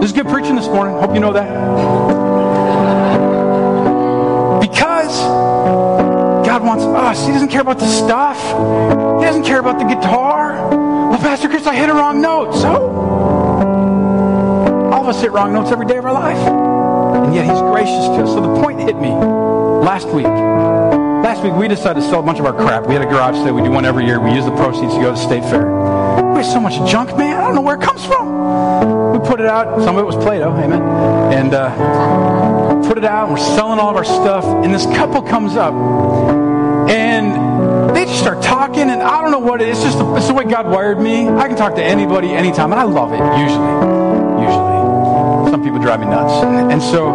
This 0.00 0.10
is 0.10 0.16
good 0.16 0.28
preaching 0.28 0.56
this 0.56 0.66
morning. 0.66 0.94
Hope 0.96 1.14
you 1.14 1.20
know 1.20 1.32
that. 1.32 1.97
Wants 6.68 6.84
us. 6.84 7.26
He 7.26 7.32
doesn't 7.32 7.48
care 7.48 7.62
about 7.62 7.78
the 7.78 7.86
stuff. 7.86 8.36
He 9.18 9.24
doesn't 9.24 9.44
care 9.44 9.58
about 9.58 9.78
the 9.78 9.86
guitar. 9.86 10.52
Well, 10.68 11.18
Pastor 11.18 11.48
Chris, 11.48 11.66
I 11.66 11.74
hit 11.74 11.88
a 11.88 11.94
wrong 11.94 12.20
note. 12.20 12.52
So? 12.52 12.90
All 14.92 15.00
of 15.00 15.08
us 15.08 15.22
hit 15.22 15.32
wrong 15.32 15.54
notes 15.54 15.70
every 15.70 15.86
day 15.86 15.96
of 15.96 16.04
our 16.04 16.12
life. 16.12 16.36
And 17.24 17.34
yet 17.34 17.46
He's 17.46 17.60
gracious 17.62 18.04
to 18.08 18.22
us. 18.22 18.34
So 18.34 18.42
the 18.42 18.60
point 18.60 18.80
hit 18.80 18.96
me 18.96 19.08
last 19.08 20.08
week. 20.08 20.26
Last 20.26 21.42
week, 21.42 21.54
we 21.54 21.68
decided 21.68 22.00
to 22.00 22.06
sell 22.06 22.20
a 22.20 22.22
bunch 22.22 22.38
of 22.38 22.44
our 22.44 22.52
crap. 22.52 22.86
We 22.86 22.92
had 22.94 23.02
a 23.02 23.06
garage 23.06 23.34
sale. 23.36 23.54
We 23.54 23.62
do 23.62 23.70
one 23.70 23.86
every 23.86 24.04
year. 24.04 24.20
We 24.20 24.32
use 24.32 24.44
the 24.44 24.54
proceeds 24.54 24.92
to 24.92 25.00
go 25.00 25.06
to 25.06 25.12
the 25.12 25.16
state 25.16 25.42
fair. 25.44 25.66
We 26.32 26.36
have 26.36 26.46
so 26.46 26.60
much 26.60 26.74
junk, 26.90 27.16
man. 27.16 27.34
I 27.34 27.46
don't 27.46 27.54
know 27.54 27.62
where 27.62 27.76
it 27.76 27.82
comes 27.82 28.04
from. 28.04 29.12
We 29.12 29.26
put 29.26 29.40
it 29.40 29.46
out. 29.46 29.82
Some 29.82 29.96
of 29.96 30.02
it 30.02 30.06
was 30.06 30.16
Play-Doh, 30.16 30.52
amen. 30.52 30.82
And 31.32 31.54
uh, 31.54 32.86
put 32.86 32.98
it 32.98 33.04
out. 33.04 33.30
We're 33.30 33.38
selling 33.38 33.78
all 33.78 33.88
of 33.88 33.96
our 33.96 34.04
stuff. 34.04 34.44
And 34.44 34.72
this 34.72 34.84
couple 34.84 35.22
comes 35.22 35.56
up. 35.56 36.47
They 37.98 38.04
just 38.04 38.20
start 38.20 38.40
talking. 38.40 38.90
And 38.90 39.02
I 39.02 39.20
don't 39.20 39.32
know 39.32 39.40
what 39.40 39.60
it 39.60 39.70
is. 39.70 39.82
It's 39.82 39.94
just 39.94 39.98
it's 40.16 40.28
the 40.28 40.34
way 40.34 40.44
God 40.44 40.68
wired 40.68 41.00
me. 41.00 41.28
I 41.28 41.48
can 41.48 41.56
talk 41.56 41.74
to 41.74 41.82
anybody, 41.82 42.30
anytime. 42.30 42.70
And 42.70 42.80
I 42.80 42.84
love 42.84 43.12
it, 43.12 43.18
usually. 43.18 43.72
Usually. 44.46 45.50
Some 45.50 45.64
people 45.64 45.80
drive 45.80 45.98
me 45.98 46.06
nuts. 46.06 46.44
And 46.44 46.80
so 46.80 47.10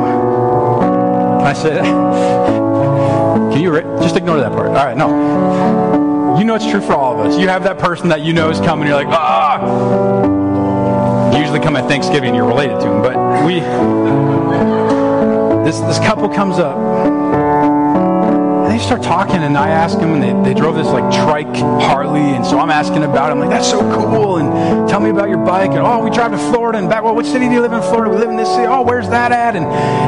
I 1.42 1.54
said, 1.54 1.84
can 3.54 3.62
you 3.62 3.72
just 4.02 4.18
ignore 4.18 4.42
that 4.42 4.52
part? 4.52 4.68
All 4.68 4.74
right, 4.74 4.98
no. 4.98 6.38
You 6.38 6.44
know 6.44 6.56
it's 6.56 6.70
true 6.70 6.82
for 6.82 6.96
all 6.96 7.18
of 7.18 7.28
us. 7.28 7.40
You 7.40 7.48
have 7.48 7.64
that 7.64 7.80
person 7.80 8.10
that 8.10 8.20
you 8.20 8.34
know 8.34 8.50
is 8.50 8.60
coming. 8.60 8.86
You're 8.86 8.98
like, 8.98 9.08
ah. 9.08 9.62
Usually 11.40 11.62
come 11.62 11.78
at 11.78 11.88
Thanksgiving. 11.88 12.36
You're 12.36 12.50
related 12.50 12.82
to 12.82 12.90
them, 12.90 13.02
but 13.02 13.46
we. 13.46 13.62
This 15.64 15.80
this 15.80 16.00
couple 16.00 16.28
comes 16.28 16.60
up 16.60 17.23
they 18.74 18.80
start 18.80 19.04
talking, 19.04 19.36
and 19.36 19.56
I 19.56 19.70
ask 19.70 20.00
them, 20.00 20.20
and 20.20 20.24
they, 20.24 20.50
they 20.50 20.60
drove 20.60 20.76
this 20.76 20.88
like 20.88 21.04
trike 21.14 21.56
Harley, 21.56 22.22
and 22.22 22.44
so 22.44 22.58
I'm 22.58 22.72
asking 22.72 23.04
about 23.04 23.30
it. 23.30 23.34
I'm 23.34 23.40
like, 23.40 23.52
that's 23.52 23.70
so 23.70 23.82
cool, 23.94 24.38
and 24.38 24.90
tell 24.90 25.00
me 25.00 25.12
about 25.12 25.30
your 25.30 25.46
bike. 25.46 25.70
And 25.70 25.80
oh, 25.80 26.04
we 26.04 26.10
drive 26.10 26.32
to 26.32 26.40
Florida, 26.40 26.80
and 26.80 26.90
back, 26.90 27.04
well, 27.04 27.14
what 27.14 27.28
city 27.28 27.46
do 27.46 27.54
you 27.54 27.62
live 27.62 27.74
in 27.74 27.82
Florida? 27.84 28.10
We 28.10 28.18
live 28.18 28.32
in 28.32 28.36
this 28.36 28.50
city. 28.50 28.66
Oh, 28.66 28.82
where's 28.82 29.08
that 29.10 29.32
at? 29.32 29.56
And 29.56 29.66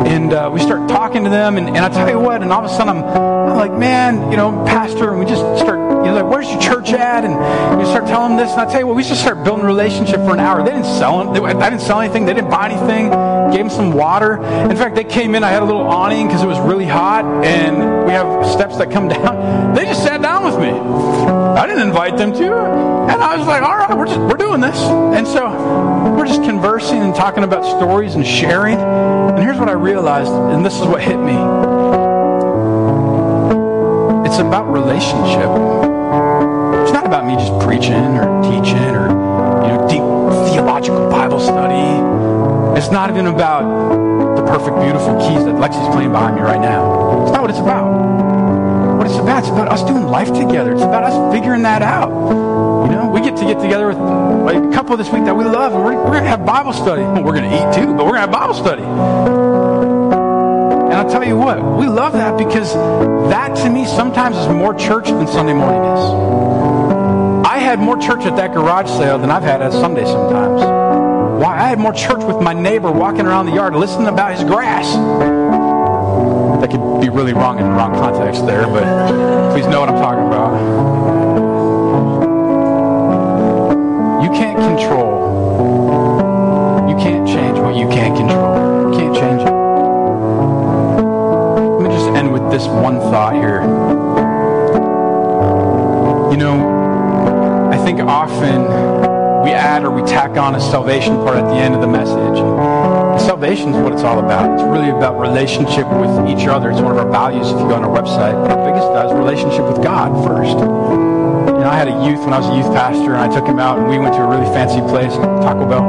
and 0.08 0.34
uh, 0.34 0.50
we 0.52 0.60
start 0.60 0.90
talking 0.90 1.24
to 1.26 1.30
them, 1.30 1.58
and, 1.58 1.68
and 1.68 1.78
I 1.78 1.90
tell 1.90 2.10
you 2.10 2.20
what, 2.20 2.42
and 2.42 2.52
all 2.52 2.66
of 2.66 2.72
a 2.72 2.74
sudden 2.74 2.98
I'm, 2.98 3.04
I'm 3.04 3.56
like, 3.56 3.78
man, 3.78 4.32
you 4.32 4.38
know, 4.38 4.52
pastor, 4.66 5.12
and 5.12 5.20
we 5.20 5.28
just 5.28 5.42
start 5.62 5.86
you 6.06 6.12
know, 6.12 6.22
like, 6.22 6.32
where's 6.32 6.48
your 6.48 6.62
church 6.62 6.94
at? 6.94 7.26
And 7.26 7.34
you 7.82 7.86
start 7.88 8.06
telling 8.06 8.38
them 8.38 8.46
this. 8.46 8.52
And 8.52 8.62
I 8.62 8.66
tell 8.70 8.80
you 8.80 8.86
what, 8.86 8.96
we 8.96 9.02
just 9.02 9.22
start 9.22 9.44
building 9.44 9.66
a 9.66 9.68
relationship 9.68 10.18
for 10.18 10.34
an 10.34 10.40
hour. 10.40 10.64
They 10.64 10.70
didn't 10.70 10.86
sell 10.86 11.34
it. 11.34 11.42
I 11.42 11.70
didn't 11.70 11.82
sell 11.82 12.00
anything. 12.00 12.26
They 12.26 12.36
didn't 12.36 12.52
buy 12.52 12.70
anything. 12.70 13.10
Gave 13.50 13.66
them 13.66 13.70
some 13.72 13.92
water. 13.92 14.36
In 14.70 14.78
fact, 14.78 14.94
they 14.94 15.04
came 15.04 15.34
in. 15.34 15.44
I 15.44 15.50
had 15.50 15.64
a 15.64 15.66
little 15.66 15.82
awning 15.82 16.28
because 16.28 16.44
it 16.44 16.48
was 16.48 16.60
really 16.60 16.86
hot. 16.86 17.26
And 17.44 18.06
we 18.06 18.12
have 18.12 18.46
steps 18.56 18.78
that 18.78 18.90
come 18.90 19.08
down. 19.16 19.76
They 19.76 19.86
just 19.86 20.04
sat 20.04 20.22
down 20.22 20.46
with 20.46 20.58
me. 20.60 20.70
I 20.70 21.68
didn't 21.68 21.88
invite 21.88 22.18
them 22.18 22.34
to. 22.34 22.54
And 23.12 23.22
I 23.22 23.38
was 23.38 23.48
like, 23.48 23.62
all 23.62 23.78
right, 23.78 23.96
we're 23.96 24.08
just, 24.08 24.20
we're 24.20 24.38
doing 24.38 24.62
this. 24.62 24.78
And 24.80 25.28
so 25.28 26.16
we're 26.18 26.26
just 26.26 26.44
conversing 26.44 27.02
and 27.02 27.14
talking 27.14 27.44
about 27.44 27.64
stories 27.78 28.16
and 28.16 28.26
sharing. 28.26 28.80
And 28.80 29.40
here's 29.40 29.60
what 29.60 29.70
I 29.70 29.74
realized, 29.74 30.32
and 30.32 30.66
this 30.66 30.80
is 30.80 30.88
what 30.88 31.02
hit 31.02 31.18
me. 31.18 31.36
It's 34.26 34.40
about 34.40 34.72
relationship 34.72 35.50
It's 36.84 36.92
not 36.92 37.06
about 37.06 37.26
me 37.26 37.36
just 37.36 37.58
preaching 37.62 37.94
or 37.94 38.42
teaching 38.44 38.96
or 38.96 39.08
you 39.08 39.72
know 39.72 39.88
deep 39.88 40.52
theological 40.52 41.10
Bible 41.10 41.40
study. 41.40 42.78
It's 42.78 42.92
not 42.92 43.10
even 43.10 43.28
about 43.28 43.64
the 44.36 44.44
perfect, 44.44 44.82
beautiful 44.82 45.16
keys 45.20 45.46
that 45.46 45.56
Lexi's 45.56 45.94
playing 45.94 46.12
behind 46.12 46.36
me 46.36 46.42
right 46.42 46.60
now. 46.60 47.24
It's 47.24 47.32
not 47.32 47.42
what 47.42 47.50
it's 47.50 47.60
about. 47.60 48.35
What 49.06 49.12
it's 49.12 49.22
about, 49.22 49.44
it's 49.44 49.50
about 49.50 49.68
us 49.68 49.84
doing 49.84 50.08
life 50.08 50.30
together. 50.30 50.74
It's 50.74 50.82
about 50.82 51.04
us 51.04 51.32
figuring 51.32 51.62
that 51.62 51.84
out. 51.84 52.10
You 52.90 52.96
know, 52.96 53.12
we 53.14 53.22
get 53.22 53.38
to 53.38 53.46
get 53.46 53.60
together 53.60 53.86
with 53.86 53.98
a 53.98 54.72
couple 54.74 54.98
this 54.98 55.12
week 55.12 55.26
that 55.26 55.36
we 55.36 55.44
love, 55.44 55.74
and 55.74 55.84
we're, 55.84 55.96
we're 55.96 56.10
going 56.10 56.24
to 56.24 56.30
have 56.30 56.44
Bible 56.44 56.74
study. 56.74 57.04
We're 57.22 57.38
going 57.38 57.48
to 57.48 57.56
eat 57.56 57.72
too, 57.76 57.94
but 57.94 58.06
we're 58.06 58.14
going 58.14 58.16
to 58.16 58.22
have 58.22 58.32
Bible 58.32 58.56
study. 58.56 58.82
And 58.82 58.94
I'll 60.94 61.08
tell 61.08 61.24
you 61.24 61.38
what, 61.38 61.64
we 61.78 61.86
love 61.86 62.14
that 62.14 62.36
because 62.36 62.74
that 63.30 63.56
to 63.58 63.70
me 63.70 63.86
sometimes 63.86 64.38
is 64.38 64.48
more 64.48 64.74
church 64.74 65.06
than 65.06 65.28
Sunday 65.28 65.54
morning 65.54 65.84
is. 65.84 66.00
I 67.46 67.60
had 67.60 67.78
more 67.78 67.98
church 67.98 68.26
at 68.26 68.36
that 68.38 68.56
garage 68.56 68.90
sale 68.90 69.20
than 69.20 69.30
I've 69.30 69.44
had 69.44 69.62
at 69.62 69.72
Sunday 69.72 70.06
sometimes. 70.06 70.64
Why? 71.44 71.60
I 71.60 71.68
had 71.68 71.78
more 71.78 71.94
church 71.94 72.24
with 72.24 72.42
my 72.42 72.54
neighbor 72.54 72.92
walking 72.92 73.28
around 73.28 73.46
the 73.46 73.54
yard 73.54 73.76
listening 73.76 74.08
about 74.08 74.32
his 74.32 74.44
grass. 74.44 74.96
That 76.62 76.72
could 76.72 77.02
be 77.02 77.10
really 77.10 77.34
wrong 77.34 77.60
in 77.60 77.66
the 77.66 77.72
wrong 77.72 77.94
context 77.94 78.46
there, 78.48 78.66
but 78.66 78.84
please 79.54 79.68
know 79.68 79.82
what 79.82 79.90
I'm 79.90 80.02
talking 80.02 80.26
about. 80.26 80.54
You 84.24 84.30
can't 84.30 84.58
control. 84.58 85.20
You 86.90 86.96
can't 86.96 87.28
change 87.28 87.60
what 87.60 87.76
you 87.76 87.88
can't 87.90 88.18
control. 88.18 88.92
You 88.92 88.98
can't 88.98 89.16
change 89.16 89.42
it. 89.42 89.52
Let 91.80 91.90
me 91.90 91.96
just 91.96 92.08
end 92.18 92.34
with 92.34 92.50
this 92.52 92.66
one 92.66 93.00
thought 93.00 93.34
here. 93.34 93.62
You 96.32 96.38
know, 96.38 97.70
I 97.72 97.78
think 97.86 98.00
often 98.00 98.64
we 99.44 99.52
add 99.52 99.84
or 99.84 99.92
we 99.92 100.02
tack 100.02 100.38
on 100.38 100.56
a 100.56 100.60
salvation 100.60 101.18
part 101.18 101.38
at 101.38 101.48
the 101.48 101.56
end 101.56 101.76
of 101.76 101.82
the 101.82 101.88
message. 101.88 102.40
Salvation 103.26 103.74
is 103.74 103.82
what 103.82 103.92
it's 103.92 104.04
all 104.04 104.20
about. 104.20 104.54
It's 104.54 104.62
really 104.62 104.92
about 104.92 105.20
relationship 105.20 105.88
with 105.90 106.30
each 106.30 106.46
other. 106.46 106.70
It's 106.70 106.80
one 106.80 106.92
of 106.92 107.00
our 107.00 107.10
values 107.10 107.48
if 107.50 107.60
you 107.60 107.68
go 107.68 107.74
on 107.74 107.84
our 107.84 107.90
website. 107.90 108.38
But 108.48 108.54
the 108.54 108.70
biggest 108.70 108.86
is 108.86 109.14
relationship 109.18 109.66
with 109.66 109.84
God 109.84 110.14
first. 110.24 110.54
You 110.54 111.62
know, 111.62 111.70
I 111.70 111.76
had 111.76 111.88
a 111.88 112.06
youth 112.06 112.20
when 112.20 112.34
I 112.34 112.40
was 112.40 112.48
a 112.50 112.56
youth 112.56 112.72
pastor, 112.76 113.16
and 113.16 113.22
I 113.22 113.34
took 113.34 113.48
him 113.48 113.58
out, 113.58 113.80
and 113.80 113.90
we 113.90 113.98
went 113.98 114.14
to 114.14 114.22
a 114.22 114.30
really 114.30 114.46
fancy 114.54 114.80
place, 114.82 115.14
Taco 115.42 115.68
Bell, 115.68 115.84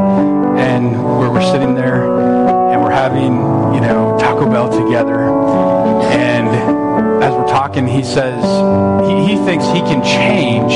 and 0.56 0.96
where 1.18 1.30
we're 1.30 1.44
sitting 1.52 1.74
there, 1.74 2.08
and 2.72 2.82
we're 2.82 2.90
having, 2.90 3.36
you 3.74 3.82
know, 3.84 4.16
Taco 4.18 4.50
Bell 4.50 4.72
together. 4.72 5.28
And 6.08 6.48
as 7.22 7.34
we're 7.34 7.48
talking, 7.48 7.86
he 7.86 8.02
says 8.02 8.42
he, 9.06 9.36
he 9.36 9.44
thinks 9.44 9.66
he 9.66 9.80
can 9.80 10.02
change 10.02 10.72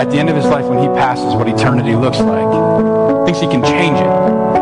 at 0.00 0.10
the 0.10 0.18
end 0.18 0.30
of 0.30 0.36
his 0.36 0.46
life 0.46 0.64
when 0.64 0.78
he 0.78 0.88
passes 0.88 1.34
what 1.34 1.48
eternity 1.48 1.94
looks 1.94 2.18
like. 2.18 3.26
Thinks 3.26 3.40
he 3.40 3.46
can 3.46 3.62
change 3.62 3.98
it. 3.98 4.57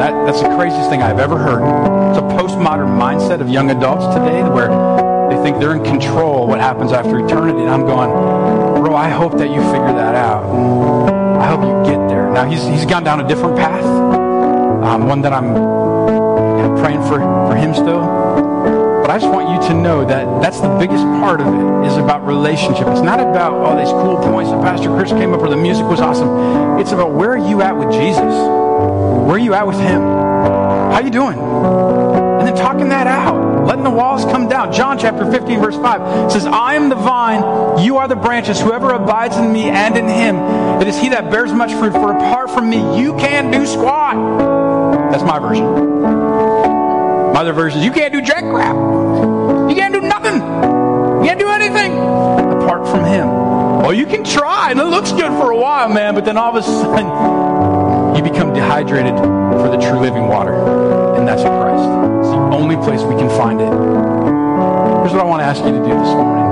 That, 0.00 0.24
that's 0.24 0.40
the 0.40 0.48
craziest 0.56 0.88
thing 0.88 1.02
I've 1.02 1.18
ever 1.18 1.36
heard. 1.36 1.60
It's 2.08 2.18
a 2.18 2.22
postmodern 2.22 2.98
mindset 2.98 3.42
of 3.42 3.50
young 3.50 3.70
adults 3.70 4.06
today 4.14 4.42
where 4.42 4.68
they 5.28 5.36
think 5.42 5.58
they're 5.58 5.74
in 5.74 5.84
control 5.84 6.46
what 6.46 6.58
happens 6.58 6.90
after 6.90 7.22
eternity. 7.22 7.60
And 7.60 7.68
I'm 7.68 7.84
going, 7.84 8.08
bro, 8.80 8.96
I 8.96 9.10
hope 9.10 9.36
that 9.36 9.50
you 9.50 9.60
figure 9.60 9.92
that 9.92 10.14
out. 10.14 10.44
I 11.38 11.46
hope 11.46 11.60
you 11.60 11.92
get 11.92 12.08
there. 12.08 12.32
Now, 12.32 12.48
he's, 12.48 12.64
he's 12.64 12.86
gone 12.86 13.04
down 13.04 13.20
a 13.20 13.28
different 13.28 13.58
path, 13.58 13.84
um, 13.84 15.06
one 15.06 15.20
that 15.20 15.34
I'm 15.34 15.52
praying 16.78 17.02
for, 17.02 17.18
for 17.18 17.54
him 17.54 17.74
still. 17.74 18.00
But 19.02 19.10
I 19.10 19.18
just 19.18 19.30
want 19.30 19.50
you 19.50 19.68
to 19.68 19.74
know 19.74 20.02
that 20.06 20.40
that's 20.40 20.60
the 20.60 20.74
biggest 20.78 21.04
part 21.04 21.42
of 21.42 21.46
it 21.46 21.86
is 21.86 21.98
about 21.98 22.26
relationship. 22.26 22.86
It's 22.88 23.02
not 23.02 23.20
about 23.20 23.52
all 23.52 23.76
these 23.76 23.90
cool 23.90 24.16
points 24.32 24.50
that 24.50 24.62
Pastor 24.62 24.88
Chris 24.88 25.10
came 25.10 25.34
up 25.34 25.42
or 25.42 25.50
the 25.50 25.58
music 25.58 25.84
was 25.84 26.00
awesome. 26.00 26.80
It's 26.80 26.92
about 26.92 27.12
where 27.12 27.32
are 27.32 27.36
you 27.36 27.60
at 27.60 27.76
with 27.76 27.92
Jesus? 27.92 28.59
Where 29.26 29.36
are 29.36 29.38
you 29.38 29.54
at 29.54 29.66
with 29.66 29.78
him? 29.78 30.02
How 30.02 31.00
you 31.00 31.10
doing? 31.10 31.38
And 31.38 32.48
then 32.48 32.56
talking 32.56 32.88
that 32.88 33.06
out. 33.06 33.66
Letting 33.66 33.84
the 33.84 33.90
walls 33.90 34.24
come 34.24 34.48
down. 34.48 34.72
John 34.72 34.98
chapter 34.98 35.30
15 35.30 35.60
verse 35.60 35.76
5 35.76 36.32
says, 36.32 36.46
I 36.46 36.74
am 36.74 36.88
the 36.88 36.96
vine, 36.96 37.84
you 37.84 37.98
are 37.98 38.08
the 38.08 38.16
branches. 38.16 38.60
Whoever 38.60 38.90
abides 38.90 39.36
in 39.36 39.52
me 39.52 39.68
and 39.68 39.96
in 39.96 40.08
him, 40.08 40.36
it 40.80 40.88
is 40.88 40.98
he 40.98 41.10
that 41.10 41.30
bears 41.30 41.52
much 41.52 41.72
fruit. 41.74 41.92
For 41.92 42.12
apart 42.12 42.50
from 42.50 42.68
me, 42.68 43.00
you 43.00 43.16
can't 43.16 43.52
do 43.52 43.66
squat. 43.66 44.16
That's 45.12 45.22
my 45.22 45.38
version. 45.38 45.66
My 47.32 47.40
other 47.40 47.52
version 47.52 47.78
is 47.78 47.84
you 47.84 47.92
can't 47.92 48.12
do 48.12 48.20
jack 48.20 48.42
crap. 48.42 48.74
You 49.70 49.76
can't 49.76 49.94
do 49.94 50.00
nothing. 50.00 50.34
You 50.34 51.26
can't 51.26 51.38
do 51.38 51.48
anything 51.48 51.92
apart 51.92 52.88
from 52.88 53.04
him. 53.04 53.28
Oh, 53.28 53.90
you 53.90 54.06
can 54.06 54.24
try, 54.24 54.70
and 54.70 54.80
it 54.80 54.84
looks 54.84 55.12
good 55.12 55.30
for 55.40 55.50
a 55.50 55.56
while, 55.56 55.88
man, 55.88 56.14
but 56.14 56.24
then 56.24 56.36
all 56.36 56.56
of 56.56 56.56
a 56.56 56.62
sudden 56.62 57.39
you 58.16 58.22
become 58.22 58.52
dehydrated 58.52 59.16
for 59.16 59.68
the 59.68 59.78
true 59.78 60.00
living 60.00 60.28
water, 60.28 60.54
and 61.16 61.26
that's 61.26 61.42
Christ. 61.42 61.84
It's 62.20 62.30
the 62.30 62.56
only 62.56 62.76
place 62.76 63.02
we 63.02 63.14
can 63.14 63.28
find 63.30 63.60
it. 63.60 63.70
Here's 65.00 65.12
what 65.12 65.20
I 65.20 65.24
want 65.24 65.40
to 65.40 65.46
ask 65.46 65.64
you 65.64 65.72
to 65.72 65.78
do 65.78 65.88
this 65.88 66.12
morning. 66.14 66.44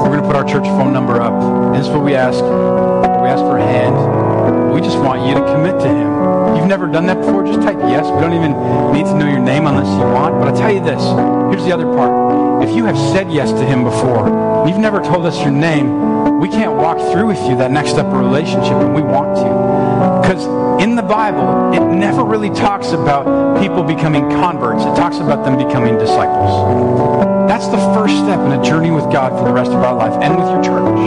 We're 0.00 0.16
going 0.16 0.22
to 0.22 0.26
put 0.26 0.36
our 0.36 0.44
church 0.44 0.64
phone 0.64 0.92
number 0.92 1.20
up. 1.20 1.32
And 1.32 1.74
this 1.74 1.86
is 1.86 1.92
what 1.92 2.04
we 2.04 2.14
ask. 2.14 2.40
We 2.40 3.28
ask 3.28 3.42
for 3.42 3.58
a 3.58 3.62
hand. 3.62 4.72
We 4.72 4.80
just 4.80 4.98
want 4.98 5.26
you 5.26 5.34
to 5.34 5.40
commit 5.40 5.80
to 5.80 5.88
Him. 5.88 6.56
You've 6.56 6.66
never 6.66 6.86
done 6.86 7.06
that 7.06 7.18
before, 7.18 7.44
just 7.44 7.62
type 7.62 7.78
yes. 7.80 8.04
We 8.04 8.20
don't 8.20 8.32
even 8.32 8.52
need 8.92 9.06
to 9.06 9.14
know 9.14 9.28
your 9.28 9.40
name 9.40 9.66
unless 9.66 9.88
you 9.88 10.04
want. 10.04 10.38
But 10.40 10.54
I 10.54 10.58
tell 10.58 10.72
you 10.72 10.80
this. 10.80 11.02
Here's 11.50 11.64
the 11.64 11.72
other 11.72 11.86
part. 11.86 12.64
If 12.66 12.74
you 12.74 12.84
have 12.84 12.96
said 12.96 13.30
yes 13.30 13.50
to 13.50 13.64
Him 13.64 13.84
before, 13.84 14.28
you've 14.68 14.78
never 14.78 15.00
told 15.00 15.26
us 15.26 15.40
your 15.42 15.50
name, 15.50 16.38
we 16.40 16.48
can't 16.48 16.76
walk 16.76 16.98
through 17.12 17.26
with 17.26 17.42
you 17.48 17.56
that 17.56 17.70
next 17.70 17.90
step 17.90 18.06
of 18.06 18.14
relationship, 18.14 18.74
and 18.74 18.94
we 18.94 19.02
want 19.02 19.36
to. 19.36 19.83
Because 20.24 20.46
in 20.82 20.96
the 20.96 21.02
Bible, 21.02 21.74
it 21.74 21.84
never 21.94 22.24
really 22.24 22.48
talks 22.48 22.92
about 22.92 23.60
people 23.60 23.82
becoming 23.82 24.30
converts. 24.30 24.82
It 24.82 24.96
talks 24.96 25.18
about 25.18 25.44
them 25.44 25.58
becoming 25.58 25.98
disciples. 25.98 27.46
That's 27.46 27.66
the 27.66 27.76
first 27.92 28.16
step 28.16 28.40
in 28.40 28.52
a 28.58 28.64
journey 28.64 28.90
with 28.90 29.04
God 29.12 29.38
for 29.38 29.44
the 29.44 29.52
rest 29.52 29.70
of 29.70 29.82
our 29.82 29.94
life 29.94 30.14
and 30.22 30.34
with 30.34 30.48
your 30.48 30.62
church. 30.64 30.98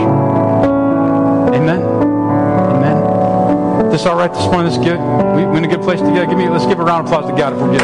Amen. 1.52 1.82
Amen. 1.82 3.90
This 3.90 4.06
all 4.06 4.14
right 4.14 4.32
this 4.32 4.46
morning? 4.46 4.66
This 4.66 4.78
good? 4.78 5.00
We 5.34 5.44
we 5.46 5.58
in 5.58 5.64
a 5.64 5.68
good 5.68 5.82
place 5.82 5.98
together? 5.98 6.26
Give 6.26 6.38
me 6.38 6.48
let's 6.48 6.66
give 6.66 6.78
a 6.78 6.84
round 6.84 7.08
of 7.08 7.12
applause 7.12 7.28
to 7.28 7.36
God 7.36 7.54
if 7.54 7.58
we're 7.58 7.72
good. 7.76 7.82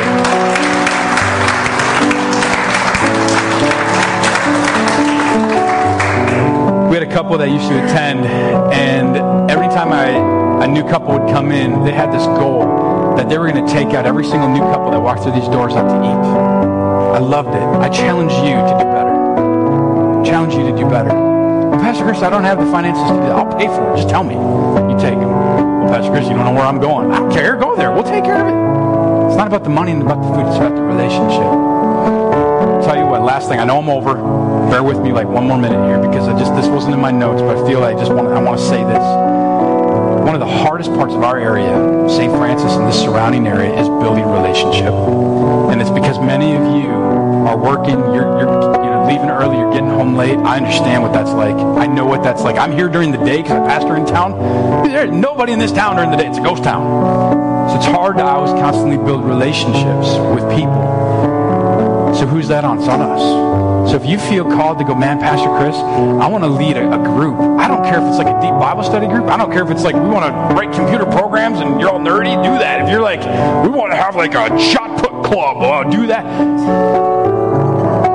We 6.91 6.95
had 7.01 7.03
a 7.03 7.13
couple 7.13 7.37
that 7.39 7.51
used 7.51 7.67
to 7.67 7.85
attend, 7.85 8.25
and 8.25 9.17
every 9.51 9.67
time 9.67 9.91
I, 9.91 10.44
a 10.63 10.67
new 10.67 10.83
couple 10.85 11.19
would 11.19 11.31
come 11.31 11.51
in, 11.51 11.83
they 11.85 11.93
had 11.93 12.13
this 12.13 12.27
goal 12.39 13.17
that 13.17 13.29
they 13.29 13.39
were 13.39 13.51
going 13.51 13.65
to 13.65 13.73
take 13.73 13.89
out 13.89 14.07
every 14.07 14.25
single 14.25 14.49
new 14.49 14.61
couple 14.61 14.91
that 14.91 15.01
walked 15.01 15.23
through 15.23 15.33
these 15.33 15.49
doors 15.49 15.75
out 15.75 15.89
to 15.89 15.97
eat. 15.97 16.25
I 17.15 17.19
loved 17.19 17.55
it. 17.55 17.63
I 17.63 17.89
challenge 17.89 18.33
you 18.33 18.55
to 18.59 18.75
do 18.79 18.85
better. 18.91 19.15
Challenge 20.25 20.55
you 20.55 20.63
to 20.71 20.77
do 20.77 20.89
better. 20.89 21.11
Well, 21.11 21.79
Pastor 21.81 22.05
Chris, 22.05 22.23
I 22.23 22.31
don't 22.31 22.45
have 22.45 22.59
the 22.59 22.71
finances 22.71 23.03
to 23.05 23.15
do 23.15 23.21
that. 23.21 23.33
I'll 23.33 23.57
pay 23.57 23.67
for 23.67 23.93
it. 23.93 23.97
Just 23.97 24.09
tell 24.09 24.25
me. 24.25 24.35
You 24.35 24.99
take 24.99 25.19
them. 25.19 25.31
Well, 25.31 25.89
Pastor 25.89 26.11
Chris, 26.11 26.25
you 26.27 26.35
don't 26.35 26.45
know 26.45 26.53
where 26.55 26.67
I'm 26.67 26.81
going. 26.81 27.13
I 27.13 27.19
don't 27.19 27.33
care. 27.33 27.57
Go 27.57 27.77
there. 27.77 27.93
We'll 27.93 28.03
take 28.03 28.25
care 28.25 28.41
of 28.41 28.47
it. 28.47 29.29
It's 29.29 29.37
not 29.37 29.47
about 29.47 29.65
the 29.65 29.71
money 29.71 29.93
and 29.93 30.03
about 30.03 30.23
the 30.23 30.29
food. 30.35 30.47
It's 30.47 30.57
about 30.57 30.75
the 30.75 30.83
relationship. 30.83 31.51
Tell 32.85 32.97
you 32.97 33.07
what, 33.07 33.23
last 33.23 33.49
thing. 33.49 33.61
I 33.61 33.65
know 33.65 33.79
I'm 33.79 33.89
over. 33.89 34.15
Bear 34.71 34.83
with 34.83 34.99
me 35.01 35.13
like 35.13 35.29
one 35.29 35.47
more 35.47 35.59
minute 35.59 35.87
here 35.87 36.01
because 36.01 36.27
I 36.29 36.39
just 36.39 36.55
this 36.57 36.67
wasn't 36.67 36.95
in 36.95 37.01
my 37.01 37.11
notes, 37.11 37.43
but 37.43 37.57
I 37.57 37.67
feel 37.67 37.81
like 37.81 37.97
I 37.97 37.99
just 37.99 38.13
want 38.13 38.29
I 38.29 38.43
want 38.43 38.59
to 38.59 38.65
say 38.65 38.83
this. 38.85 39.24
One 40.25 40.35
of 40.35 40.41
the 40.41 40.47
hardest 40.47 40.91
parts 40.95 41.13
of 41.13 41.23
our 41.23 41.39
area, 41.39 42.09
St. 42.09 42.33
Francis 42.33 42.73
and 42.73 42.87
the 42.87 42.93
surrounding 42.93 43.47
area, 43.47 43.79
is 43.79 43.87
building 43.89 44.25
relationship. 44.25 44.95
And 45.71 45.83
it's 45.83 45.91
because 45.91 46.19
many 46.19 46.57
of 46.57 46.63
you 46.63 46.89
are 46.89 47.59
working, 47.59 47.99
you're, 47.99 48.41
you're 48.41 48.49
you 48.49 48.91
know, 48.91 49.05
leaving 49.07 49.29
early, 49.29 49.59
you're 49.59 49.71
getting 49.71 49.91
home 49.91 50.17
late. 50.17 50.39
I 50.39 50.57
understand 50.57 51.03
what 51.03 51.13
that's 51.13 51.29
like. 51.29 51.55
I 51.55 51.87
know 51.87 52.07
what 52.07 52.23
that's 52.23 52.43
like. 52.43 52.57
I'm 52.57 52.73
here 52.73 52.89
during 52.89 53.11
the 53.11 53.19
day 53.19 53.43
because 53.43 53.61
I 53.61 53.67
pastor 53.67 53.97
in 53.97 54.07
town. 54.07 54.89
There's 54.89 55.11
nobody 55.11 55.53
in 55.53 55.59
this 55.59 55.73
town 55.73 55.97
during 55.97 56.11
the 56.11 56.17
day. 56.17 56.27
It's 56.27 56.39
a 56.39 56.43
ghost 56.43 56.65
town. 56.65 57.69
So 57.69 57.77
it's 57.77 57.85
hard 57.85 58.17
to 58.17 58.25
always 58.25 58.53
constantly 58.53 58.97
build 58.97 59.27
relationships 59.27 60.17
with 60.35 60.49
people. 60.57 62.15
So 62.15 62.27
who's 62.27 62.49
that 62.49 62.65
on? 62.65 62.79
It's 62.79 62.89
on 62.89 63.03
us. 63.03 63.64
So 63.89 63.97
if 63.97 64.07
you 64.07 64.19
feel 64.19 64.45
called 64.45 64.79
to 64.79 64.85
go, 64.85 64.95
man, 64.95 65.21
Pastor 65.21 65.49
Chris, 65.59 65.77
I 65.77 66.27
want 66.27 66.43
to 66.45 66.49
lead 66.49 66.77
a, 66.77 66.93
a, 66.93 67.05
group. 67.05 67.39
I 67.61 67.69
don't 67.69 67.85
care 67.85 68.01
if 68.01 68.09
it's 68.09 68.19
like 68.19 68.27
a 68.27 68.41
deep 68.41 68.51
Bible 68.59 68.83
study 68.83 69.07
group. 69.07 69.27
I 69.27 69.37
don't 69.37 69.53
care 69.53 69.63
if 69.63 69.71
it's 69.71 69.85
like 69.85 69.95
we 69.95 70.09
want 70.09 70.25
to 70.25 70.55
write 70.55 70.73
computer 70.73 71.05
programs 71.05 71.61
and 71.61 71.81
you're 71.81 71.91
all 71.91 72.01
nerdy, 72.01 72.35
do 72.43 72.59
that. 72.59 72.83
If 72.83 72.91
you're 72.91 73.03
like, 73.03 73.21
we 73.65 73.69
want 73.69 73.93
to 73.93 73.97
have 73.97 74.17
like 74.17 74.35
a 74.35 74.59
shot 74.59 74.99
put 74.99 75.25
club, 75.25 75.59
uh, 75.59 75.91
do 75.91 76.07
that. 76.07 76.25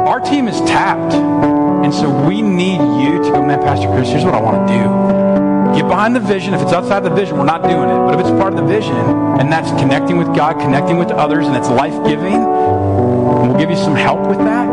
Our 0.07 0.19
team 0.19 0.47
is 0.47 0.59
tapped. 0.61 1.13
And 1.13 1.93
so 1.93 2.09
we 2.27 2.41
need 2.41 2.79
you 3.01 3.23
to 3.23 3.31
go, 3.31 3.45
man, 3.45 3.59
Pastor 3.59 3.87
Chris, 3.87 4.09
here's 4.09 4.25
what 4.25 4.33
I 4.33 4.41
want 4.41 4.67
to 4.67 4.73
do. 4.73 5.79
Get 5.79 5.87
behind 5.87 6.15
the 6.15 6.19
vision. 6.19 6.53
If 6.53 6.61
it's 6.61 6.73
outside 6.73 7.01
the 7.01 7.09
vision, 7.09 7.37
we're 7.37 7.45
not 7.45 7.63
doing 7.63 7.89
it. 7.89 7.97
But 7.97 8.15
if 8.15 8.21
it's 8.21 8.29
part 8.31 8.53
of 8.53 8.59
the 8.59 8.65
vision, 8.65 8.95
and 8.95 9.51
that's 9.51 9.69
connecting 9.81 10.17
with 10.17 10.27
God, 10.35 10.59
connecting 10.59 10.97
with 10.97 11.09
others, 11.11 11.47
and 11.47 11.55
it's 11.55 11.69
life 11.69 11.93
giving, 12.05 12.43
we'll 12.43 13.57
give 13.57 13.69
you 13.69 13.77
some 13.77 13.95
help 13.95 14.27
with 14.27 14.39
that. 14.39 14.68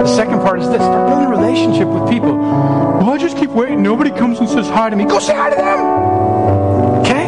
The 0.00 0.06
second 0.06 0.40
part 0.40 0.60
is 0.60 0.66
this 0.66 0.78
start 0.78 1.08
building 1.10 1.26
a 1.26 1.30
relationship 1.30 1.86
with 1.86 2.08
people. 2.10 2.38
Well, 2.38 3.10
I 3.10 3.18
just 3.18 3.36
keep 3.36 3.50
waiting. 3.50 3.82
Nobody 3.82 4.10
comes 4.10 4.38
and 4.38 4.48
says 4.48 4.66
hi 4.66 4.88
to 4.88 4.96
me. 4.96 5.04
Go 5.04 5.18
say 5.18 5.34
hi 5.34 5.50
to 5.50 5.56
them. 5.56 5.80
Okay? 7.00 7.26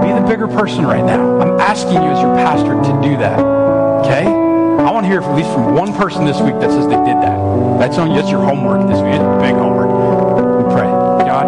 Be 0.00 0.18
the 0.18 0.26
bigger 0.26 0.48
person 0.48 0.86
right 0.86 1.04
now. 1.04 1.38
I'm 1.38 1.60
asking 1.60 2.02
you 2.02 2.08
as 2.08 2.22
your 2.22 2.34
pastor 2.34 2.72
to 2.72 3.02
do 3.06 3.18
that. 3.18 3.38
Okay? 3.38 4.24
I 4.24 4.90
want 4.90 5.04
to 5.04 5.10
hear 5.10 5.20
at 5.20 5.36
least 5.36 5.52
from 5.52 5.74
one 5.74 5.92
person 5.92 6.24
this 6.24 6.40
week 6.40 6.54
that 6.54 6.70
says 6.70 6.86
they 6.86 6.96
did 6.96 7.20
that. 7.20 7.36
That's 7.78 7.98
on 7.98 8.08
that's 8.14 8.30
your 8.30 8.42
homework 8.42 8.88
this 8.88 9.02
week. 9.02 9.12
It's 9.12 9.42
big 9.42 9.54
homework. 9.54 9.90
We 10.64 10.72
pray. 10.72 10.88
God, 11.28 11.44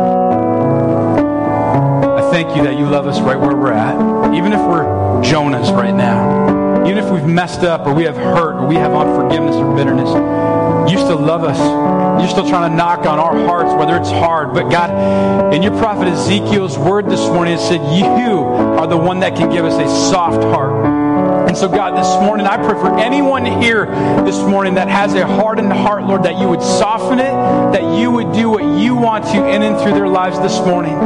I 2.19 2.31
thank 2.31 2.55
you 2.55 2.65
that 2.65 2.77
you 2.77 2.85
love 2.85 3.07
us 3.07 3.19
right 3.21 3.41
where 3.41 3.57
we're 3.57 3.73
at. 3.73 3.97
Even 4.35 4.53
if 4.53 4.61
we're 4.61 4.85
Jonahs 5.23 5.75
right 5.75 5.95
now, 5.95 6.42
even 6.87 6.99
if 6.99 7.11
we've 7.11 7.25
messed 7.25 7.61
up 7.61 7.87
or 7.87 7.95
we 7.95 8.05
have 8.05 8.17
hurt 8.17 8.57
or 8.57 8.67
we 8.67 8.75
have 8.77 8.93
unforgiveness 8.93 9.57
or 9.57 9.75
bitterness, 9.75 10.11
you 10.91 10.99
still 10.99 11.21
love 11.21 11.45
us. 11.45 11.59
You're 12.21 12.31
still 12.31 12.49
trying 12.49 12.71
to 12.71 12.77
knock 12.77 13.07
on 13.07 13.19
our 13.19 13.37
hearts, 13.47 13.73
whether 13.75 13.97
it's 13.97 14.11
hard. 14.11 14.53
But 14.53 14.71
God, 14.71 15.55
in 15.55 15.63
your 15.63 15.77
prophet 15.79 16.09
Ezekiel's 16.09 16.79
word 16.79 17.07
this 17.07 17.27
morning, 17.29 17.55
it 17.55 17.61
said, 17.61 17.81
You 17.97 18.43
are 18.79 18.87
the 18.87 18.97
one 18.97 19.21
that 19.21 19.37
can 19.37 19.51
give 19.51 19.65
us 19.65 19.75
a 19.75 19.89
soft 20.11 20.43
heart. 20.43 21.02
And 21.53 21.59
so, 21.59 21.69
God, 21.69 21.99
this 21.99 22.09
morning, 22.25 22.47
I 22.47 22.57
pray 22.57 22.81
for 22.81 22.99
anyone 22.99 23.45
here 23.45 23.85
this 24.25 24.39
morning 24.39 24.77
that 24.77 24.89
has 24.89 25.13
a 25.13 25.27
hardened 25.27 25.71
heart, 25.71 26.03
Lord, 26.03 26.23
that 26.23 26.39
you 26.39 26.49
would 26.49 26.63
soften 26.63 27.19
it, 27.19 27.31
that 27.75 28.01
you 28.01 28.11
would 28.11 28.33
do 28.33 28.49
what 28.49 28.65
you 28.81 28.95
want 28.95 29.27
to 29.27 29.47
in 29.47 29.61
and 29.61 29.79
through 29.79 29.93
their 29.93 30.09
lives 30.09 30.41
this 30.41 30.59
morning, 30.61 30.99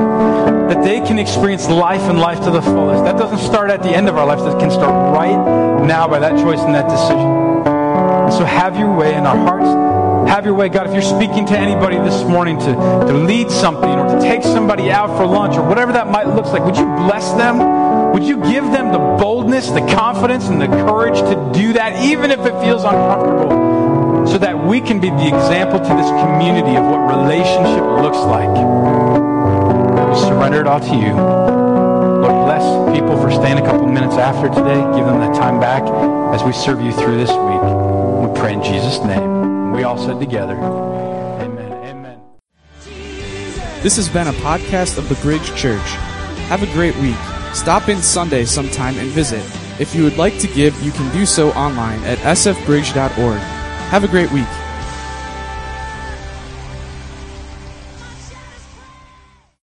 that 0.69 0.85
they 0.85 1.01
can 1.01 1.19
experience 1.19 1.69
life 1.69 2.03
and 2.03 2.21
life 2.21 2.45
to 2.45 2.53
the 2.53 2.63
fullest. 2.63 3.03
That 3.03 3.19
doesn't 3.19 3.45
start 3.45 3.71
at 3.71 3.83
the 3.83 3.89
end 3.89 4.09
of 4.09 4.17
our 4.19 4.25
lives, 4.25 4.45
that 4.45 4.61
can 4.61 4.71
start 4.71 5.13
right 5.13 5.85
now 5.85 6.07
by 6.07 6.21
that 6.21 6.39
choice 6.41 6.61
and 6.61 6.73
that 6.77 6.89
decision. 6.89 7.27
And 7.27 8.33
so, 8.33 8.45
have 8.45 8.79
your 8.79 8.95
way 8.95 9.17
in 9.17 9.27
our 9.27 9.37
hearts. 9.37 10.31
Have 10.31 10.45
your 10.45 10.55
way, 10.55 10.69
God. 10.69 10.87
If 10.87 10.93
you're 10.93 11.03
speaking 11.03 11.45
to 11.47 11.59
anybody 11.59 11.97
this 11.97 12.23
morning 12.23 12.57
to, 12.61 12.73
to 12.73 13.13
lead 13.13 13.51
something 13.51 13.91
or 13.91 14.07
to 14.15 14.21
take 14.21 14.45
somebody 14.45 14.93
out 14.93 15.09
for 15.19 15.27
lunch 15.27 15.57
or 15.57 15.69
whatever 15.69 15.91
that 15.95 16.07
might 16.07 16.29
look 16.29 16.47
like, 16.47 16.65
would 16.65 16.77
you 16.77 16.85
bless 16.85 17.33
them? 17.33 17.86
Would 18.17 18.25
you 18.25 18.43
give 18.45 18.65
them 18.73 18.93
the 18.93 18.99
boldness, 18.99 19.69
the 19.69 19.87
confidence, 19.93 20.49
and 20.49 20.59
the 20.59 20.69
courage 20.69 21.19
to 21.19 21.51
do 21.53 21.75
that, 21.75 22.03
even 22.03 22.31
if 22.31 22.39
it 22.41 22.59
feels 22.63 22.83
uncomfortable, 22.83 24.27
so 24.27 24.39
that 24.39 24.59
we 24.59 24.81
can 24.81 25.01
be 25.01 25.11
the 25.11 25.29
example 25.29 25.79
to 25.79 25.85
this 25.85 26.09
community 26.25 26.79
of 26.79 26.87
what 26.87 27.15
relationship 27.15 27.85
looks 28.01 28.17
like? 28.17 28.49
We 30.09 30.17
surrender 30.17 30.63
it 30.63 30.67
all 30.67 30.81
to 30.81 30.97
you. 30.97 31.13
Lord, 31.13 32.47
bless 32.47 32.65
people 32.99 33.21
for 33.21 33.31
staying 33.31 33.59
a 33.59 33.61
couple 33.61 33.87
minutes 33.87 34.15
after 34.15 34.49
today. 34.49 34.81
Give 34.97 35.05
them 35.05 35.21
that 35.21 35.37
time 35.37 35.61
back 35.61 35.83
as 36.35 36.43
we 36.43 36.53
serve 36.53 36.81
you 36.81 36.93
through 36.93 37.19
this 37.19 37.29
week. 37.29 38.31
We 38.31 38.41
pray 38.41 38.55
in 38.55 38.63
Jesus' 38.63 38.99
name. 39.05 39.73
We 39.73 39.83
all 39.83 39.99
said 39.99 40.21
together, 40.21 40.55
Amen. 40.55 41.71
Amen. 41.71 42.19
This 43.83 43.97
has 43.97 44.09
been 44.09 44.27
a 44.27 44.33
podcast 44.41 44.97
of 44.97 45.11
the 45.11 45.17
Bridge 45.17 45.55
Church. 45.55 45.87
Have 46.49 46.63
a 46.63 46.73
great 46.73 46.97
week. 46.97 47.19
Stop 47.57 47.89
in 47.89 48.03
Sunday 48.03 48.45
sometime 48.45 48.99
and 48.99 49.09
visit. 49.09 49.43
If 49.81 49.95
you 49.95 50.05
would 50.05 50.19
like 50.19 50.39
to 50.41 50.47
give, 50.47 50.79
you 50.83 50.93
can 50.93 51.11
do 51.13 51.25
so 51.25 51.53
online 51.53 51.99
at 52.05 52.19
sfbridge.org. 52.19 53.39
Have 53.89 54.05
a 54.05 54.09
great 54.09 54.31
week. 54.31 54.47